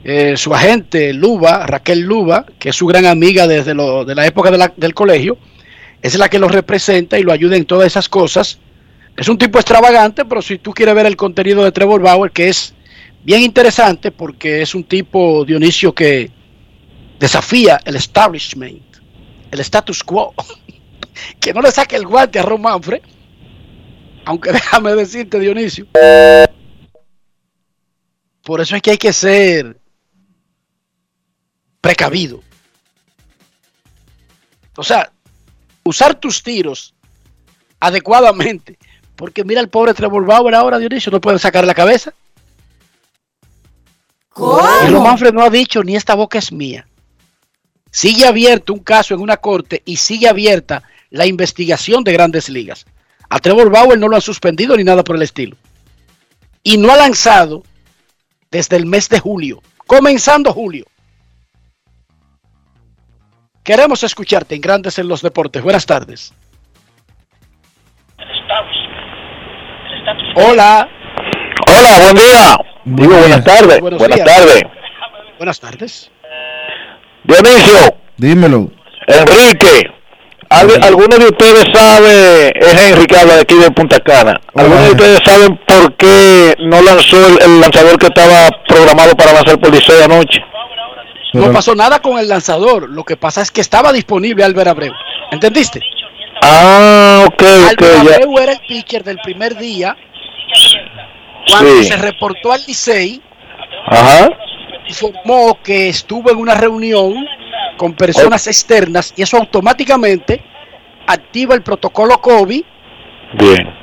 [0.03, 4.25] Eh, su agente, Luba, Raquel Luba, que es su gran amiga desde lo- de la
[4.25, 5.37] época de del colegio,
[6.01, 8.59] es la que lo representa y lo ayuda en todas esas cosas.
[9.19, 12.47] Es un tipo extravagante, pero si tú quieres ver el contenido de Trevor Bauer, que
[12.47, 12.73] es
[13.21, 16.31] bien interesante porque es un tipo, Dionisio, que
[17.19, 18.81] desafía el establishment,
[19.51, 20.33] el status quo,
[21.41, 23.01] que no le saque el guante a Ron Manfred,
[24.23, 25.85] aunque déjame decirte, Dionisio,
[28.45, 29.77] por eso es que hay que ser
[31.81, 32.41] precavido.
[34.77, 35.11] O sea,
[35.83, 36.95] usar tus tiros
[37.81, 38.79] adecuadamente.
[39.19, 42.13] Porque mira el pobre Trevor Bauer ahora, Dionisio, no puede sacar la cabeza.
[44.37, 46.87] Y Ron Manfred no ha dicho ni esta boca es mía.
[47.91, 52.85] Sigue abierto un caso en una corte y sigue abierta la investigación de grandes ligas.
[53.29, 55.57] A Trevor Bauer no lo han suspendido ni nada por el estilo.
[56.63, 57.63] Y no ha lanzado
[58.49, 60.85] desde el mes de julio, comenzando julio.
[63.65, 65.61] Queremos escucharte en Grandes en los Deportes.
[65.61, 66.31] Buenas tardes.
[70.35, 70.87] Hola.
[71.67, 72.57] Hola, buen día.
[72.85, 73.79] Digo, buenas tardes.
[73.79, 74.27] Buenos buenas días.
[74.27, 74.63] tardes.
[75.37, 76.11] Buenas tardes.
[77.23, 78.71] Dionisio, Dímelo.
[79.07, 79.89] Enrique,
[80.49, 84.81] ¿al- ¿alguno de ustedes sabe, es Henry que habla de aquí de Punta Cana, ¿alguno
[84.83, 89.59] de ustedes saben por qué no lanzó el, el lanzador que estaba programado para lanzar
[89.59, 90.39] por Licey anoche?
[91.33, 92.89] No pasó nada con el lanzador.
[92.89, 94.93] Lo que pasa es que estaba disponible Álvaro Abreu.
[95.31, 95.79] ¿Entendiste?
[96.41, 97.99] Ah, ok, ya.
[98.15, 99.95] Abreu era el pitcher del primer día.
[101.49, 101.85] Cuando Sí.
[101.85, 103.21] se reportó al Licey,
[103.87, 104.29] Ajá.
[104.87, 107.25] informó que estuvo en una reunión
[107.77, 110.41] con personas externas y eso automáticamente
[111.07, 112.63] activa el protocolo COVID
[113.33, 113.73] Bien.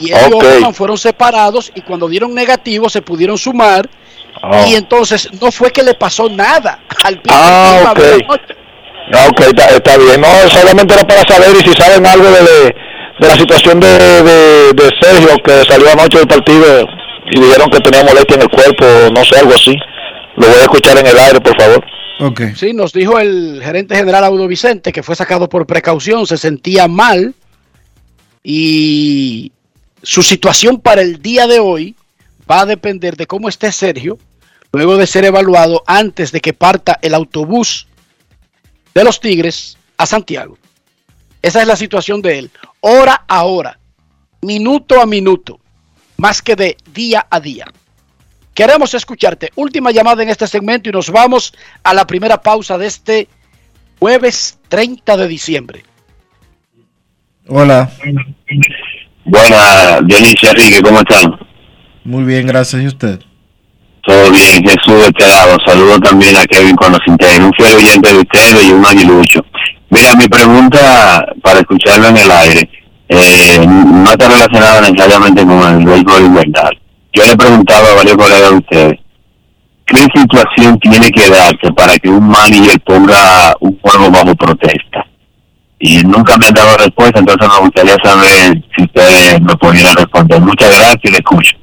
[0.00, 3.88] y ellos fueron separados y cuando dieron negativo se pudieron sumar
[4.42, 4.66] Oh.
[4.68, 8.40] y entonces no fue que le pasó nada al Ah, que iba a ok.
[9.14, 10.20] Ah, está, está bien.
[10.20, 12.74] No, solamente era para saber y si saben algo de, de,
[13.18, 16.86] de la situación de, de, de Sergio que salió anoche del partido
[17.30, 19.74] y dijeron que tenía molestia en el cuerpo, no sé, algo así.
[20.36, 21.84] Lo voy a escuchar en el aire, por favor.
[22.54, 26.88] Sí, nos dijo el gerente general Audo Vicente que fue sacado por precaución, se sentía
[26.88, 27.34] mal
[28.42, 29.52] y
[30.02, 31.94] su situación para el día de hoy
[32.50, 34.18] va a depender de cómo esté Sergio
[34.72, 37.86] luego de ser evaluado antes de que parta el autobús
[38.94, 40.56] de los Tigres a Santiago.
[41.42, 42.50] Esa es la situación de él,
[42.88, 43.80] hora a hora,
[44.42, 45.58] minuto a minuto,
[46.18, 47.66] más que de día a día.
[48.54, 49.50] Queremos escucharte.
[49.56, 53.28] Última llamada en este segmento y nos vamos a la primera pausa de este
[53.98, 55.82] jueves 30 de diciembre.
[57.48, 57.90] Hola.
[59.24, 61.40] Buenas, Dionisio Enrique, ¿cómo están?
[62.04, 62.82] Muy bien, gracias.
[62.82, 63.18] ¿Y usted?
[64.02, 65.56] Todo bien, Jesús de este lado.
[65.66, 67.46] Saludo también a Kevin los integros.
[67.46, 69.44] Un fiel oyente de ustedes y un aguilucho.
[69.90, 72.75] Mira, mi pregunta para escucharlo en el aire
[73.08, 76.80] eh, no está relacionada necesariamente con el béisbol invernal.
[77.12, 79.00] Yo le preguntaba a varios colegas de ustedes,
[79.86, 85.06] ¿qué situación tiene que darse para que un manager ponga un juego bajo protesta?
[85.78, 90.40] Y nunca me han dado respuesta, entonces me gustaría saber si ustedes me pudieran responder.
[90.40, 91.56] Muchas gracias y le escucho.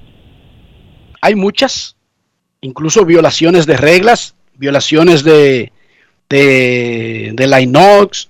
[1.22, 1.96] Hay muchas,
[2.62, 5.72] incluso violaciones de reglas, violaciones de,
[6.30, 8.30] de la inox,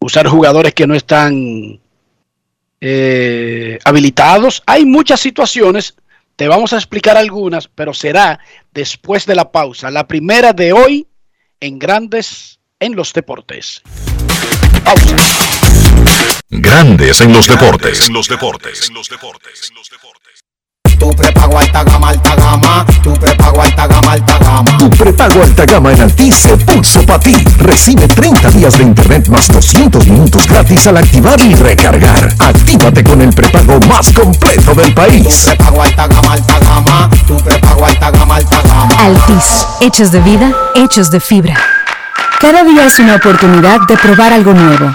[0.00, 1.78] usar jugadores que no están
[2.80, 4.62] eh, habilitados.
[4.66, 5.94] Hay muchas situaciones,
[6.36, 8.40] te vamos a explicar algunas, pero será
[8.72, 9.90] después de la pausa.
[9.90, 11.06] La primera de hoy
[11.60, 13.82] en Grandes en los Deportes.
[14.84, 15.16] Pausa.
[16.48, 18.08] Grandes en los deportes.
[18.08, 18.90] En los deportes.
[21.00, 22.84] Tu prepago alta gama, alta gama.
[23.02, 24.78] Tu prepago alta gama, alta gama.
[24.78, 27.34] Tu prepago alta gama en Altis se puso para ti.
[27.56, 32.34] Recibe 30 días de internet más 200 minutos gratis al activar y recargar.
[32.38, 35.44] Actívate con el prepago más completo del país.
[35.46, 37.10] Prepago alta gama, alta gama.
[37.26, 38.94] Tu prepago alta gama, alta gama.
[38.98, 41.54] Altis, hechos de vida, hechos de fibra.
[42.38, 44.94] Cada día es una oportunidad de probar algo nuevo.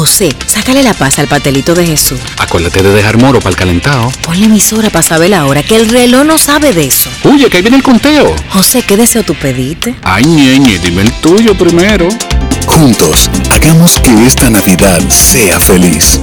[0.00, 2.18] José, sácale la paz al patelito de Jesús.
[2.38, 4.10] Acuérdate de dejar moro para el calentado.
[4.22, 7.10] Ponle emisora para saber la hora, que el reloj no sabe de eso.
[7.24, 8.34] Oye, que ahí viene el conteo.
[8.48, 9.94] José, ¿qué deseo tú pediste?
[10.02, 12.08] Ay, ñeñe, dime el tuyo primero.
[12.66, 16.18] Juntos, hagamos que esta Navidad sea feliz.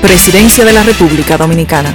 [0.00, 1.94] Presidencia de la República Dominicana.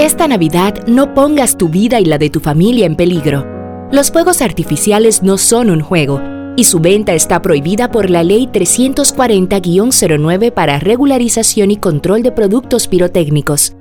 [0.00, 3.44] Esta Navidad no pongas tu vida y la de tu familia en peligro.
[3.92, 6.22] Los fuegos artificiales no son un juego
[6.56, 12.88] y su venta está prohibida por la Ley 340-09 para regularización y control de productos
[12.88, 13.76] pirotécnicos.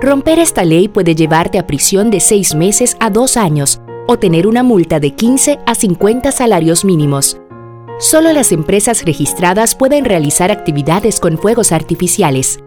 [0.00, 4.48] Romper esta ley puede llevarte a prisión de 6 meses a 2 años o tener
[4.48, 7.36] una multa de 15 a 50 salarios mínimos.
[8.00, 12.58] Solo las empresas registradas pueden realizar actividades con fuegos artificiales.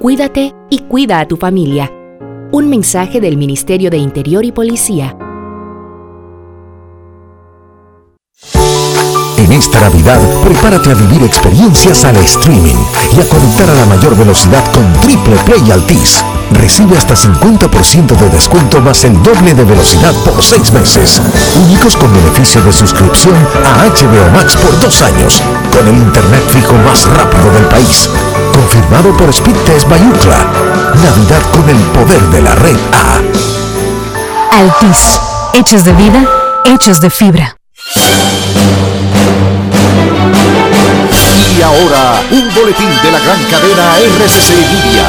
[0.00, 1.92] Cuídate y cuida a tu familia.
[2.54, 5.16] Un mensaje del Ministerio de Interior y Policía.
[9.38, 12.76] En esta Navidad, prepárate a vivir experiencias al streaming
[13.16, 16.22] y a conectar a la mayor velocidad con Triple Play Altis.
[16.50, 21.22] Recibe hasta 50% de descuento más el doble de velocidad por 6 meses.
[21.64, 23.34] Únicos con beneficio de suscripción
[23.64, 25.42] a HBO Max por 2 años.
[25.74, 28.10] Con el internet fijo más rápido del país.
[28.52, 30.52] Confirmado por Speed Test Bayucla.
[31.02, 33.20] Navidad con el poder de la red A.
[34.58, 35.20] Altis.
[35.54, 36.24] Hechos de vida,
[36.64, 37.56] hechos de fibra.
[41.56, 45.04] Y ahora, un boletín de la gran cadena RCC Media.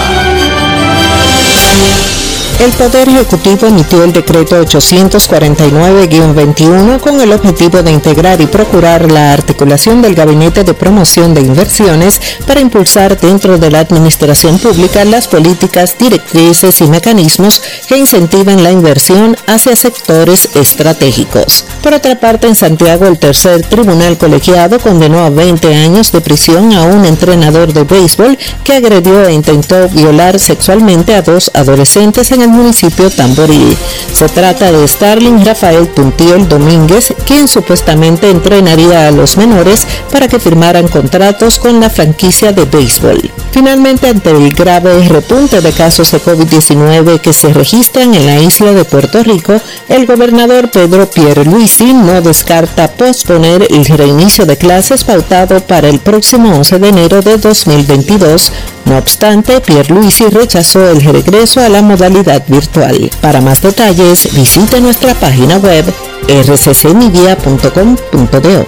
[2.59, 9.33] El Poder Ejecutivo emitió el decreto 849-21 con el objetivo de integrar y procurar la
[9.33, 15.27] articulación del Gabinete de Promoción de Inversiones para impulsar dentro de la administración pública las
[15.27, 21.65] políticas, directrices y mecanismos que incentiven la inversión hacia sectores estratégicos.
[21.81, 26.71] Por otra parte, en Santiago, el tercer tribunal colegiado condenó a 20 años de prisión
[26.73, 32.42] a un entrenador de béisbol que agredió e intentó violar sexualmente a dos adolescentes en
[32.43, 33.75] el municipio Tamboril.
[34.11, 40.39] Se trata de Starling Rafael Puntiel Domínguez, quien supuestamente entrenaría a los menores para que
[40.39, 43.31] firmaran contratos con la franquicia de béisbol.
[43.51, 48.73] Finalmente, ante el grave repunte de casos de COVID-19 que se registran en la isla
[48.73, 55.59] de Puerto Rico, el gobernador Pedro Pierluisi no descarta posponer el reinicio de clases pautado
[55.61, 58.51] para el próximo 11 de enero de 2022.
[58.85, 63.11] No obstante, Pierluisi rechazó el regreso a la modalidad virtual.
[63.21, 65.85] Para más detalles, visite nuestra página web
[66.27, 68.65] rccmedia.com.do.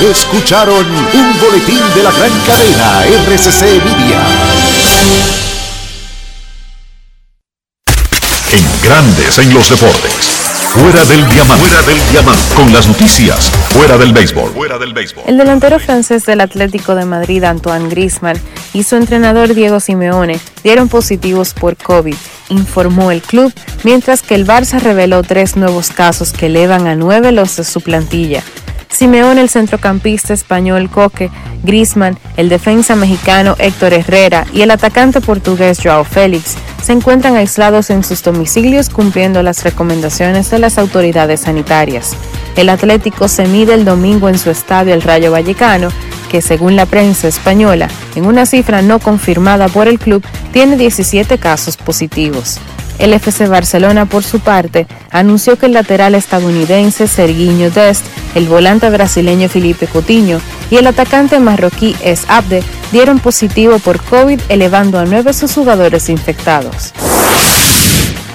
[0.00, 4.20] Escucharon un boletín de la gran cadena RCC Media.
[8.52, 10.36] En Grandes en los Deportes.
[10.76, 11.66] Fuera del diamante.
[11.66, 12.54] Fuera del diamante.
[12.54, 13.50] Con las noticias.
[13.70, 14.52] Fuera del béisbol.
[14.52, 15.24] Fuera del béisbol.
[15.26, 18.38] El delantero francés del Atlético de Madrid, Antoine Griezmann,
[18.74, 22.14] y su entrenador Diego Simeone dieron positivos por COVID,
[22.48, 23.52] informó el club,
[23.84, 27.80] mientras que el Barça reveló tres nuevos casos que elevan a nueve los de su
[27.80, 28.42] plantilla.
[28.88, 31.30] Simeone, el centrocampista español Coque,
[31.62, 37.90] Griezmann, el defensa mexicano Héctor Herrera y el atacante portugués Joao Félix se encuentran aislados
[37.90, 42.16] en sus domicilios cumpliendo las recomendaciones de las autoridades sanitarias.
[42.56, 45.88] El Atlético se mide el domingo en su estadio El Rayo Vallecano,
[46.26, 51.38] que según la prensa española, en una cifra no confirmada por el club, tiene 17
[51.38, 52.58] casos positivos.
[52.98, 58.04] El FC Barcelona, por su parte, anunció que el lateral estadounidense Sergiño Dest,
[58.34, 62.62] el volante brasileño Felipe Coutinho y el atacante marroquí Es Abde
[62.92, 66.94] dieron positivo por COVID, elevando a nueve sus jugadores infectados.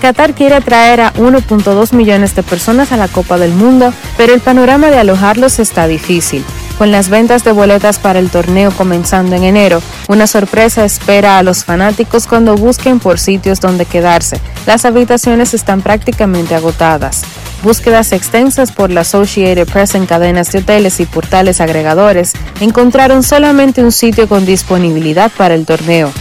[0.01, 4.41] Qatar quiere atraer a 1.2 millones de personas a la Copa del Mundo, pero el
[4.41, 6.43] panorama de alojarlos está difícil.
[6.77, 11.43] Con las ventas de boletas para el torneo comenzando en enero, una sorpresa espera a
[11.43, 14.39] los fanáticos cuando busquen por sitios donde quedarse.
[14.65, 17.23] Las habitaciones están prácticamente agotadas.
[17.63, 23.83] Búsquedas extensas por la Associated Press en cadenas de hoteles y portales agregadores encontraron solamente
[23.83, 26.11] un sitio con disponibilidad para el torneo.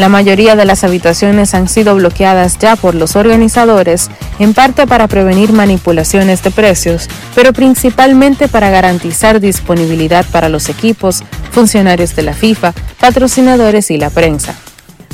[0.00, 5.08] La mayoría de las habitaciones han sido bloqueadas ya por los organizadores, en parte para
[5.08, 12.32] prevenir manipulaciones de precios, pero principalmente para garantizar disponibilidad para los equipos, funcionarios de la
[12.32, 14.54] FIFA, patrocinadores y la prensa.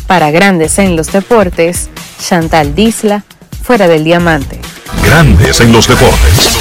[0.06, 1.90] Para Grandes en los Deportes,
[2.24, 3.24] Chantal Disla,
[3.64, 4.60] fuera del diamante.
[5.04, 6.58] Grandes en los deportes.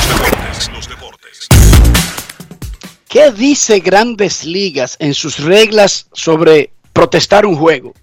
[3.07, 7.93] ¿Qué dice Grandes Ligas en sus reglas sobre protestar un juego?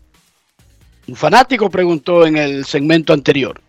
[1.09, 3.61] Un fanático preguntó en el segmento anterior.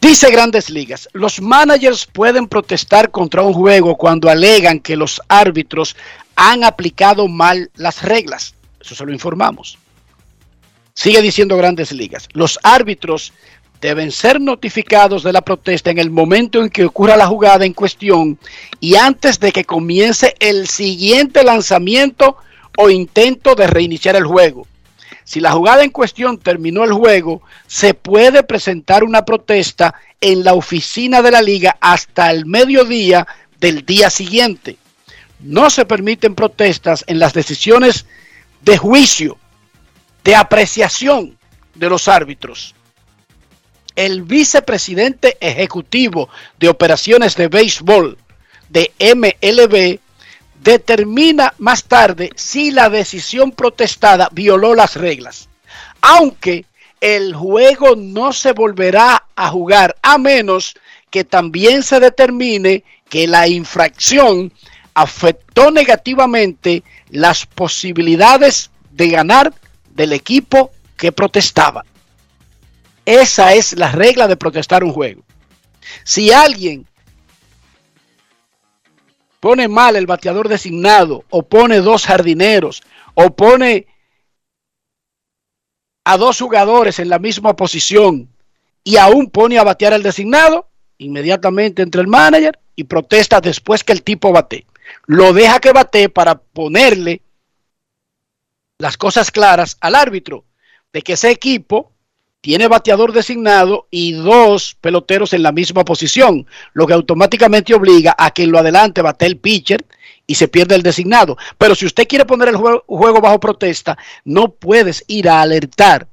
[0.00, 5.94] Dice Grandes Ligas, los managers pueden protestar contra un juego cuando alegan que los árbitros
[6.36, 8.54] han aplicado mal las reglas.
[8.80, 9.78] Eso se lo informamos.
[10.94, 13.34] Sigue diciendo Grandes Ligas, los árbitros
[13.80, 17.74] deben ser notificados de la protesta en el momento en que ocurra la jugada en
[17.74, 18.38] cuestión
[18.80, 22.36] y antes de que comience el siguiente lanzamiento
[22.78, 24.66] o intento de reiniciar el juego.
[25.30, 30.54] Si la jugada en cuestión terminó el juego, se puede presentar una protesta en la
[30.54, 33.28] oficina de la liga hasta el mediodía
[33.60, 34.76] del día siguiente.
[35.38, 38.06] No se permiten protestas en las decisiones
[38.62, 39.38] de juicio,
[40.24, 41.38] de apreciación
[41.76, 42.74] de los árbitros.
[43.94, 46.28] El vicepresidente ejecutivo
[46.58, 48.18] de operaciones de béisbol
[48.68, 50.00] de MLB
[50.62, 55.48] determina más tarde si la decisión protestada violó las reglas.
[56.00, 56.64] Aunque
[57.00, 60.74] el juego no se volverá a jugar a menos
[61.10, 64.52] que también se determine que la infracción
[64.94, 69.52] afectó negativamente las posibilidades de ganar
[69.90, 71.84] del equipo que protestaba.
[73.06, 75.22] Esa es la regla de protestar un juego.
[76.04, 76.86] Si alguien
[79.40, 82.82] pone mal el bateador designado, o pone dos jardineros,
[83.14, 83.86] o pone
[86.04, 88.28] a dos jugadores en la misma posición
[88.84, 90.68] y aún pone a batear al designado,
[90.98, 94.66] inmediatamente entre el manager y protesta después que el tipo bate.
[95.06, 97.22] Lo deja que bate para ponerle
[98.78, 100.44] las cosas claras al árbitro
[100.92, 101.92] de que ese equipo
[102.40, 108.30] tiene bateador designado y dos peloteros en la misma posición, lo que automáticamente obliga a
[108.30, 109.84] que en lo adelante bate el pitcher
[110.26, 111.36] y se pierde el designado.
[111.58, 116.08] Pero si usted quiere poner el juego, juego bajo protesta, no puedes ir a alertar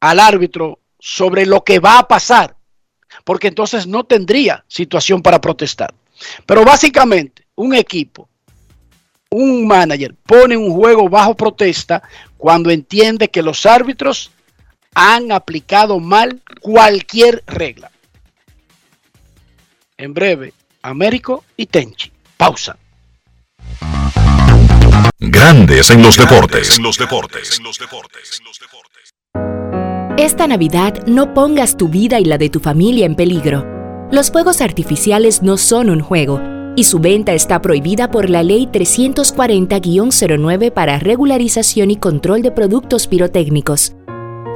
[0.00, 2.56] al árbitro sobre lo que va a pasar,
[3.24, 5.94] porque entonces no tendría situación para protestar.
[6.46, 8.28] Pero básicamente, un equipo,
[9.30, 12.02] un manager, pone un juego bajo protesta
[12.36, 14.32] cuando entiende que los árbitros
[15.00, 17.92] han aplicado mal cualquier regla.
[19.96, 22.10] En breve, Américo y Tenchi.
[22.36, 22.76] Pausa.
[25.20, 26.80] Grandes en los deportes.
[30.16, 33.64] Esta Navidad no pongas tu vida y la de tu familia en peligro.
[34.10, 36.42] Los fuegos artificiales no son un juego
[36.74, 43.06] y su venta está prohibida por la Ley 340-09 para regularización y control de productos
[43.06, 43.94] pirotécnicos.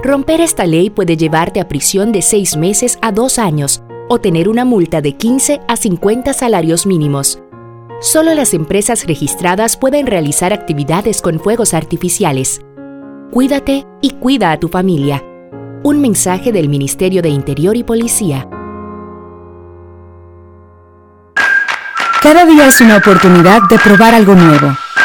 [0.02, 4.48] Romper esta ley puede llevarte a prisión de seis meses a dos años o tener
[4.48, 7.40] una multa de 15 a 50 salarios mínimos.
[8.00, 12.60] Solo las empresas registradas pueden realizar actividades con fuegos artificiales.
[13.30, 15.22] Cuídate y cuida a tu familia.
[15.84, 18.48] Un mensaje del Ministerio de Interior y Policía.
[22.20, 24.76] Cada día es una oportunidad de probar algo nuevo.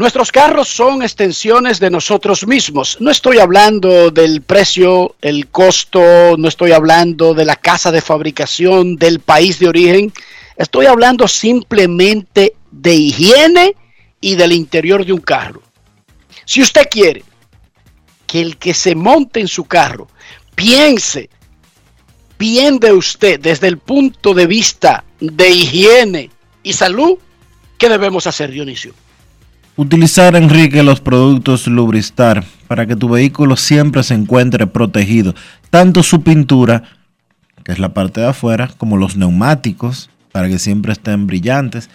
[0.00, 2.96] Nuestros carros son extensiones de nosotros mismos.
[3.00, 8.96] No estoy hablando del precio, el costo, no estoy hablando de la casa de fabricación,
[8.96, 10.10] del país de origen.
[10.56, 13.76] Estoy hablando simplemente de higiene
[14.22, 15.60] y del interior de un carro.
[16.46, 17.22] Si usted quiere
[18.26, 20.08] que el que se monte en su carro
[20.54, 21.28] piense
[22.38, 26.30] bien de usted desde el punto de vista de higiene
[26.62, 27.18] y salud,
[27.76, 28.94] ¿qué debemos hacer, Dionisio?
[29.76, 35.34] Utilizar, Enrique, los productos Lubristar para que tu vehículo siempre se encuentre protegido.
[35.70, 36.82] Tanto su pintura,
[37.64, 41.88] que es la parte de afuera, como los neumáticos, para que siempre estén brillantes.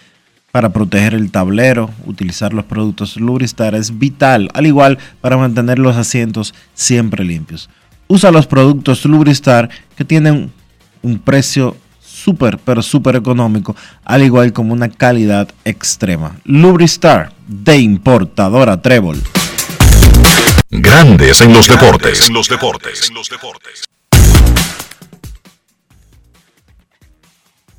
[0.50, 5.96] Para proteger el tablero, utilizar los productos Lubristar es vital, al igual para mantener los
[5.96, 7.68] asientos siempre limpios.
[8.08, 10.50] Usa los productos Lubristar que tienen
[11.02, 11.76] un precio
[12.26, 16.36] súper, pero súper económico, al igual como una calidad extrema.
[16.44, 19.22] Lubristar de importadora Trébol.
[20.68, 22.26] Grandes en los deportes.
[22.26, 23.08] En los deportes.
[23.08, 23.84] En los deportes.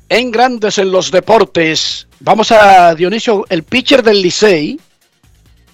[0.08, 4.80] En Grandes en los deportes, vamos a Dionisio, el pitcher del Licey,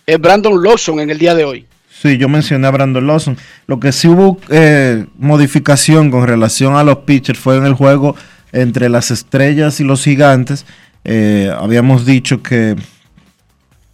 [0.05, 1.67] es Brandon Lawson en el día de hoy.
[2.05, 3.39] Sí, yo mencioné a Brandon Lawson.
[3.67, 8.15] Lo que sí hubo eh, modificación con relación a los pitchers fue en el juego
[8.55, 10.65] entre las estrellas y los gigantes.
[11.05, 12.77] Eh, habíamos dicho que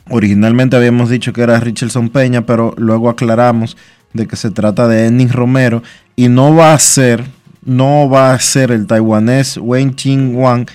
[0.09, 3.77] originalmente habíamos dicho que era Richardson Peña, pero luego aclaramos
[4.13, 5.83] de que se trata de Ennis Romero
[6.15, 7.25] y no va a ser,
[7.65, 10.69] no va a ser el taiwanés Wen Ching Wang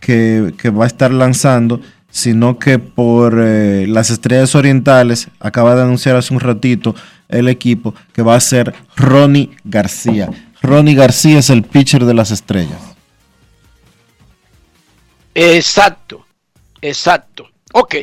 [0.00, 1.80] que, va a estar lanzando,
[2.10, 6.94] sino que por eh, las estrellas orientales acaba de anunciar hace un ratito
[7.28, 10.30] el equipo que va a ser Ronnie García.
[10.62, 12.95] Ronnie García es el pitcher de las estrellas.
[15.38, 16.24] Exacto,
[16.80, 17.50] exacto.
[17.74, 17.96] Ok.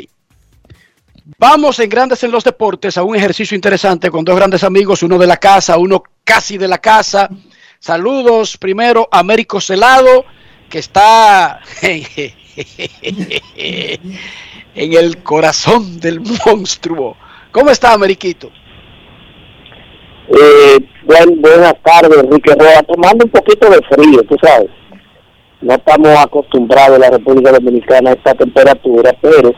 [1.39, 5.17] Vamos en Grandes en los Deportes a un ejercicio interesante con dos grandes amigos, uno
[5.17, 7.27] de la casa, uno casi de la casa.
[7.79, 10.25] Saludos primero a Américo Celado,
[10.69, 12.29] que está en
[14.75, 17.17] el corazón del monstruo.
[17.51, 18.51] ¿Cómo está, Ameriquito?
[20.27, 22.55] Eh, buen, buenas tardes, Enrique.
[22.87, 24.69] Tomando un poquito de frío, tú sabes.
[25.63, 29.53] No estamos acostumbrados en la República Dominicana a esta temperatura, pero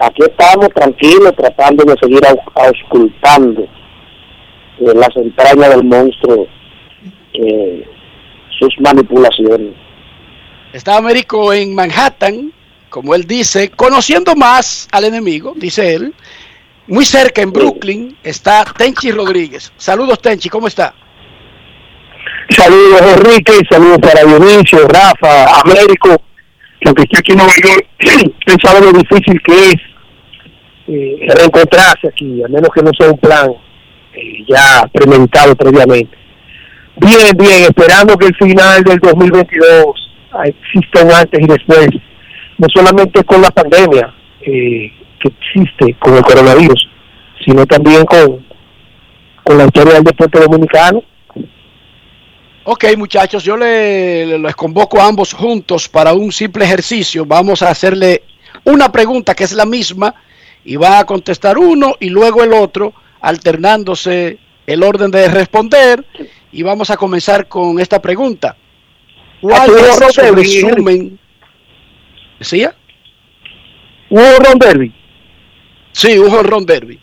[0.00, 6.46] aquí estamos tranquilos tratando de seguir aus- auscultando eh, las entrañas del monstruo,
[7.34, 7.86] eh,
[8.58, 9.74] sus manipulaciones.
[10.72, 12.52] Está Américo en Manhattan,
[12.88, 16.14] como él dice, conociendo más al enemigo, dice él.
[16.86, 19.70] Muy cerca en Brooklyn está Tenchi Rodríguez.
[19.76, 20.94] Saludos, Tenchi, ¿cómo está?
[22.50, 26.16] Saludos Enrique, saludos para Dionisio, Rafa, Américo,
[26.80, 27.86] que aunque esté aquí en Nueva York,
[28.46, 29.76] él sabe lo difícil que es
[30.88, 33.50] eh, reencontrarse aquí, a menos que no sea un plan
[34.14, 36.16] eh, ya premeditado previamente.
[36.96, 40.10] Bien, bien, esperando que el final del 2022
[40.44, 41.88] exista un antes y después,
[42.56, 46.88] no solamente con la pandemia eh, que existe con el coronavirus,
[47.44, 48.44] sino también con,
[49.44, 51.02] con la historia del deporte dominicano.
[52.70, 57.24] Ok, muchachos, yo le, le- les convoco a ambos juntos para un simple ejercicio.
[57.24, 58.22] Vamos a hacerle
[58.64, 60.14] una pregunta que es la misma
[60.66, 62.92] y va a contestar uno y luego el otro,
[63.22, 66.04] alternándose el orden de responder.
[66.52, 68.54] Y vamos a comenzar con esta pregunta.
[69.40, 71.18] ¿Cuál es su resumen?
[72.38, 72.74] ¿Decía?
[74.10, 74.92] ¿Hubo Ron Derby?
[75.92, 77.00] Sí, un ron derby.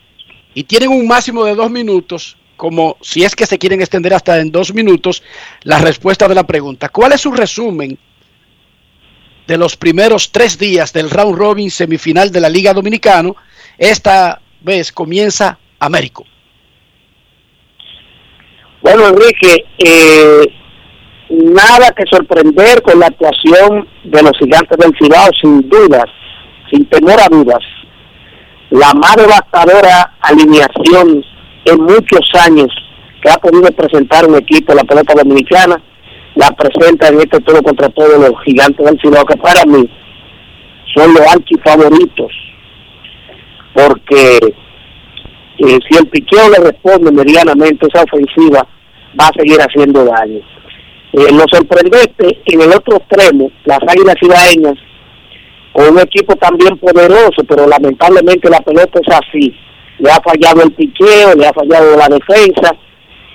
[0.53, 4.39] y tienen un máximo de dos minutos, como si es que se quieren extender hasta
[4.39, 5.23] en dos minutos,
[5.63, 6.89] la respuesta de la pregunta.
[6.89, 7.97] ¿Cuál es su resumen
[9.47, 13.35] de los primeros tres días del round robin semifinal de la Liga Dominicano?
[13.77, 16.25] Esta vez comienza Américo.
[18.81, 20.45] Bueno, Enrique, eh,
[21.29, 26.05] nada que sorprender con la actuación de los gigantes del Cibao, sin dudas,
[26.69, 27.63] sin temor a dudas.
[28.69, 31.23] La más devastadora alineación
[31.65, 32.67] en muchos años
[33.21, 35.81] que ha podido presentar un equipo la pelota dominicana,
[36.35, 39.89] la presenta en este todo contra todos los gigantes del Cibao, que para mí
[40.93, 42.31] son los archifavoritos,
[43.73, 44.37] porque
[45.57, 48.67] eh, si el piqueo le responde medianamente esa ofensiva,
[49.19, 50.41] va a seguir haciendo daño.
[51.13, 54.77] Eh, lo sorprendente en el otro extremo, las águilas cibaeñas,
[55.71, 59.55] con un equipo también poderoso, pero lamentablemente la pelota es así.
[59.99, 62.75] Le ha fallado el piqueo, le ha fallado la defensa,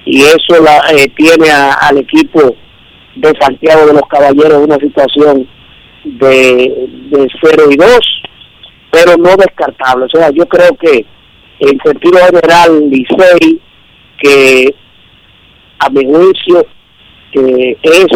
[0.04, 2.54] y eso la, eh, tiene al equipo
[3.16, 5.48] de Santiago de los Caballeros una situación
[6.04, 7.88] de, de 0 y 2,
[8.90, 10.06] pero no descartable.
[10.06, 11.04] O sea, yo creo que
[11.60, 13.60] en sentido general, Licey,
[14.18, 14.74] que
[15.78, 16.66] a mi juicio
[17.32, 18.06] que es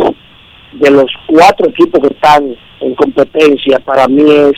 [0.72, 4.52] de los cuatro equipos que están en competencia, para mí es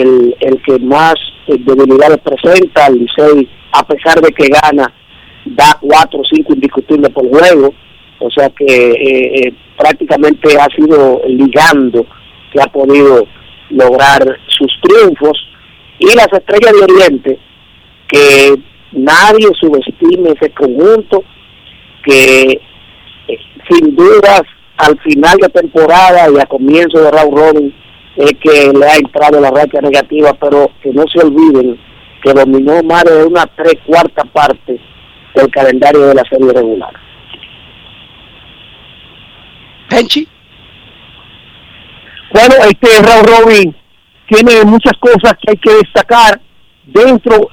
[0.00, 1.14] el, que más
[1.46, 2.86] eh, debilidades presenta.
[2.86, 4.92] El Licey, a pesar de que gana,
[5.44, 7.74] da cuatro o cinco indiscutibles por juego.
[8.18, 12.06] O sea que eh, eh, prácticamente ha sido ligando
[12.52, 13.26] que ha podido
[13.70, 15.38] lograr sus triunfos.
[15.98, 17.38] Y las estrellas de Oriente,
[18.08, 18.54] que
[18.92, 21.24] nadie subestime ese conjunto,
[22.04, 22.60] que
[23.70, 24.42] sin dudas
[24.76, 27.74] al final de temporada y a comienzo de round robin
[28.16, 31.78] es que le ha entrado la racha negativa, pero que no se olviden
[32.22, 34.78] que dominó más de una tres cuarta parte
[35.34, 36.92] del calendario de la serie regular.
[39.88, 40.28] Penchi.
[42.32, 43.76] Bueno, este round robin
[44.28, 46.40] tiene muchas cosas que hay que destacar
[46.84, 47.50] dentro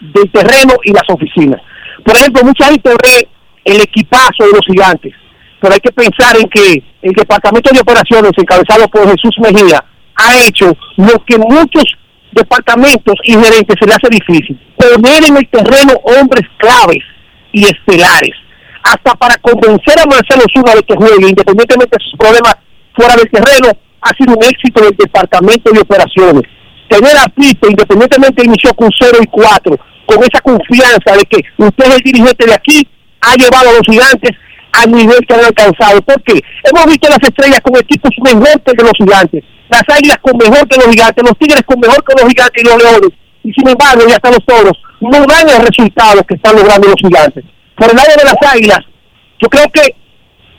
[0.00, 1.60] del terreno y las oficinas.
[2.04, 3.28] Por ejemplo, mucha gente ve
[3.64, 5.14] el equipazo de los gigantes,
[5.60, 9.84] pero hay que pensar en que el Departamento de Operaciones, encabezado por Jesús Mejía,
[10.16, 11.84] ha hecho lo que muchos
[12.32, 17.02] departamentos y gerentes se le hace difícil, poner en el terreno hombres claves
[17.52, 18.34] y estelares,
[18.82, 22.54] hasta para convencer a Marcelo Zuna de que juegue, independientemente de sus problemas
[22.94, 26.42] fuera del terreno, ha sido un éxito del Departamento de Operaciones.
[26.88, 31.86] Tener a Pipe, independientemente inició con 0 y 4, con esa confianza de que usted
[31.86, 32.88] es el dirigente de aquí,
[33.20, 34.32] ha llevado a los gigantes
[34.72, 36.00] al nivel que han alcanzado.
[36.02, 40.68] Porque hemos visto las estrellas con equipos mejor que los gigantes, las águilas con mejor
[40.68, 43.10] que los gigantes, los tigres con mejor que los gigantes y los leones.
[43.42, 47.00] Y sin embargo, ya están los toros, no dan el resultado que están logrando los
[47.00, 47.44] gigantes.
[47.76, 48.80] Por el lado de las águilas,
[49.40, 49.94] yo creo que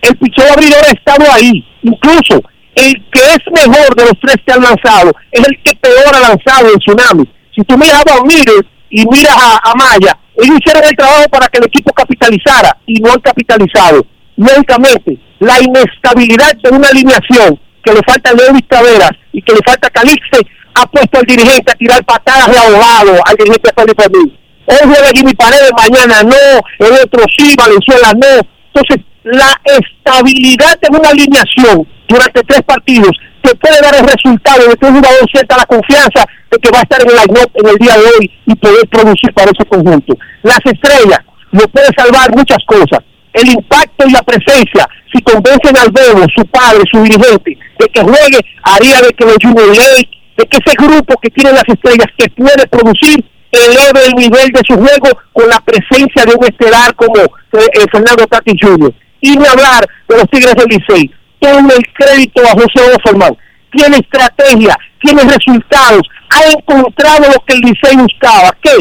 [0.01, 1.63] el pichón abridor ha estado ahí.
[1.83, 2.41] Incluso
[2.75, 6.19] el que es mejor de los tres que han lanzado es el que peor ha
[6.19, 7.29] lanzado en Tsunami.
[7.55, 11.59] Si tú miras a Miller y miras a, Maya, ellos hicieron el trabajo para que
[11.59, 14.05] el equipo capitalizara y no han capitalizado.
[14.35, 19.89] Lógicamente, la inestabilidad de una alineación que le falta Lewis Taveras y que le falta
[19.89, 20.39] Calixte
[20.73, 24.39] ha puesto al dirigente a tirar patadas de ahogado al dirigente Felipe Mil.
[24.65, 28.47] Hoy juega Jimmy Paredes, mañana no, el otro sí, Valenzuela no.
[28.73, 33.11] Entonces, la estabilidad de una alineación durante tres partidos
[33.41, 36.79] te puede dar el resultado de que un jugador sienta la confianza de que va
[36.79, 37.17] a estar en el
[37.53, 40.13] en el día de hoy y poder producir para ese conjunto.
[40.43, 41.19] Las estrellas
[41.51, 42.99] no puede salvar muchas cosas.
[43.33, 48.01] El impacto y la presencia, si convencen al Bebo, su padre, su dirigente, de que
[48.01, 52.07] juegue, haría de que los Junior Lake, de que ese grupo que tiene las estrellas
[52.17, 56.95] que puede producir, eleve el nivel de su juego con la presencia de un estelar
[56.95, 58.93] como eh, eh, Fernando Tati Jr.
[59.21, 61.11] Y ni hablar de los Tigres del Licey.
[61.41, 63.35] Tome el crédito a José Offerman.
[63.71, 68.55] Tiene estrategia, tiene resultados, ha encontrado lo que el Licey buscaba.
[68.61, 68.71] ¿Qué?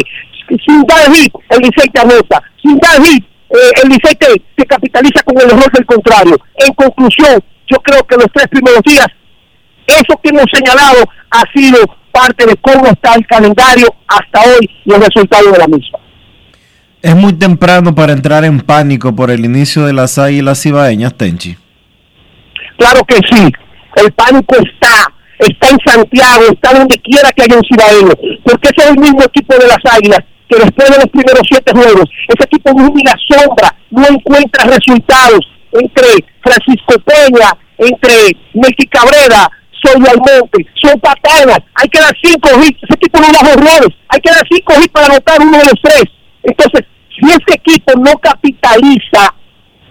[0.67, 2.43] Sin dar hit, el Licey te anota.
[2.63, 6.39] Sin dar hit, eh, el Licey te, capitaliza con el error del contrario.
[6.57, 9.07] En conclusión, yo creo que los tres primeros días,
[9.87, 11.79] eso que hemos señalado ha sido
[12.13, 15.99] parte de cómo está el calendario hasta hoy y el resultado de la misma.
[17.03, 21.57] Es muy temprano para entrar en pánico por el inicio de las águilas ibaeñas, Tenchi.
[22.81, 23.53] Claro que sí,
[23.97, 28.89] el pánico está, está en Santiago, está donde quiera que haya un cibaeño, porque ese
[28.89, 32.45] es el mismo equipo de las águilas que después de los primeros siete juegos, ese
[32.45, 35.41] equipo no la sombra, no encuentra resultados
[35.73, 39.47] entre Francisco Peña, entre Melqui Cabrera,
[39.85, 44.21] Soy Almonte, son patanas, hay que dar cinco hits, ese equipo no da errores, hay
[44.21, 46.05] que dar cinco hits para anotar uno de los tres.
[46.45, 46.81] Entonces,
[47.13, 49.35] si ese equipo no capitaliza,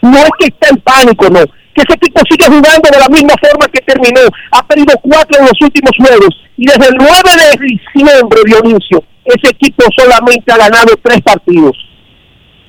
[0.01, 3.35] no es que está en pánico, no, que ese equipo sigue jugando de la misma
[3.41, 4.21] forma que terminó,
[4.51, 9.49] ha perdido cuatro en los últimos juegos, y desde el 9 de diciembre, Dionisio, ese
[9.49, 11.77] equipo solamente ha ganado tres partidos.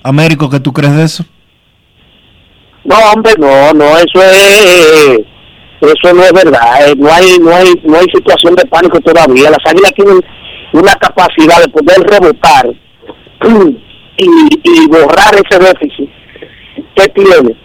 [0.02, 1.24] Américo, ¿qué tú crees de eso?
[2.84, 5.20] No, hombre, no, no, eso es
[5.80, 9.50] eso no es verdad, eh, no hay no hay no hay situación de pánico todavía.
[9.50, 10.20] Las águilas tienen
[10.72, 12.66] una capacidad de poder rebotar
[14.16, 14.26] y,
[14.62, 16.10] y borrar ese déficit
[16.94, 17.56] que tiene.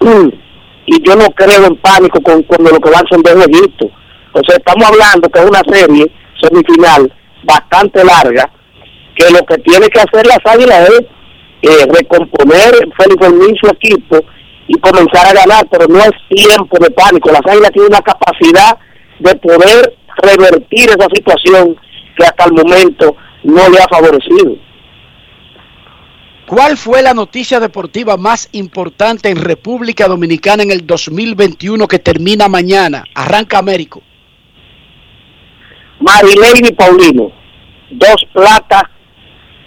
[0.92, 3.88] Y yo no creo en pánico con cuando lo que van son dos jueguitos.
[4.32, 6.10] O sea, estamos hablando que es una serie
[6.42, 7.14] semifinal
[7.44, 8.50] bastante larga,
[9.14, 11.00] que lo que tiene que hacer las águilas es
[11.62, 14.18] eh, recomponer Félix su equipo
[14.66, 17.30] y comenzar a ganar, pero no es tiempo de pánico.
[17.30, 18.76] Las Águilas tienen una capacidad
[19.20, 19.94] de poder
[20.24, 21.76] revertir esa situación
[22.16, 23.14] que hasta el momento
[23.44, 24.56] no le ha favorecido.
[26.50, 32.48] ¿Cuál fue la noticia deportiva más importante en República Dominicana en el 2021 que termina
[32.48, 33.04] mañana?
[33.14, 34.02] Arranca Américo.
[36.00, 37.30] Marilady Paulino,
[37.92, 38.82] dos platas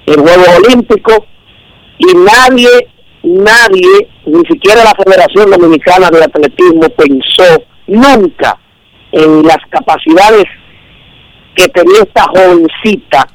[0.07, 1.19] en Juegos Olímpicos
[1.99, 2.67] y nadie
[3.23, 8.59] nadie, ni siquiera la Federación Dominicana de Atletismo pensó nunca
[9.13, 10.47] en las capacidades
[11.55, 13.25] que tenía esta jovencita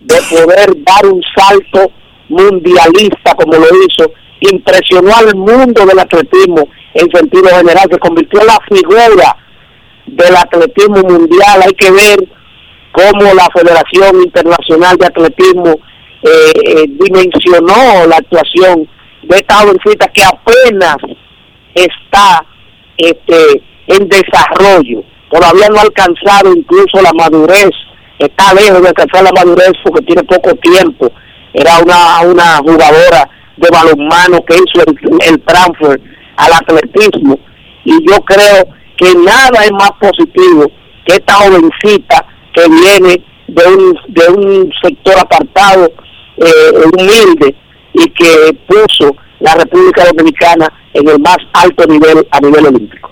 [0.00, 1.90] de poder dar un salto
[2.28, 4.10] mundialista como lo hizo,
[4.40, 9.36] impresionó al mundo del atletismo en sentido general, se convirtió en la figura
[10.06, 11.62] del atletismo mundial.
[11.64, 12.18] Hay que ver
[12.92, 15.80] cómo la Federación Internacional de Atletismo
[16.22, 18.88] eh, eh, dimensionó la actuación
[19.22, 20.96] de esta jovencita que apenas
[21.74, 22.44] está
[22.96, 27.70] este, en desarrollo, todavía no ha alcanzado incluso la madurez,
[28.18, 31.10] está lejos de alcanzar la madurez porque tiene poco tiempo,
[31.54, 34.84] era una, una jugadora de balonmano que hizo
[35.30, 36.00] el, transfer
[36.36, 37.38] al atletismo
[37.84, 38.64] y yo creo
[38.96, 40.70] que nada es más positivo
[41.06, 45.92] que esta jovencita que viene de un, de un sector apartado,
[46.36, 47.54] eh, humilde,
[47.92, 53.10] y que puso la República Dominicana en el más alto nivel a nivel olímpico.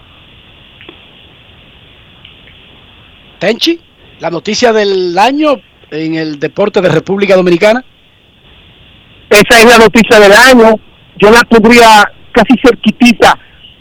[3.39, 3.79] Tenchi,
[4.21, 5.61] la noticia del año
[5.91, 7.85] en el deporte de República Dominicana.
[9.33, 10.75] Esa es la noticia del año.
[11.17, 13.39] Yo la pondría casi cerquitita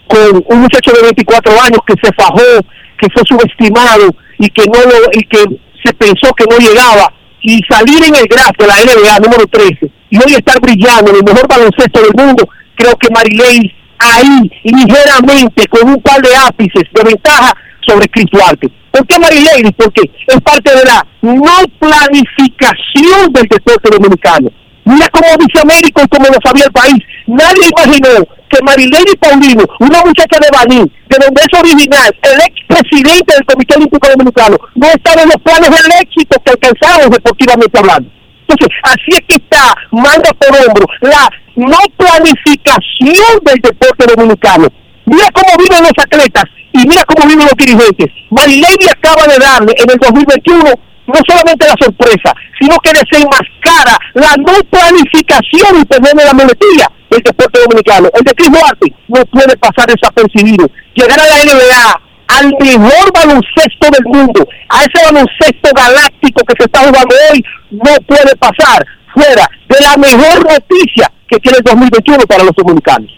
[0.07, 2.63] con un muchacho de 24 años que se fajó,
[2.97, 5.43] que fue subestimado y que no lo, que
[5.83, 7.11] se pensó que no llegaba
[7.41, 11.17] y salir en el graf de la NBA número 13 y hoy estar brillando en
[11.17, 16.83] el mejor baloncesto del mundo, creo que Marilei ahí ligeramente con un par de ápices
[16.93, 17.51] de ventaja
[17.85, 18.69] sobre Chris Duarte.
[18.91, 19.69] ¿Por qué Marilei?
[19.75, 24.49] Porque es parte de la no planificación del deporte dominicano.
[24.85, 26.99] Mira cómo dice Américo y cómo lo sabía el país.
[27.27, 32.55] Nadie imaginó que Marilene Paulino, una muchacha de Baní, de donde es original, el ex
[32.67, 37.79] presidente del Comité Olímpico Dominicano, no estaba en los planes del éxito que alcanzamos deportivamente
[37.79, 38.09] hablando.
[38.47, 44.67] Entonces, así es que está, manda por hombro, la no planificación del deporte dominicano.
[45.05, 48.07] Mira cómo viven los atletas y mira cómo viven los dirigentes.
[48.29, 54.35] Marilene acaba de darle en el 2021 no solamente la sorpresa, sino que desenmascara la
[54.37, 58.09] no planificación y perder la monetilla el deporte dominicano.
[58.13, 60.69] El de Chris Duarte no puede pasar desapercibido.
[60.93, 66.65] Llegar a la NBA, al mejor baloncesto del mundo, a ese baloncesto galáctico que se
[66.65, 72.23] está jugando hoy, no puede pasar fuera de la mejor noticia que tiene el 2021
[72.25, 73.11] para los dominicanos.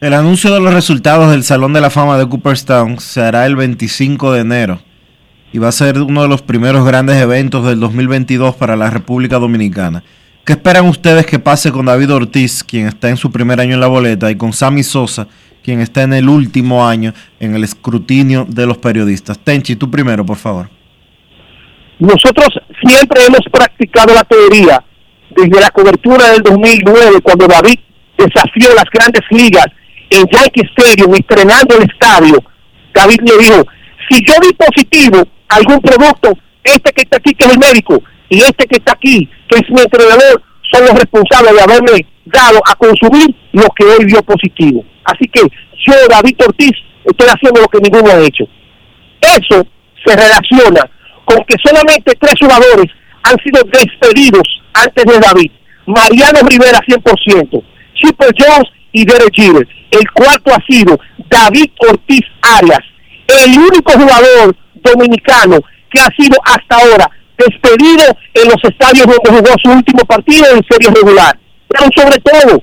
[0.00, 3.56] El anuncio de los resultados del Salón de la Fama de Cooperstown se hará el
[3.56, 4.80] 25 de enero
[5.54, 9.38] y va a ser uno de los primeros grandes eventos del 2022 para la República
[9.38, 10.02] Dominicana.
[10.44, 13.80] ¿Qué esperan ustedes que pase con David Ortiz, quien está en su primer año en
[13.80, 15.28] la boleta, y con Sammy Sosa,
[15.62, 19.38] quien está en el último año en el escrutinio de los periodistas?
[19.38, 20.68] Tenchi, tú primero, por favor.
[22.00, 22.48] Nosotros
[22.84, 24.82] siempre hemos practicado la teoría
[25.36, 27.78] desde la cobertura del 2009, cuando David
[28.18, 29.66] desafió las grandes ligas
[30.10, 32.42] en Yankee Stadium, estrenando el estadio.
[32.92, 33.64] David le dijo,
[34.08, 36.32] si yo di positivo, algún producto,
[36.62, 39.70] este que está aquí, que es el médico, y este que está aquí, que es
[39.70, 44.84] mi entrenador, son los responsables de haberme dado a consumir lo que hoy dio positivo.
[45.04, 46.72] Así que yo, David Ortiz,
[47.04, 48.44] estoy haciendo lo que ninguno ha hecho.
[49.20, 49.66] Eso
[50.04, 50.80] se relaciona
[51.24, 52.86] con que solamente tres jugadores
[53.22, 54.42] han sido despedidos
[54.74, 55.50] antes de David.
[55.86, 57.62] Mariano Rivera 100%,
[57.94, 59.68] Chipper Jones y Derek Jeter.
[59.90, 60.98] El cuarto ha sido
[61.28, 62.80] David Ortiz Arias
[63.26, 65.58] el único jugador dominicano
[65.90, 70.62] que ha sido hasta ahora despedido en los estadios donde jugó su último partido en
[70.68, 71.38] serie regular.
[71.68, 72.62] Pero sobre todo,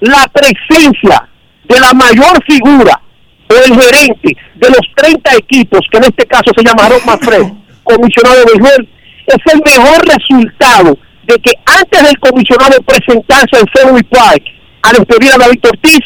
[0.00, 1.28] la presencia
[1.64, 3.00] de la mayor figura
[3.48, 7.42] o el gerente de los 30 equipos, que en este caso se llama Aaron Manfred,
[7.84, 8.88] comisionado de béisbol,
[9.26, 14.42] es el mejor resultado de que antes del comisionado presentarse en Fenway Park
[14.82, 16.00] a despedir a David Ortiz,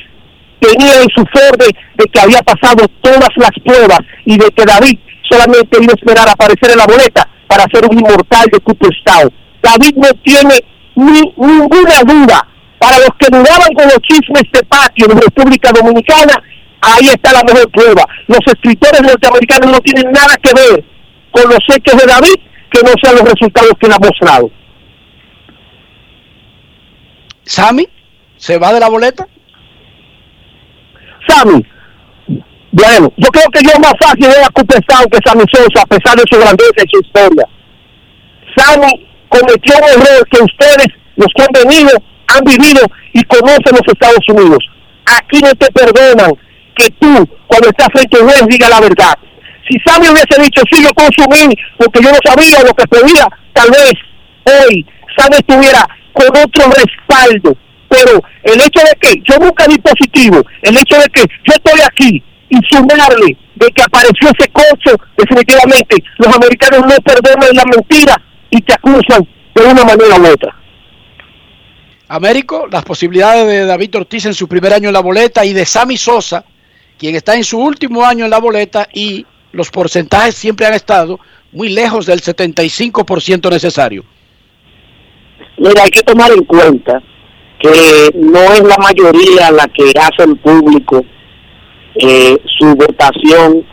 [0.61, 1.67] tenía en su forde
[1.97, 4.99] de que había pasado todas las pruebas y de que David
[5.29, 9.33] solamente iba a esperar aparecer en la boleta para ser un inmortal de Cooperstown.
[9.63, 10.55] David no tiene
[10.97, 12.49] ni, ninguna duda.
[12.79, 16.35] Para los que dudaban con los chismes de patio en República Dominicana,
[16.83, 18.05] ahí está la mejor prueba.
[18.27, 20.85] Los escritores norteamericanos no tienen nada que ver
[21.31, 22.35] con los hechos de David
[22.71, 24.51] que no sean los resultados que le ha mostrado.
[27.45, 27.89] ¿Sammy?
[28.37, 29.27] ¿Se va de la boleta?
[31.27, 31.65] Sammy,
[32.73, 36.25] bueno, yo creo que yo más fácil era Cooperstown que Sammy Sosa, a pesar de
[36.29, 37.47] su grandeza y su historia.
[38.57, 41.91] Sammy cometió un error que ustedes, los que han venido,
[42.27, 42.83] han vivido
[43.13, 44.59] y conocen los Estados Unidos.
[45.07, 46.33] Aquí no te perdonan
[46.75, 49.15] que tú, cuando estás frente a un juez, diga la verdad.
[49.69, 53.71] Si Sammy hubiese dicho, sí, yo consumí, porque yo no sabía lo que pedía, tal
[53.71, 53.93] vez
[54.45, 54.85] hoy
[55.17, 57.57] Sammy estuviera con otro respaldo.
[57.95, 61.81] Pero el hecho de que yo nunca di positivo, el hecho de que yo estoy
[61.81, 68.21] aquí y sumarle de que apareció ese coche, definitivamente los americanos no perdonan la mentira
[68.51, 70.57] y te acusan de una manera u otra.
[72.09, 75.65] Américo, las posibilidades de David Ortiz en su primer año en la boleta y de
[75.65, 76.45] Sammy Sosa,
[76.99, 81.21] quien está en su último año en la boleta y los porcentajes siempre han estado
[81.53, 84.05] muy lejos del 75% necesario.
[85.59, 87.01] Mira, hay que tomar en cuenta
[87.59, 91.05] que no es la mayoría la que hace el público
[91.95, 93.65] eh, su votación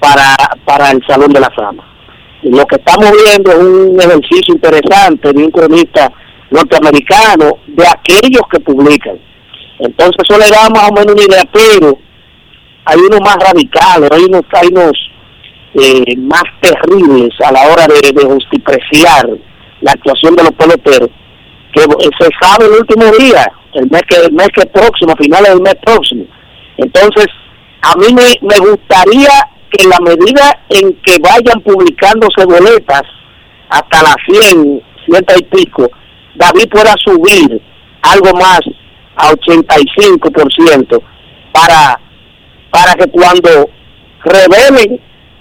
[0.00, 1.84] para, para el Salón de la Fama.
[2.42, 6.12] Y lo que estamos viendo es un ejercicio interesante de un cronista
[6.50, 9.18] norteamericano, de aquellos que publican.
[9.80, 11.98] Entonces eso le da más o menos una idea, pero
[12.84, 14.92] hay unos más radicales, hay unos, hay unos
[15.74, 19.28] eh, más terribles a la hora de, de justipreciar
[19.80, 21.10] la actuación de los peloteros,
[21.82, 25.62] que se sabe el último día, el mes que, el mes que próximo, finales del
[25.62, 26.24] mes próximo.
[26.76, 27.26] Entonces,
[27.82, 29.30] a mí me, me gustaría
[29.70, 33.02] que en la medida en que vayan publicándose boletas
[33.68, 35.90] hasta las 100, ciento y pico,
[36.34, 37.60] David pueda subir
[38.02, 38.60] algo más
[39.16, 41.02] a 85%
[41.52, 42.00] para,
[42.70, 43.68] para que cuando
[44.24, 45.00] revelen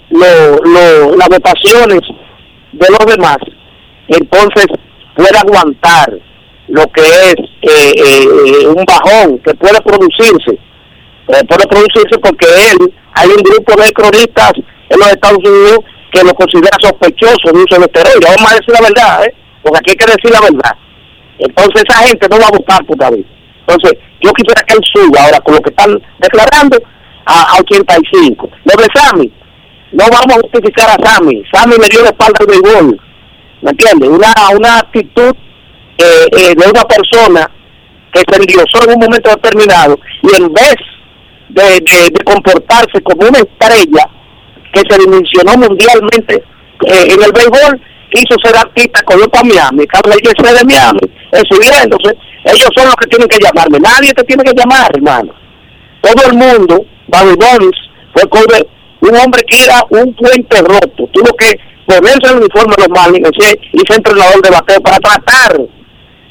[0.10, 2.02] lo, lo, las votaciones
[2.72, 3.38] de los demás,
[4.08, 4.68] entonces
[5.16, 6.20] pueda aguantar
[6.68, 10.52] lo que es eh, eh, un bajón que puede producirse,
[11.28, 14.54] eh, puede producirse porque él, hay un grupo de cronistas
[14.90, 15.80] en los Estados Unidos
[16.12, 18.36] que lo considera sospechoso de uso de esteroides.
[18.36, 19.34] Vamos a decir la verdad, ¿eh?
[19.62, 20.76] porque aquí hay que decir la verdad.
[21.40, 23.26] Entonces esa gente no va a votar por David.
[23.62, 26.78] Entonces yo quisiera que él suba ahora con lo que están declarando
[27.26, 28.50] a, a 85.
[28.66, 29.32] Lo de Sammy,
[29.92, 31.44] no vamos a justificar a Sammy.
[31.52, 33.02] Sammy le dio la espalda al béisbol.
[33.62, 34.10] ¿Me entiendes?
[34.10, 35.36] Una, una actitud
[35.98, 37.50] eh, eh, de una persona
[38.14, 40.76] que se endiosó en un momento determinado y en vez
[41.50, 44.08] de, de, comportarse como una estrella
[44.74, 46.36] que se dimensionó mundialmente
[46.86, 51.00] eh, en el béisbol, quiso ser artista, cogió para Miami, Carlos el de Miami,
[51.32, 52.16] exhibiéndose.
[52.46, 53.80] Ellos son los que tienen que llamarme.
[53.80, 55.34] Nadie te tiene que llamar, hermano.
[56.02, 57.78] Todo el mundo, Bobby Bones,
[58.14, 58.44] fue con
[59.02, 61.10] un hombre que era un puente roto.
[61.12, 63.30] Tuvo que ponerse el uniforme de los Marlins
[63.74, 65.58] y ser entrenador de bateo para tratar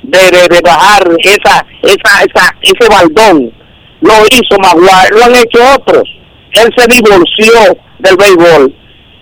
[0.06, 3.52] de, de, de, bajar esa, esa, esa, ese baldón.
[4.00, 6.04] Lo hizo Maguire, lo han hecho otros.
[6.52, 8.74] Él se divorció del béisbol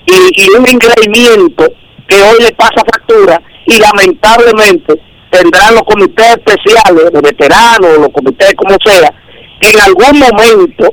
[0.06, 1.72] y, y un engreimiento
[2.06, 5.00] que hoy le pasa factura y lamentablemente
[5.30, 9.12] tendrán los comités especiales de veteranos, los comités como sea,
[9.60, 10.92] que en algún momento,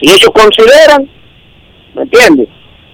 [0.00, 1.10] si ellos consideran,
[1.94, 2.48] ¿me entiendes?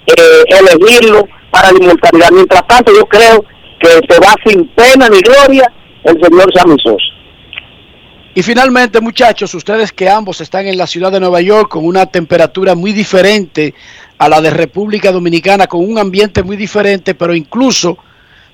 [0.07, 2.31] Eh, elegirlo para la inmortalidad.
[2.33, 3.45] Mientras tanto, yo creo
[3.81, 5.71] que se va sin pena ni gloria
[6.05, 7.23] el señor Sammy Sosa.
[8.35, 12.07] Y finalmente, muchachos, ustedes que ambos están en la ciudad de Nueva York con una
[12.07, 13.75] temperatura muy diferente
[14.17, 17.99] a la de República Dominicana, con un ambiente muy diferente, pero incluso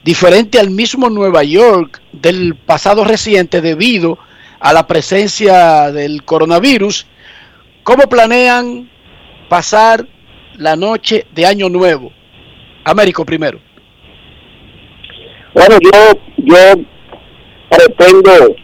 [0.03, 4.19] diferente al mismo Nueva York del pasado reciente debido
[4.59, 7.07] a la presencia del coronavirus,
[7.85, 8.91] ¿cómo planean
[9.49, 10.09] pasar
[10.57, 12.11] la noche de Año Nuevo?
[12.83, 13.61] Américo primero.
[15.55, 16.57] Bueno, yo, yo
[17.69, 18.55] pretendo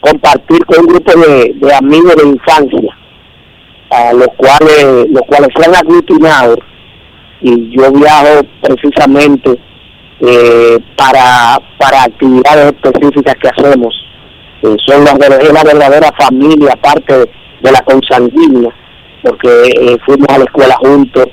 [0.00, 2.96] compartir con un grupo de, de amigos de infancia
[3.90, 6.56] a los cuales los cuales se han aglutinado
[7.40, 9.58] y yo viajo precisamente
[10.20, 13.94] eh, para para actividades específicas que hacemos
[14.86, 17.30] son las es la verdadera familia aparte
[17.60, 18.72] de la consanguínea
[19.22, 21.26] porque eh, fuimos a la escuela juntos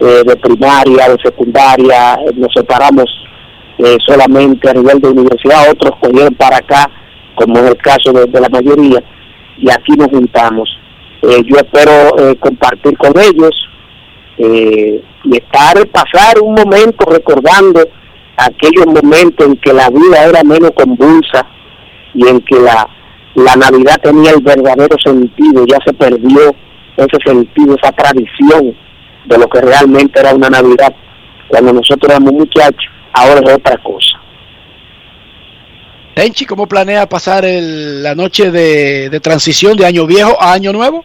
[0.00, 3.06] eh, de primaria de secundaria nos separamos
[3.78, 6.90] eh, solamente a nivel de universidad otros cogieron para acá
[7.34, 9.02] como es el caso de, la mayoría
[9.58, 10.68] y aquí nos juntamos.
[11.22, 13.50] Eh, yo espero eh, compartir con ellos
[14.40, 17.80] y estar, pasar un momento recordando
[18.36, 21.44] aquellos momentos en que la vida era menos convulsa
[22.14, 22.88] y en que la,
[23.34, 26.54] la Navidad tenía el verdadero sentido, ya se perdió
[26.96, 28.76] ese sentido, esa tradición
[29.26, 30.94] de lo que realmente era una Navidad
[31.48, 34.18] cuando nosotros éramos muchachos, ahora es otra cosa.
[36.14, 40.72] Tenchi, ¿cómo planea pasar el- la noche de, de transición de Año Viejo a Año
[40.72, 41.04] Nuevo?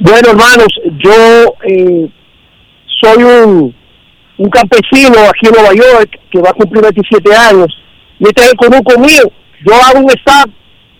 [0.00, 0.66] Bueno, hermanos,
[0.98, 2.08] yo eh,
[3.00, 3.74] soy un,
[4.38, 7.68] un campesino aquí en Nueva York que va a cumplir 27 años
[8.18, 9.30] y este es el común conmigo.
[9.64, 10.50] Yo hago un stop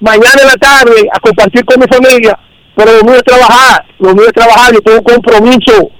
[0.00, 2.38] mañana en la tarde a compartir con mi familia,
[2.76, 5.90] pero lo mío es trabajar, lo mío es trabajar, yo tengo un compromiso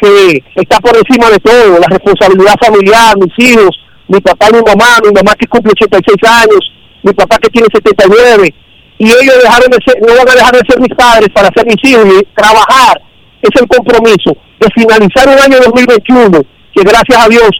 [0.00, 3.70] que está por encima de todo, la responsabilidad familiar, mis hijos,
[4.08, 6.72] mi papá y mi mamá, mi mamá que cumple 86 años,
[7.02, 8.54] mi papá que tiene 79,
[8.98, 11.66] y ellos dejaron de ser, no van a dejar de ser mis padres para ser
[11.66, 13.00] mis hijos y trabajar
[13.42, 16.42] es el compromiso de finalizar un año 2021
[16.74, 17.50] que gracias a Dios,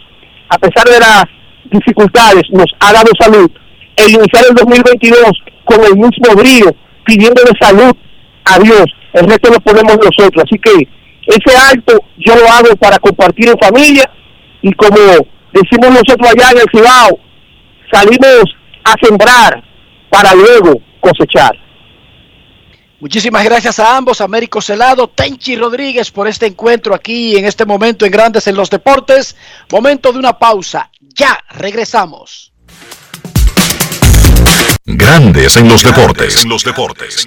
[0.48, 1.24] a pesar de las
[1.70, 3.50] dificultades, nos ha dado salud,
[3.96, 5.22] e iniciar el 2022
[5.64, 7.92] con el mismo brillo, pidiéndole salud
[8.44, 8.84] a Dios,
[9.14, 10.88] el resto lo ponemos nosotros, así que
[11.30, 14.10] ese acto yo lo hago para compartir en familia
[14.62, 14.96] y como
[15.52, 17.18] decimos nosotros allá en el Cibao,
[17.90, 18.44] salimos
[18.84, 19.62] a sembrar
[20.10, 21.56] para luego cosechar.
[23.00, 28.04] Muchísimas gracias a ambos, Américo Celado, Tenchi Rodríguez, por este encuentro aquí en este momento
[28.04, 29.36] en Grandes en los Deportes.
[29.72, 30.90] Momento de una pausa.
[31.00, 32.52] Ya regresamos.
[34.84, 36.44] Grandes en los deportes.
[36.44, 37.26] los deportes.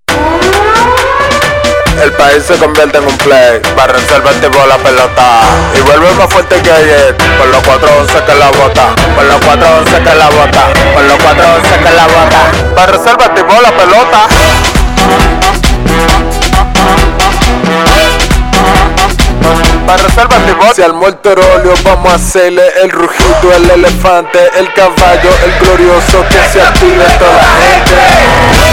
[2.01, 5.41] El país se convierte en un play, para reservar tipo la pelota
[5.77, 10.03] y vuelve más fuerte que ayer, con los 411 que la bota, con los 411
[10.03, 10.63] que la bota,
[10.95, 14.27] con los 411 que la bota, para reservar tipo la pelota.
[19.85, 25.29] Para reservar tipo Si al morterolio vamos a hacerle el rugido, el elefante, el caballo,
[25.45, 28.70] el glorioso que se active toda la gente.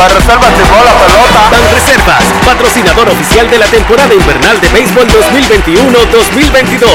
[0.00, 1.50] Para reservas llegó la pelota.
[1.74, 6.86] Reservas, patrocinador oficial de la temporada invernal de béisbol 2021-2022.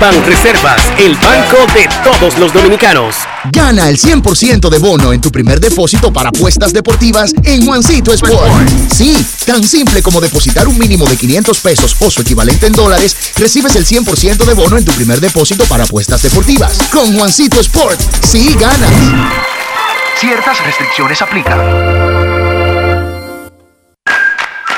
[0.00, 3.14] Ban Reservas, el banco de todos los dominicanos.
[3.52, 8.68] Gana el 100% de bono en tu primer depósito para apuestas deportivas en Juancito Sport.
[8.92, 13.16] Sí, tan simple como depositar un mínimo de 500 pesos o su equivalente en dólares,
[13.36, 16.76] recibes el 100% de bono en tu primer depósito para apuestas deportivas.
[16.90, 18.90] Con Juancito Sport, sí ganas.
[20.16, 22.47] Ciertas restricciones aplican.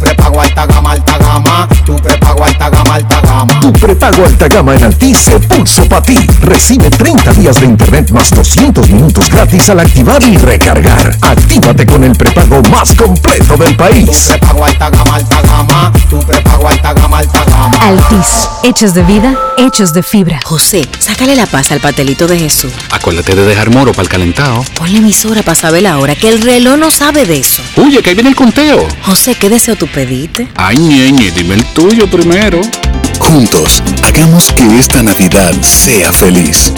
[0.00, 1.68] Tu prepago alta gama, alta gama.
[1.84, 3.60] Tu prepago alta gama, alta gama.
[3.60, 6.16] Tu prepago alta gama en Altis se puso para ti.
[6.40, 11.18] Recibe 30 días de internet más 200 minutos gratis al activar y recargar.
[11.20, 14.06] Actívate con el prepago más completo del país.
[14.06, 15.92] Tu prepago alta gama, alta gama.
[16.08, 17.78] Tu prepago alta gama, alta gama.
[17.82, 20.40] Altis, hechos de vida, hechos de fibra.
[20.44, 22.72] José, sácale la paz al pastelito de Jesús.
[22.90, 24.64] ¿A Acuérdate de dejar moro para el calentado.
[24.74, 27.62] Ponle emisora para saber la hora, que el reloj no sabe de eso.
[27.76, 28.86] Oye, que ahí viene el conteo.
[29.02, 30.48] José, ¿qué deseo tú pediste?
[30.54, 32.60] Ay, ñeñe, dime el tuyo primero.
[33.18, 36.72] Juntos, hagamos que esta Navidad sea feliz.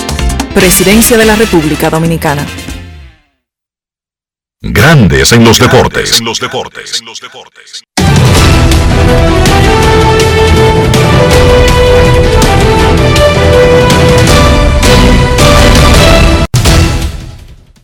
[0.54, 2.46] Presidencia de la República Dominicana.
[4.60, 6.18] Grandes en los deportes.
[6.18, 7.02] En los deportes.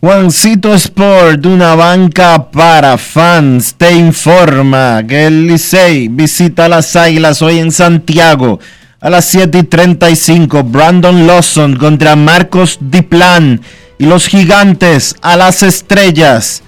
[0.01, 7.59] Juancito Sport, una banca para fans, te informa que el Licey visita las Águilas hoy
[7.59, 8.61] en Santiago
[9.01, 10.63] a las 7 y 35.
[10.63, 13.59] Brandon Lawson contra Marcos Diplan
[13.97, 16.63] y los Gigantes a las Estrellas.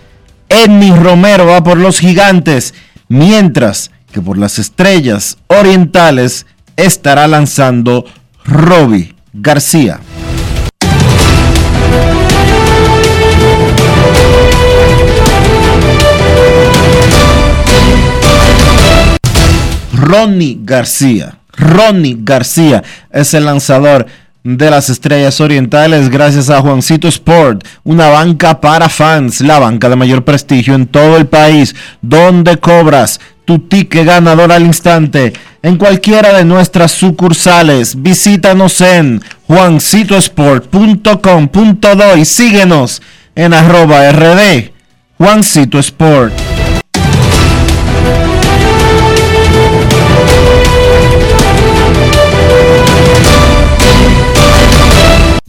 [0.49, 2.73] Edney Romero va por los Gigantes,
[3.07, 8.03] mientras que por las Estrellas Orientales estará lanzando
[8.43, 10.01] Robbie García.
[20.01, 21.37] Ronnie García.
[21.55, 24.07] Ronnie García es el lanzador
[24.43, 29.95] de las estrellas orientales gracias a Juancito Sport, una banca para fans, la banca de
[29.95, 36.33] mayor prestigio en todo el país, donde cobras tu ticket ganador al instante en cualquiera
[36.33, 38.01] de nuestras sucursales.
[38.01, 43.03] Visítanos en juancitosport.com.do y síguenos
[43.35, 44.71] en arroba rd
[45.19, 46.33] Juancito Sport.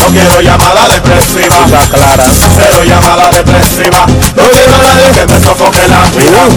[0.00, 1.66] No quiero llamada depresiva.
[1.92, 2.24] clara.
[2.56, 4.06] Cero llamada depresiva.
[4.34, 6.48] No quiero a nadie que me sofoque la vida.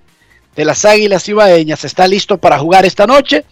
[0.54, 3.44] de las Águilas Ibaeñas, está listo para jugar esta noche,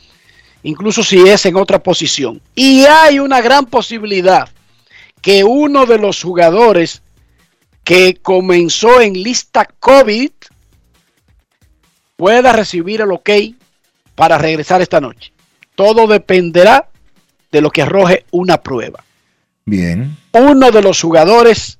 [0.63, 2.41] incluso si es en otra posición.
[2.55, 4.49] Y hay una gran posibilidad
[5.23, 7.03] que uno de los jugadores
[7.85, 10.31] que comenzó en lista COVID
[12.17, 13.31] pueda recibir el ok
[14.15, 15.33] para regresar esta noche.
[15.75, 16.89] Todo dependerá
[17.51, 19.05] de lo que arroje una prueba.
[20.33, 21.79] Uno de los jugadores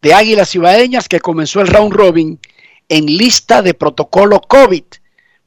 [0.00, 2.38] de Águilas Ibaeñas que comenzó el round robin
[2.88, 4.84] en lista de protocolo COVID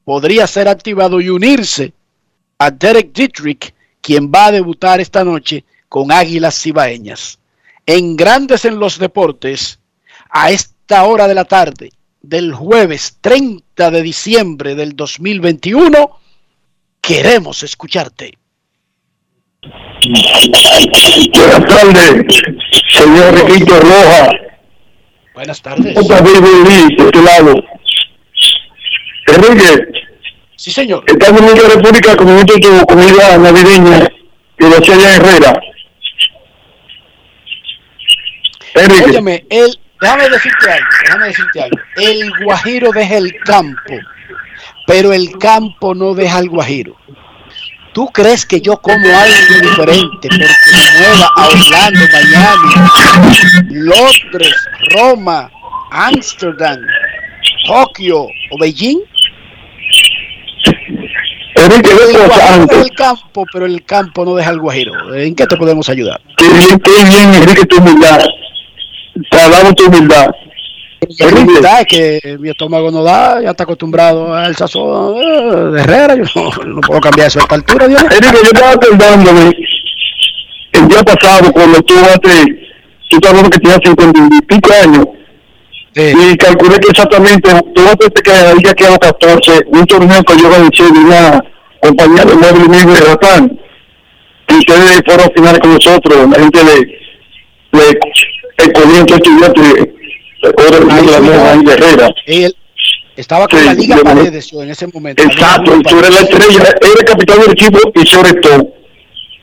[0.03, 1.93] podría ser activado y unirse
[2.57, 7.39] a Derek Dietrich, quien va a debutar esta noche con Águilas Cibaeñas.
[7.85, 9.79] En Grandes en los Deportes,
[10.29, 11.91] a esta hora de la tarde
[12.21, 16.19] del jueves 30 de diciembre del 2021,
[17.01, 18.37] queremos escucharte.
[21.33, 22.25] Buenas tardes,
[22.89, 24.31] señor Riquito Roja.
[25.35, 25.97] Buenas tardes.
[25.97, 27.53] Otra vez de este lado.
[29.27, 29.87] Enrique,
[30.55, 31.03] Sí, señor.
[31.07, 34.07] estamos en la República comiendo tu comida navideña
[34.77, 35.61] hacía allá en Herrera.
[38.75, 41.77] Enrique, Óyeme, el, déjame decirte algo, déjame decirte algo.
[41.97, 43.93] El guajiro deja el campo,
[44.87, 46.95] pero el campo no deja al guajiro.
[47.93, 52.73] ¿Tú crees que yo como algo diferente porque me mueva a Orlando, Miami,
[53.69, 54.55] Londres,
[54.91, 55.51] Roma,
[55.91, 56.79] Ámsterdam,
[57.67, 58.99] Tokio o Beijing?
[61.55, 62.77] Enrique, El antes.
[62.77, 65.13] el campo, pero el campo no deja al guajiro.
[65.13, 66.21] ¿En qué te podemos ayudar?
[66.37, 68.23] Qué bien, qué bien, Enrique, tu humildad.
[69.29, 70.31] Te hablamos tu humildad.
[71.01, 76.23] Es que mi estómago no da, ya está acostumbrado al sazón eh, de Herrera, yo
[76.35, 77.87] no, no puedo cambiar eso a esta altura.
[77.87, 78.03] Dios.
[78.03, 79.51] Enrique, yo estaba acordándome
[80.73, 82.45] el día pasado cuando tú hace,
[83.09, 85.05] tú te hablando que tenías cincuenta y pico años.
[85.95, 90.47] Y calculé que exactamente, tú antes que ahí ya quedaron 14, un torneo que yo
[90.47, 91.43] organizé de una
[91.81, 93.59] compañía de móvil mismo de Ratán.
[94.49, 96.75] Y ustedes fueron a finales con nosotros, la gente de,
[97.71, 97.99] de
[98.57, 100.00] el colegio estudiante
[100.41, 102.09] de la Nueva ahí de Herrera.
[102.25, 102.55] El-
[103.15, 105.21] Estaba con Sí, la Liga yo Paredes yo, en ese momento.
[105.21, 108.73] Exacto, tú eres la estrella, eres capitán del equipo y sobre todo,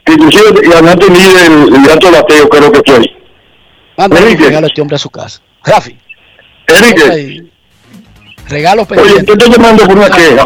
[0.07, 3.03] inclusive el líder el, el gato bateo, creo que fue.
[3.99, 4.45] Enrique.
[4.45, 5.41] regalo a este hombre a su casa.
[5.65, 5.97] Rafi.
[6.67, 7.45] Enrique,
[8.49, 9.25] Regalo oye, pendiente.
[9.25, 10.45] te estoy llamando por una queja.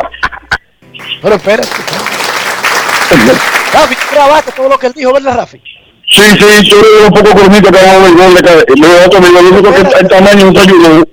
[1.23, 1.69] Pero espérate.
[3.73, 5.61] Rafi, grabaste todo lo que él dijo, ¿verdad, Rafi?
[6.13, 8.35] Sí, sí, yo eres un poco cornito que el gol.
[8.77, 11.05] Le otro amigo, yo creo que el tamaño no te ayudó.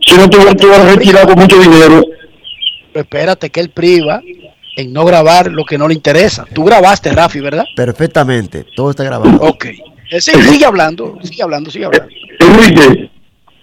[0.00, 2.02] Si no te hubieras retirado con mucho dinero.
[2.92, 4.20] Pero espérate que él priva
[4.76, 6.46] en no grabar lo que no le interesa.
[6.52, 7.64] Tú grabaste, Rafi, ¿verdad?
[7.76, 9.36] Perfectamente, todo está grabado.
[9.40, 9.66] Ok.
[10.10, 12.08] Eh, sí, sigue hablando, sigue hablando, sigue hablando.
[12.40, 13.10] Enrique,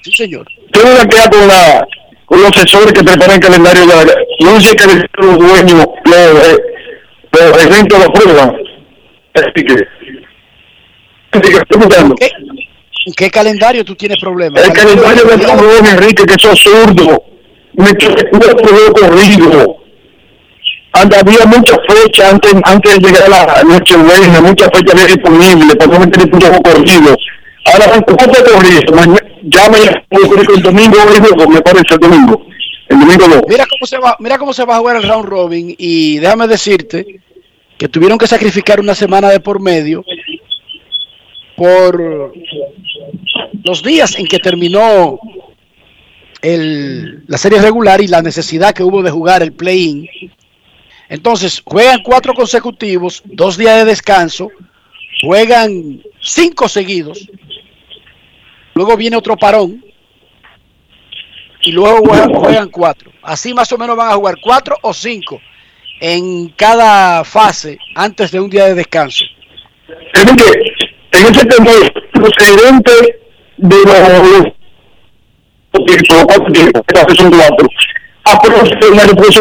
[0.01, 0.47] Sí, señor.
[0.71, 1.87] tengo una queja con, la,
[2.25, 4.13] con los asesores que preparan el calendario de la...
[4.39, 5.73] No sé que los dueños,
[6.05, 6.57] los, eh,
[7.33, 8.53] los eventos de la prueba.
[9.35, 9.75] Enrique.
[9.75, 10.25] Enrique, estoy escuchando.
[12.19, 14.63] ¿Qué, qué calendario tú tienes problemas?
[14.63, 17.23] El calendario de Ramón Enrique, que es absurdo.
[17.73, 19.77] Me quedé corrido.
[20.93, 25.05] Anda, había muchas fechas antes, antes de llegar a la noche buena, muchas fechas había
[25.05, 27.17] disponibles para no meter un juego corrido.
[27.65, 28.83] Ahora van cuatro corridos.
[28.93, 32.45] Mañana, ya me el domingo hoy me parece el domingo.
[32.89, 33.41] El domingo no.
[33.47, 36.47] Mira cómo se va, mira cómo se va a jugar el round robin y déjame
[36.47, 37.21] decirte
[37.77, 40.03] que tuvieron que sacrificar una semana de por medio
[41.61, 42.33] por
[43.63, 45.19] los días en que terminó
[46.41, 50.09] el- la serie regular y la necesidad que hubo de jugar el play-in.
[51.07, 54.49] Entonces, juegan cuatro consecutivos, dos días de descanso,
[55.23, 57.29] juegan cinco seguidos,
[58.73, 59.85] luego viene otro parón
[61.61, 61.99] y luego
[62.39, 63.11] juegan, cuatro.
[63.21, 65.39] Así más o menos van a jugar cuatro o cinco
[65.99, 69.25] en cada fase antes de un día de descanso.
[71.11, 71.71] En ese tema,
[72.13, 73.01] los gerentes
[73.57, 74.51] de los
[75.73, 76.81] los cuatro tiempos,
[77.17, 77.67] son cuatro,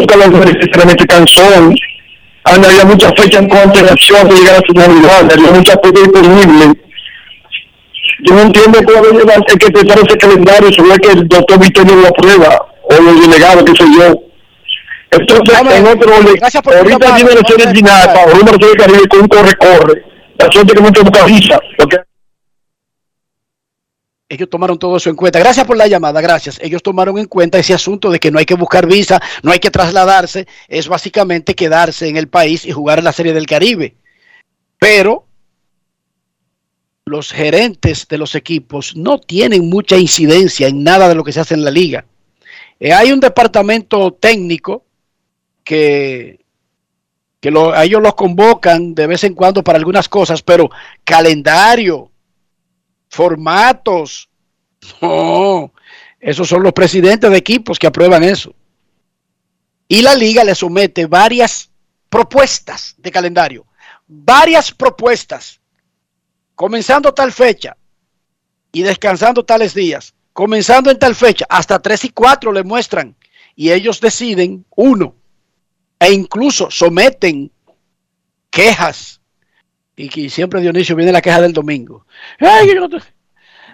[0.07, 1.75] que los necesariamente cansón.
[2.43, 5.77] Había muchas fechas en contra de la acción de llegar a su finalidad, había muchas
[5.83, 6.75] fechas disponibles.
[8.23, 12.07] Yo no entiendo cómo el que prepara ese calendario, sobre que el doctor Victorio lo
[12.07, 14.23] aprueba, o los delegados, qué sé yo.
[15.11, 20.10] Entonces, en otro, ahorita tiene final, para una serie Caribe con un corre-corre.
[20.37, 20.91] La que no
[21.77, 21.97] porque
[24.29, 25.39] Ellos tomaron todo eso en cuenta.
[25.39, 26.59] Gracias por la llamada, gracias.
[26.61, 29.59] Ellos tomaron en cuenta ese asunto de que no hay que buscar visa, no hay
[29.59, 33.95] que trasladarse, es básicamente quedarse en el país y jugar en la Serie del Caribe.
[34.79, 35.27] Pero
[37.05, 41.41] los gerentes de los equipos no tienen mucha incidencia en nada de lo que se
[41.41, 42.05] hace en la liga.
[42.79, 44.85] Eh, hay un departamento técnico
[45.63, 46.40] que,
[47.41, 50.69] que lo- a ellos los convocan de vez en cuando para algunas cosas, pero
[51.03, 52.09] calendario,
[53.09, 54.29] formatos,
[55.01, 55.73] no,
[56.19, 58.53] esos son los presidentes de equipos que aprueban eso.
[59.87, 61.69] Y la liga le somete varias
[62.09, 63.65] propuestas de calendario,
[64.07, 65.59] varias propuestas,
[66.55, 67.75] comenzando tal fecha
[68.71, 73.15] y descansando tales días, comenzando en tal fecha, hasta tres y cuatro le muestran
[73.55, 75.15] y ellos deciden uno
[76.01, 77.51] e incluso someten
[78.49, 79.21] quejas.
[79.95, 82.07] Y que siempre Dionisio viene la queja del domingo.
[82.39, 82.87] Ay, yo,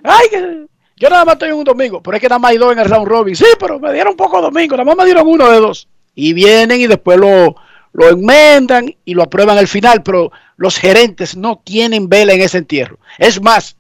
[0.04, 0.68] ay,
[0.98, 2.80] yo nada más estoy en un domingo, pero es que nada más hay dos en
[2.80, 3.34] el round robin.
[3.34, 5.88] Sí, pero me dieron poco domingo, nada más me dieron uno de dos.
[6.16, 7.56] Y vienen y después lo,
[7.94, 12.58] lo enmendan y lo aprueban al final, pero los gerentes no tienen vela en ese
[12.58, 13.00] entierro.
[13.20, 13.78] Es más,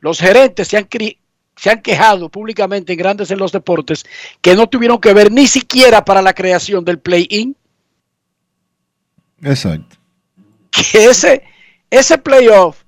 [0.00, 0.88] los gerentes se han,
[1.54, 4.06] se han quejado públicamente en grandes en los deportes
[4.40, 7.54] que no tuvieron que ver ni siquiera para la creación del play-in
[9.42, 9.96] Exacto.
[10.70, 11.42] que ese,
[11.90, 12.82] ese playoff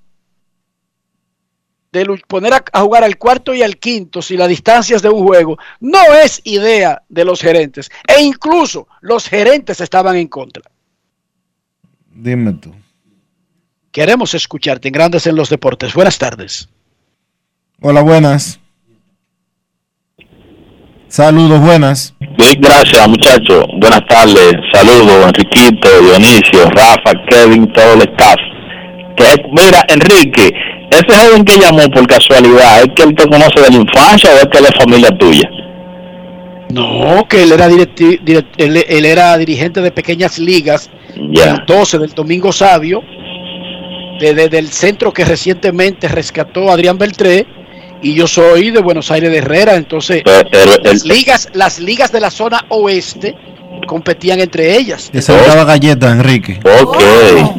[1.93, 5.25] de poner a, a jugar al cuarto y al quinto si las distancias de un
[5.27, 10.63] juego no es idea de los gerentes e incluso los gerentes estaban en contra.
[12.11, 12.75] Dime tú.
[13.93, 15.95] Queremos escucharte en Grandes en los Deportes.
[15.95, 16.69] Buenas tardes.
[17.81, 18.61] Hola, buenas.
[21.21, 22.15] Saludos, buenas.
[22.37, 23.65] Bien, gracias muchachos.
[23.81, 24.53] Buenas tardes.
[24.71, 28.37] Saludos, Enriquito, Dionisio, Rafa, Kevin, todo el staff.
[29.17, 30.53] Que, mira, Enrique,
[30.91, 34.35] ese joven que llamó por casualidad, ¿es que él te conoce de la infancia o
[34.37, 35.49] es que él es familia tuya?
[36.75, 40.91] No, que él era, directi- direct- él, él era dirigente de pequeñas ligas,
[41.33, 41.65] Ya.
[41.67, 43.01] 12 del Domingo Sabio,
[44.21, 47.47] de- de- del centro que recientemente rescató Adrián Beltré,
[48.03, 50.23] y yo soy de Buenos Aires de Herrera, entonces
[50.83, 53.35] las ligas, las ligas de la zona oeste
[53.87, 55.11] competían entre ellas.
[55.13, 56.61] Que daba galleta, Enrique.
[56.81, 56.99] Ok,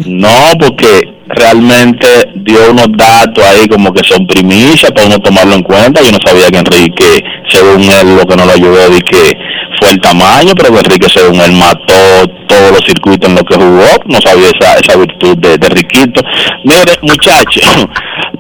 [0.06, 5.64] no, porque realmente dio unos datos ahí como que son primicias para uno tomarlo en
[5.64, 6.02] cuenta.
[6.02, 9.38] Yo no sabía que Enrique, según él, lo que no lo ayudó y que
[9.80, 13.88] fue el tamaño, pero Enrique según él mató todos los circuitos en los que jugó,
[14.06, 16.22] no sabía esa, esa virtud de, de Riquito.
[16.64, 17.88] Mire, muchachos,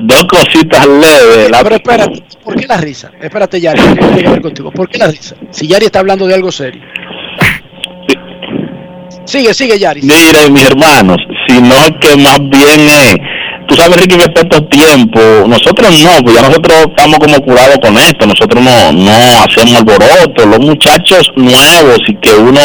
[0.07, 1.51] dos cositas leves.
[1.51, 3.11] La Pero espérate, ¿por qué la risa?
[3.21, 3.81] Espérate, Yari,
[4.41, 4.71] contigo.
[4.71, 5.35] ¿Por qué la risa?
[5.51, 6.81] Si Yari está hablando de algo serio.
[9.25, 10.01] Sigue, sigue, Yari.
[10.01, 11.17] Miren, mis hermanos,
[11.47, 13.15] sino que más bien es,
[13.67, 17.97] tú sabes, Ricky, que estos tiempos, nosotros no, pues ya nosotros estamos como curados con
[17.97, 19.11] esto, nosotros no, no
[19.43, 22.61] hacemos alboroto, los muchachos nuevos y que uno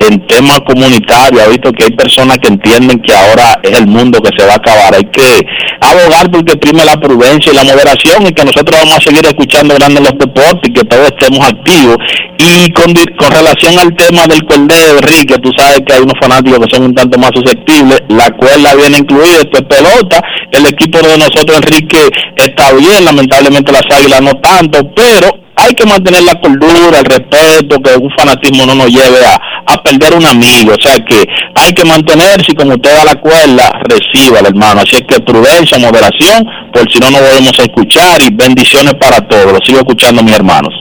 [0.00, 4.20] en temas comunitarios ha visto que hay personas que entienden que ahora es el mundo
[4.20, 5.46] que se va a acabar, hay que
[5.80, 9.74] abogar porque prime la prudencia y la moderación y que nosotros vamos a seguir escuchando
[9.74, 11.96] grandes los deportes y que todos estemos activos.
[12.38, 12.92] Y con
[13.30, 16.94] relación al tema del cordero, Enrique, tú sabes que hay unos fanáticos que son un
[16.94, 18.02] tanto más susceptibles.
[18.08, 20.22] La cuerda viene incluida, esto es pelota.
[20.52, 23.04] El equipo de nosotros, Enrique, está bien.
[23.04, 28.10] Lamentablemente las águilas no tanto, pero hay que mantener la cordura, el respeto, que un
[28.16, 29.34] fanatismo no nos lleve a,
[29.66, 30.72] a perder un amigo.
[30.78, 31.24] O sea que
[31.54, 34.80] hay que mantenerse y como usted da la cuerda, reciba hermano.
[34.82, 39.20] Así es que prudencia, moderación, por si no nos volvemos a escuchar y bendiciones para
[39.28, 39.52] todos.
[39.52, 40.72] Lo sigo escuchando, mis hermanos.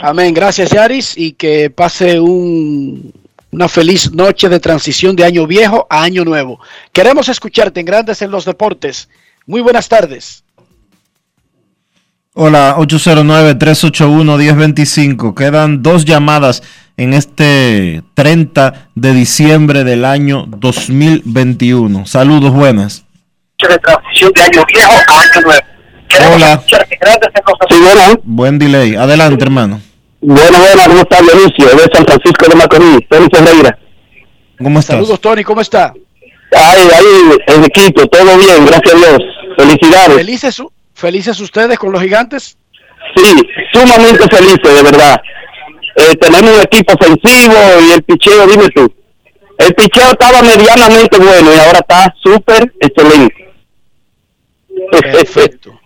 [0.00, 0.32] Amén.
[0.34, 3.12] Gracias, Yaris, y que pase un-
[3.52, 6.58] una feliz noche de transición de año viejo a año nuevo.
[6.92, 9.10] Queremos escucharte en Grandes en los Deportes.
[9.46, 10.42] Muy buenas tardes.
[12.34, 15.34] Hola, 809-381-1025.
[15.34, 16.62] Quedan dos llamadas
[16.96, 22.06] en este 30 de diciembre del año 2021.
[22.06, 23.04] Saludos, buenas.
[23.58, 25.62] de transición de año viejo a año nuevo.
[26.34, 26.62] Hola.
[26.66, 26.74] Sí,
[27.82, 28.96] bueno, Buen delay.
[28.96, 29.82] Adelante, hermano.
[30.22, 31.66] Bueno, bueno, ¿cómo está Dionisio?
[31.76, 33.78] De San Francisco de Macorís, Tony Ferreira.
[34.58, 34.96] ¿Cómo estás?
[34.96, 35.92] Saludos, Tony, ¿cómo está?
[36.54, 39.18] Ahí, ahí, el equipo, todo bien, gracias a Dios.
[39.56, 40.16] Felicidades.
[40.16, 40.62] ¿Felices,
[40.94, 42.56] ¿Felices ustedes con los gigantes?
[43.16, 45.20] Sí, sumamente felices, de verdad.
[45.96, 47.54] Eh, tenemos un equipo ofensivo
[47.88, 48.92] y el picheo, dime tú.
[49.58, 53.34] El picheo estaba medianamente bueno y ahora está súper excelente.
[54.90, 55.78] Perfecto.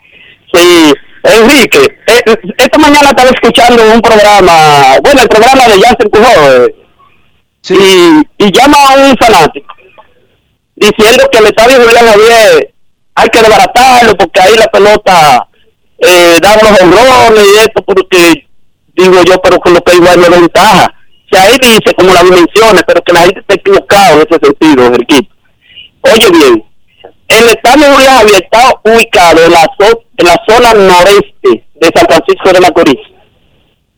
[0.52, 0.92] sí,
[1.27, 2.23] Enrique, eh,
[2.59, 6.74] esta mañana estaba escuchando un programa, bueno, el programa de Jansen Cujó, eh,
[7.69, 9.77] y, y llama a un fanático
[10.77, 12.74] diciendo que el estadio Julián Javier
[13.15, 15.48] hay que desbaratarlo porque ahí la pelota
[15.98, 18.47] eh, da los honrones y esto porque
[18.94, 20.93] digo yo pero con lo que igual no ventaja.
[21.28, 24.86] Que ahí dice como las dimensiones pero que la gente está equivocada en ese sentido
[24.86, 25.28] Enrique.
[26.03, 26.65] Oye bien
[27.28, 32.07] el estadio Julián Javier está ubicado en la, zo- en la zona noreste de San
[32.07, 33.01] Francisco de Macorís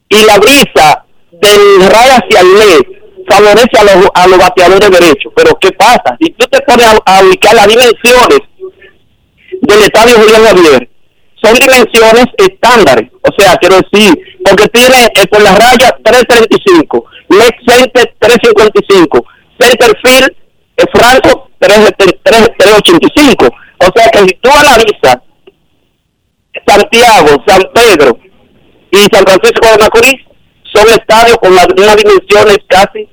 [0.08, 2.98] y la brisa del ray hacia el este
[3.28, 5.32] favorece a los, a los bateadores derechos.
[5.36, 6.16] Pero ¿qué pasa?
[6.18, 8.40] Si tú te pones a, ubicar las dimensiones
[9.60, 10.88] del estadio Julián Javier,
[11.42, 13.10] son dimensiones estándares.
[13.22, 14.14] O sea, quiero decir,
[14.44, 19.24] porque tiene eh, por las rayas 335, leg center 355,
[19.60, 20.30] center field
[20.78, 23.46] eh, franco 3, 385.
[23.80, 25.18] O sea que si tú analizas
[26.66, 28.18] Santiago, San Pedro
[28.90, 30.20] y San Francisco de Macorís,
[30.72, 33.08] son estadios con las mismas dimensiones casi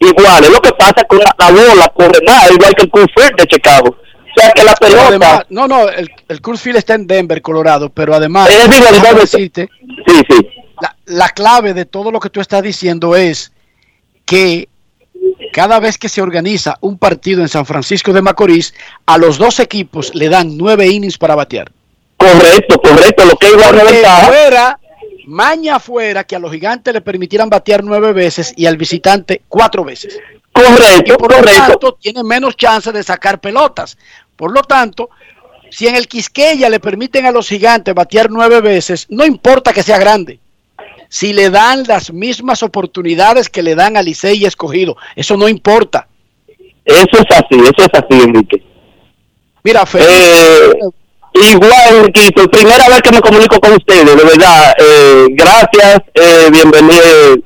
[0.00, 0.50] iguales.
[0.50, 3.46] Lo que pasa con la, la bola corre más, igual que el Coors Field de
[3.46, 3.88] Chicago.
[3.96, 5.06] O sea que la pelota...
[5.08, 8.96] además- no, no, el, el Coors Field está en Denver, Colorado, pero además, Es déjame
[8.96, 9.68] entonces- decirte,
[10.06, 10.48] Sí, sí.
[10.80, 13.52] la, la clave de todo lo que tú estás diciendo es
[14.24, 14.68] que
[15.52, 18.74] cada vez que se organiza un partido en San Francisco de Macorís,
[19.06, 21.70] a los dos equipos le dan nueve innings para batear.
[22.16, 23.24] Correcto, correcto.
[23.24, 24.26] Lo que de Porque ventaja.
[24.26, 24.80] fuera,
[25.26, 29.84] maña fuera que a los gigantes le permitieran batear nueve veces y al visitante cuatro
[29.84, 30.18] veces.
[30.52, 33.96] Correcto, y por lo tanto tiene menos chance de sacar pelotas.
[34.36, 35.10] Por lo tanto,
[35.70, 39.82] si en el Quisqueya le permiten a los gigantes batear nueve veces, no importa que
[39.82, 40.38] sea grande.
[41.12, 45.46] Si le dan las mismas oportunidades que le dan a Licey y Escogido, eso no
[45.46, 46.08] importa.
[46.86, 48.62] Eso es así, eso es así, Enrique.
[49.62, 54.74] Mira, Felipe, Eh, igual, Enriquito, primera vez que me comunico con ustedes, de verdad.
[54.78, 57.36] Eh, gracias, eh, bienvenido.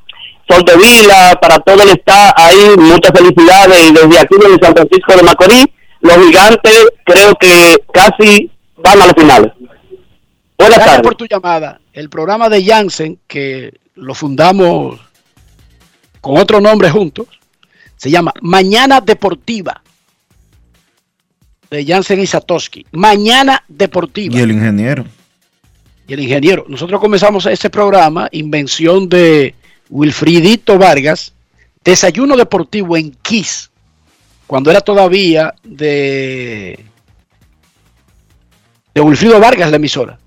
[0.49, 3.91] Sol de Vila, para todo el staff ahí, muchas felicidades.
[3.91, 5.67] Y desde aquí, desde San Francisco de Macorís,
[6.03, 9.55] los gigantes creo que casi van a la final.
[10.59, 11.03] Buenas gracias tardes.
[11.03, 11.81] por tu llamada.
[11.93, 15.01] El programa de Janssen, que lo fundamos
[16.21, 17.27] con otro nombre juntos,
[17.97, 19.83] se llama Mañana Deportiva.
[21.71, 22.87] De Janssen y Satoshi.
[22.93, 24.37] Mañana Deportiva.
[24.37, 25.05] Y el ingeniero.
[26.07, 26.65] y el ingeniero.
[26.69, 29.55] Nosotros comenzamos ese programa, invención de
[29.91, 31.33] Wilfridito Vargas,
[31.85, 33.71] desayuno deportivo en Kiss,
[34.47, 36.79] cuando era todavía de,
[38.95, 40.19] de Wilfrido Vargas la emisora.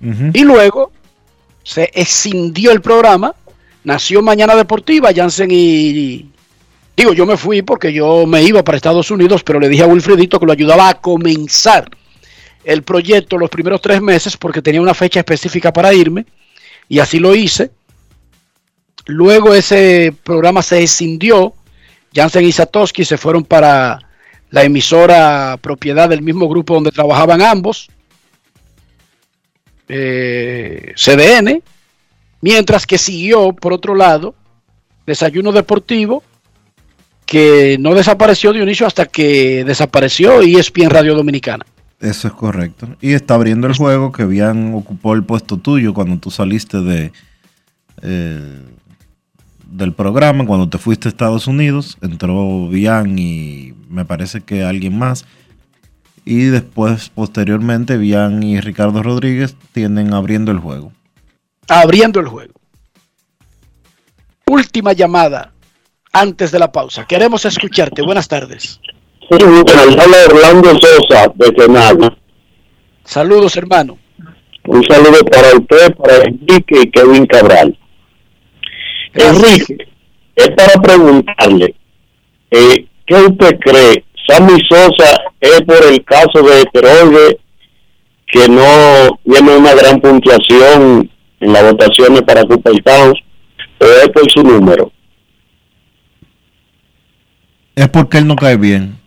[0.00, 0.92] Y luego
[1.62, 3.34] se escindió el programa
[3.84, 6.30] nació Mañana Deportiva, Jansen y...
[6.96, 9.86] Digo, yo me fui porque yo me iba para Estados Unidos, pero le dije a
[9.86, 11.90] Wilfredito que lo ayudaba a comenzar
[12.62, 16.24] el proyecto los primeros tres meses porque tenía una fecha específica para irme
[16.88, 17.72] y así lo hice.
[19.06, 21.54] Luego ese programa se escindió,
[22.14, 23.98] Jansen y Satoshi se fueron para
[24.50, 27.88] la emisora propiedad del mismo grupo donde trabajaban ambos,
[29.88, 31.62] eh, CDN,
[32.40, 34.34] mientras que siguió, por otro lado,
[35.06, 36.22] Desayuno Deportivo,
[37.26, 41.64] que no desapareció de inicio hasta que desapareció ESPN Radio Dominicana.
[42.00, 42.88] Eso es correcto.
[43.00, 47.12] Y está abriendo el juego que bien ocupó el puesto tuyo cuando tú saliste de
[48.02, 48.62] eh,
[49.70, 51.98] del programa, cuando te fuiste a Estados Unidos.
[52.02, 55.24] Entró Bian y me parece que alguien más.
[56.24, 60.92] Y después, posteriormente, Bian y Ricardo Rodríguez tienen abriendo el juego.
[61.68, 62.54] Abriendo el juego.
[64.46, 65.52] Última llamada
[66.12, 67.06] antes de la pausa.
[67.06, 68.02] Queremos escucharte.
[68.02, 68.80] Buenas tardes.
[69.30, 72.16] Sí, Orlando Sosa de Senado.
[73.04, 73.98] Saludos, hermano.
[74.66, 77.78] Un saludo para usted, para Enrique y Kevin Cabral.
[79.12, 79.76] Enrique,
[80.36, 81.74] es para preguntarle,
[82.50, 84.04] eh, ¿qué usted cree?
[84.26, 87.38] ¿Sammy Sosa es por el caso de Peroide
[88.26, 91.10] que no tiene una gran puntuación
[91.40, 93.20] en las votaciones para Cooper Towns
[93.80, 94.90] o es por su número?
[97.76, 98.98] Es porque él no cae bien.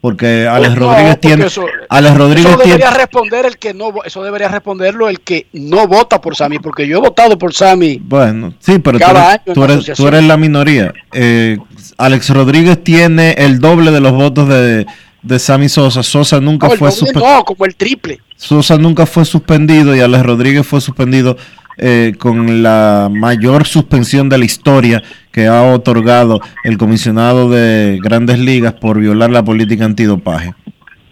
[0.00, 1.46] Porque Alex Rodríguez tiene.
[1.46, 2.96] Eso, Alex Rodríguez eso debería tiene.
[2.96, 6.98] responder el que no, eso debería responderlo el que no vota por Sammy, porque yo
[6.98, 8.00] he votado por Sammy.
[8.02, 10.92] Bueno, sí, pero tú Cada eres, tú eres la minoría.
[11.12, 11.56] Eh,
[11.98, 14.86] Alex Rodríguez tiene el doble de los votos de,
[15.22, 16.02] de Sammy Sosa.
[16.02, 18.20] Sosa nunca No, fue doble suspe- no, como el triple.
[18.36, 21.36] Sosa nunca fue suspendido y Alex Rodríguez fue suspendido
[21.78, 28.38] eh, con la mayor suspensión de la historia que ha otorgado el comisionado de Grandes
[28.38, 30.54] Ligas por violar la política antidopaje.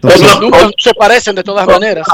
[0.01, 2.05] Entonces, Nunca se parecen de todas maneras.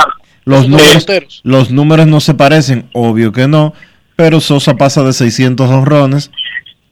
[0.46, 3.74] los Los números, los números no se parecen, obvio que no,
[4.16, 6.32] pero Sosa pasa de 600 honrones,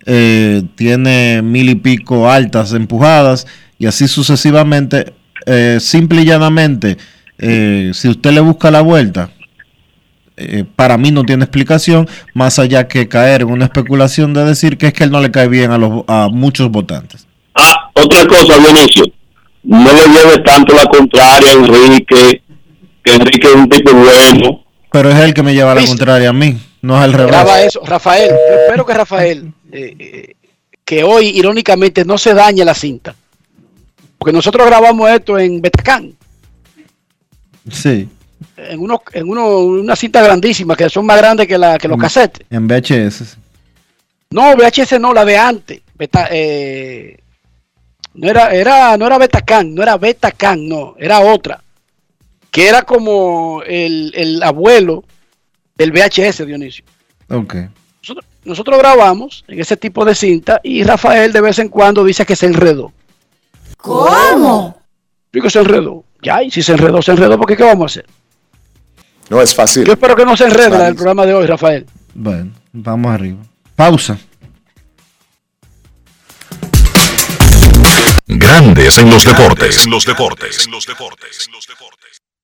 [0.06, 3.48] eh, tiene mil y pico altas empujadas
[3.80, 5.14] y así sucesivamente.
[5.46, 6.98] Eh, simple y llanamente,
[7.38, 9.30] eh, si usted le busca la vuelta,
[10.38, 14.78] eh, para mí no tiene explicación, más allá que caer en una especulación de decir
[14.78, 17.28] que es que él no le cae bien a, los, a muchos votantes.
[17.54, 19.06] Ah, otra cosa, Dionisio,
[19.64, 22.42] no le lleve tanto la contraria a Enrique,
[23.04, 24.64] que Enrique es un tipo bueno.
[24.92, 27.32] Pero es él que me lleva la contraria a mí, no es al revés.
[27.32, 28.30] Graba eso, Rafael.
[28.30, 30.36] Yo espero que Rafael, eh, eh,
[30.84, 33.16] que hoy irónicamente no se dañe la cinta.
[34.18, 36.16] Porque nosotros grabamos esto en Betacán,
[37.72, 38.08] Sí,
[38.58, 41.98] en, uno, en uno, una cinta grandísima, que son más grandes que, la, que los
[41.98, 42.46] cassettes.
[42.50, 43.38] en VHS.
[44.30, 45.82] No, VHS no, la de antes.
[45.96, 47.18] Beta, eh,
[48.14, 51.62] no era, era, no era Betacán, no era Betacán, no, era otra.
[52.52, 55.04] Que era como el, el abuelo
[55.76, 56.86] del VHS, Dionisio.
[57.30, 57.56] Ok.
[58.02, 62.26] Nosotros, nosotros grabamos en ese tipo de cinta y Rafael de vez en cuando dice
[62.26, 62.94] que se enredó.
[63.78, 64.80] ¿Cómo?
[65.32, 66.04] Digo, se enredó.
[66.22, 68.06] Ya, y si se enredó, se enredó, porque ¿qué vamos a hacer?
[69.30, 69.86] No es fácil.
[69.86, 71.86] Yo espero que no se enrede la del programa de hoy, Rafael.
[72.14, 73.40] Bueno, vamos arriba.
[73.76, 74.18] Pausa.
[78.28, 79.86] Grandes en los deportes.
[79.86, 80.68] En los deportes.
[80.68, 82.35] Pal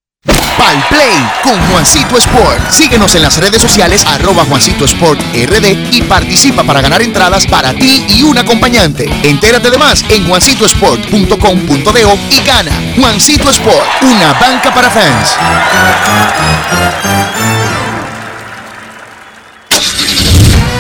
[0.90, 2.70] Play con Juancito Sport.
[2.70, 7.74] Síguenos en las redes sociales arroba Juancito Sport RD y participa para ganar entradas para
[7.74, 9.10] ti y un acompañante.
[9.24, 12.72] Entérate de más en juancitosport.com.de y gana.
[12.96, 15.38] Juancito Sport, una banca para fans.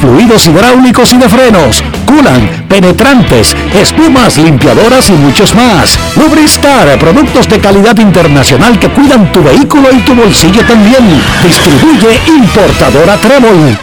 [0.00, 5.98] fluidos hidráulicos y de frenos, culan, penetrantes, espumas, limpiadoras y muchos más.
[6.16, 11.04] Lubristar, productos de calidad internacional que cuidan tu vehículo y tu bolsillo también.
[11.42, 13.78] Distribuye importadora Trébol.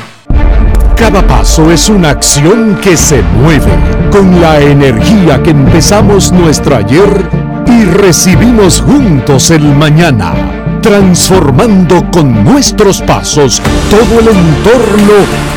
[0.97, 3.71] Cada paso es una acción que se mueve
[4.11, 7.29] con la energía que empezamos nuestro ayer
[7.67, 10.33] y recibimos juntos el mañana,
[10.81, 15.13] transformando con nuestros pasos todo el entorno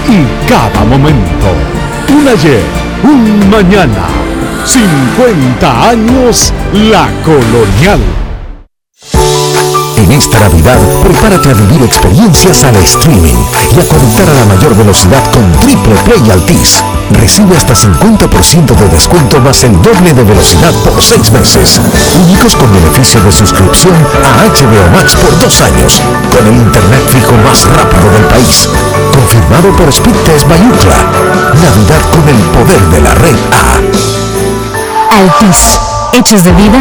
[0.09, 1.47] y cada momento.
[2.09, 2.63] Un ayer,
[3.03, 4.09] un mañana,
[4.65, 8.01] 50 años la colonial.
[9.97, 13.37] En esta Navidad, prepárate a vivir experiencias al streaming
[13.77, 16.83] y a conectar a la mayor velocidad con Triple Play Altis.
[17.11, 21.81] Recibe hasta 50% de descuento más el doble de velocidad por 6 meses.
[22.25, 26.01] Únicos con beneficio de suscripción a HBO Max por 2 años,
[26.37, 28.69] con el internet fijo más rápido del país.
[29.13, 30.97] Confirmado por Speedtest Bayucla.
[31.63, 33.81] Navidad con el poder de la red A.
[35.17, 35.81] Altis,
[36.13, 36.81] hechos de vida,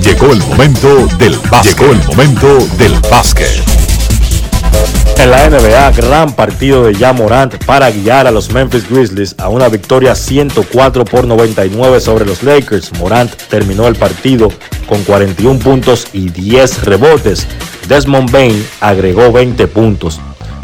[0.00, 1.78] Llegó el momento del básquet.
[1.78, 3.62] Llegó el momento del básquet.
[5.18, 9.48] En la NBA, gran partido de Ja Morant para guiar a los Memphis Grizzlies a
[9.48, 12.92] una victoria 104 por 99 sobre los Lakers.
[12.98, 14.48] Morant terminó el partido
[14.86, 17.46] con 41 puntos y 10 rebotes.
[17.88, 20.20] Desmond Bain agregó 20 puntos.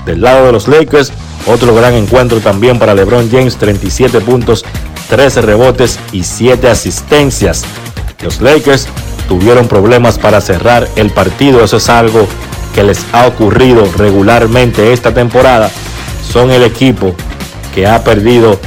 [0.06, 1.12] Del lado de los Lakers,
[1.46, 4.64] otro gran encuentro también para LeBron James, 37 puntos,
[5.08, 7.64] 13 rebotes y 7 asistencias.
[8.22, 8.86] Los Lakers
[9.28, 12.26] tuvieron problemas para cerrar el partido, eso es algo
[12.74, 15.70] que les ha ocurrido regularmente esta temporada.
[16.28, 17.14] Son el equipo
[17.74, 18.58] que ha perdido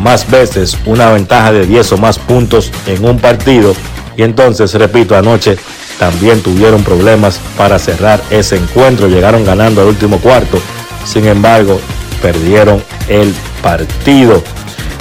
[0.00, 3.74] más veces una ventaja de 10 o más puntos en un partido.
[4.16, 5.56] Y entonces, repito, anoche
[5.98, 9.08] también tuvieron problemas para cerrar ese encuentro.
[9.08, 10.60] Llegaron ganando al último cuarto.
[11.04, 11.80] Sin embargo,
[12.20, 13.32] perdieron el
[13.62, 14.42] partido.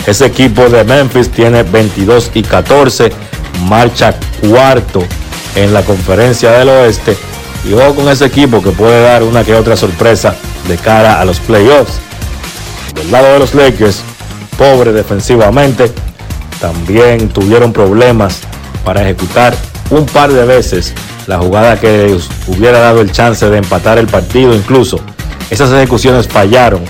[0.05, 3.11] Ese equipo de Memphis tiene 22 y 14.
[3.67, 5.03] Marcha cuarto
[5.55, 7.17] en la conferencia del oeste.
[7.67, 10.35] Y ojo con ese equipo que puede dar una que otra sorpresa
[10.67, 11.99] de cara a los playoffs.
[12.95, 14.01] Del lado de los Lakers,
[14.57, 15.91] pobre defensivamente,
[16.59, 18.39] también tuvieron problemas
[18.83, 19.55] para ejecutar
[19.89, 20.93] un par de veces
[21.27, 22.17] la jugada que
[22.47, 24.53] hubiera dado el chance de empatar el partido.
[24.53, 24.99] Incluso
[25.49, 26.83] esas ejecuciones fallaron,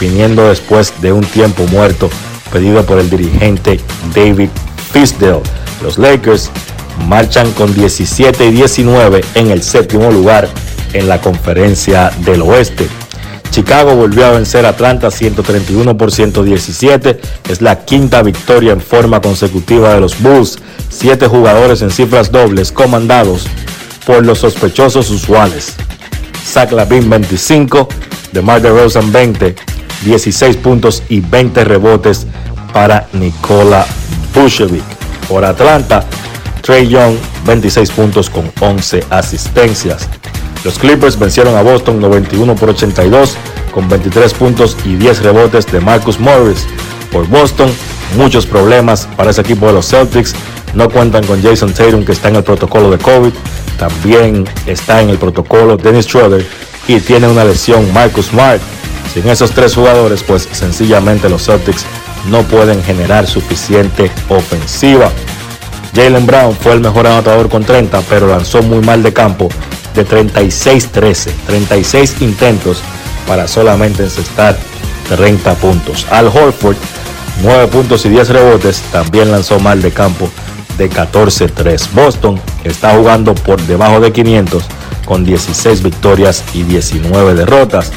[0.00, 2.10] viniendo después de un tiempo muerto
[2.52, 3.80] pedido por el dirigente
[4.14, 4.50] David
[4.92, 5.42] Fisdale.
[5.82, 6.50] Los Lakers
[7.06, 10.48] marchan con 17 y 19 en el séptimo lugar
[10.92, 12.88] en la conferencia del oeste.
[13.50, 17.20] Chicago volvió a vencer a Atlanta 131 por 117.
[17.48, 20.58] Es la quinta victoria en forma consecutiva de los Bulls.
[20.90, 23.46] Siete jugadores en cifras dobles comandados
[24.06, 25.74] por los sospechosos usuales.
[26.44, 27.88] Zach Lavin 25,
[28.32, 29.54] DeMar DeRozan 20,
[30.04, 32.26] 16 puntos y 20 rebotes
[32.72, 33.86] para Nikola
[34.34, 34.97] Vucevic.
[35.28, 36.04] Por Atlanta,
[36.62, 40.08] Trey Young 26 puntos con 11 asistencias.
[40.64, 43.36] Los Clippers vencieron a Boston 91 por 82
[43.72, 46.66] con 23 puntos y 10 rebotes de Marcus Morris.
[47.12, 47.70] Por Boston,
[48.16, 50.34] muchos problemas para ese equipo de los Celtics.
[50.74, 53.32] No cuentan con Jason Tatum que está en el protocolo de COVID.
[53.78, 56.44] También está en el protocolo Dennis Schroeder
[56.88, 58.60] y tiene una lesión Marcus Smart.
[59.12, 61.84] Sin esos tres jugadores, pues sencillamente los Celtics
[62.30, 65.10] no pueden generar suficiente ofensiva.
[65.94, 69.48] Jalen Brown fue el mejor anotador con 30, pero lanzó muy mal de campo
[69.94, 72.82] de 36-13, 36 intentos
[73.26, 74.56] para solamente encestar
[75.08, 76.06] 30 puntos.
[76.10, 76.76] Al Horford,
[77.42, 80.30] 9 puntos y 10 rebotes, también lanzó mal de campo
[80.76, 81.90] de 14-3.
[81.92, 84.64] Boston está jugando por debajo de 500
[85.04, 87.92] con 16 victorias y 19 derrotas.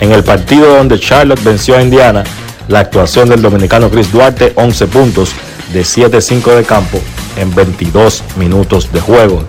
[0.00, 2.24] En el partido donde Charlotte venció a Indiana,
[2.68, 5.30] la actuación del dominicano Chris Duarte, 11 puntos
[5.72, 6.98] de 7-5 de campo
[7.36, 9.44] en 22 minutos de juego.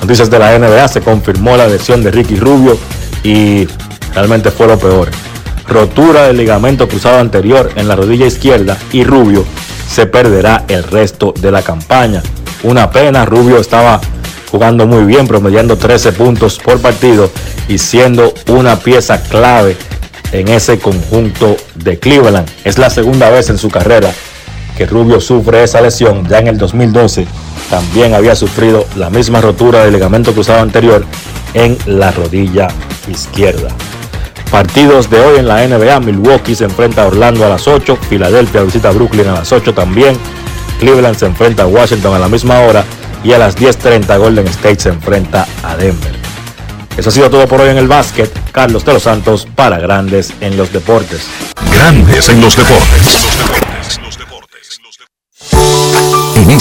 [0.00, 2.78] Noticias de la NBA, se confirmó la lesión de Ricky Rubio
[3.22, 3.68] y
[4.14, 5.10] realmente fue lo peor.
[5.68, 9.44] Rotura del ligamento cruzado anterior en la rodilla izquierda y Rubio
[9.88, 12.22] se perderá el resto de la campaña.
[12.62, 14.00] Una pena, Rubio estaba
[14.50, 17.30] jugando muy bien, promediando 13 puntos por partido
[17.68, 19.76] y siendo una pieza clave
[20.32, 22.48] en ese conjunto de Cleveland.
[22.64, 24.12] Es la segunda vez en su carrera
[24.76, 26.26] que Rubio sufre esa lesión.
[26.28, 27.26] Ya en el 2012
[27.68, 31.04] también había sufrido la misma rotura del ligamento cruzado anterior
[31.54, 32.68] en la rodilla
[33.08, 33.68] izquierda.
[34.50, 38.62] Partidos de hoy en la NBA, Milwaukee se enfrenta a Orlando a las 8, Filadelfia
[38.62, 40.16] visita a Brooklyn a las 8 también,
[40.80, 42.84] Cleveland se enfrenta a Washington a la misma hora
[43.22, 46.12] y a las 10.30 Golden State se enfrenta a Denver.
[46.96, 48.30] Eso ha sido todo por hoy en el básquet.
[48.52, 51.26] Carlos de los Santos para Grandes en los Deportes.
[51.72, 53.69] Grandes en los deportes.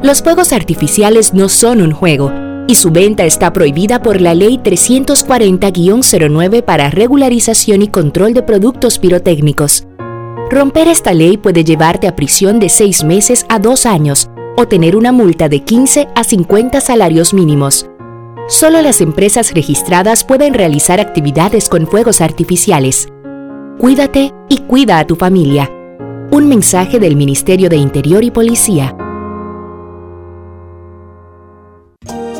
[0.00, 2.32] Los fuegos artificiales no son un juego
[2.68, 9.00] y su venta está prohibida por la Ley 340-09 para regularización y control de productos
[9.00, 9.88] pirotécnicos.
[10.50, 14.94] Romper esta ley puede llevarte a prisión de 6 meses a 2 años o tener
[14.94, 17.90] una multa de 15 a 50 salarios mínimos.
[18.48, 23.08] Solo las empresas registradas pueden realizar actividades con fuegos artificiales.
[23.78, 25.68] Cuídate y cuida a tu familia.
[26.30, 28.96] Un mensaje del Ministerio de Interior y Policía.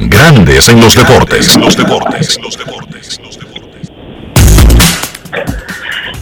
[0.00, 1.54] Grandes en los deportes.
[1.54, 2.38] En los deportes.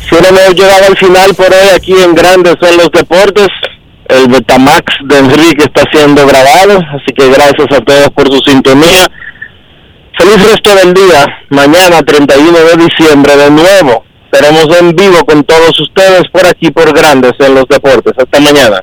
[0.09, 3.49] Si no hemos llegado al final por hoy aquí en Grandes en los deportes.
[4.09, 9.11] El Betamax de Enrique está siendo grabado, así que gracias a todos por su sintonía.
[10.17, 11.27] Feliz resto del día.
[11.51, 14.05] Mañana 31 de diciembre de nuevo
[14.37, 18.13] estaremos en vivo con todos ustedes por aquí por Grandes en los deportes.
[18.17, 18.83] Hasta mañana.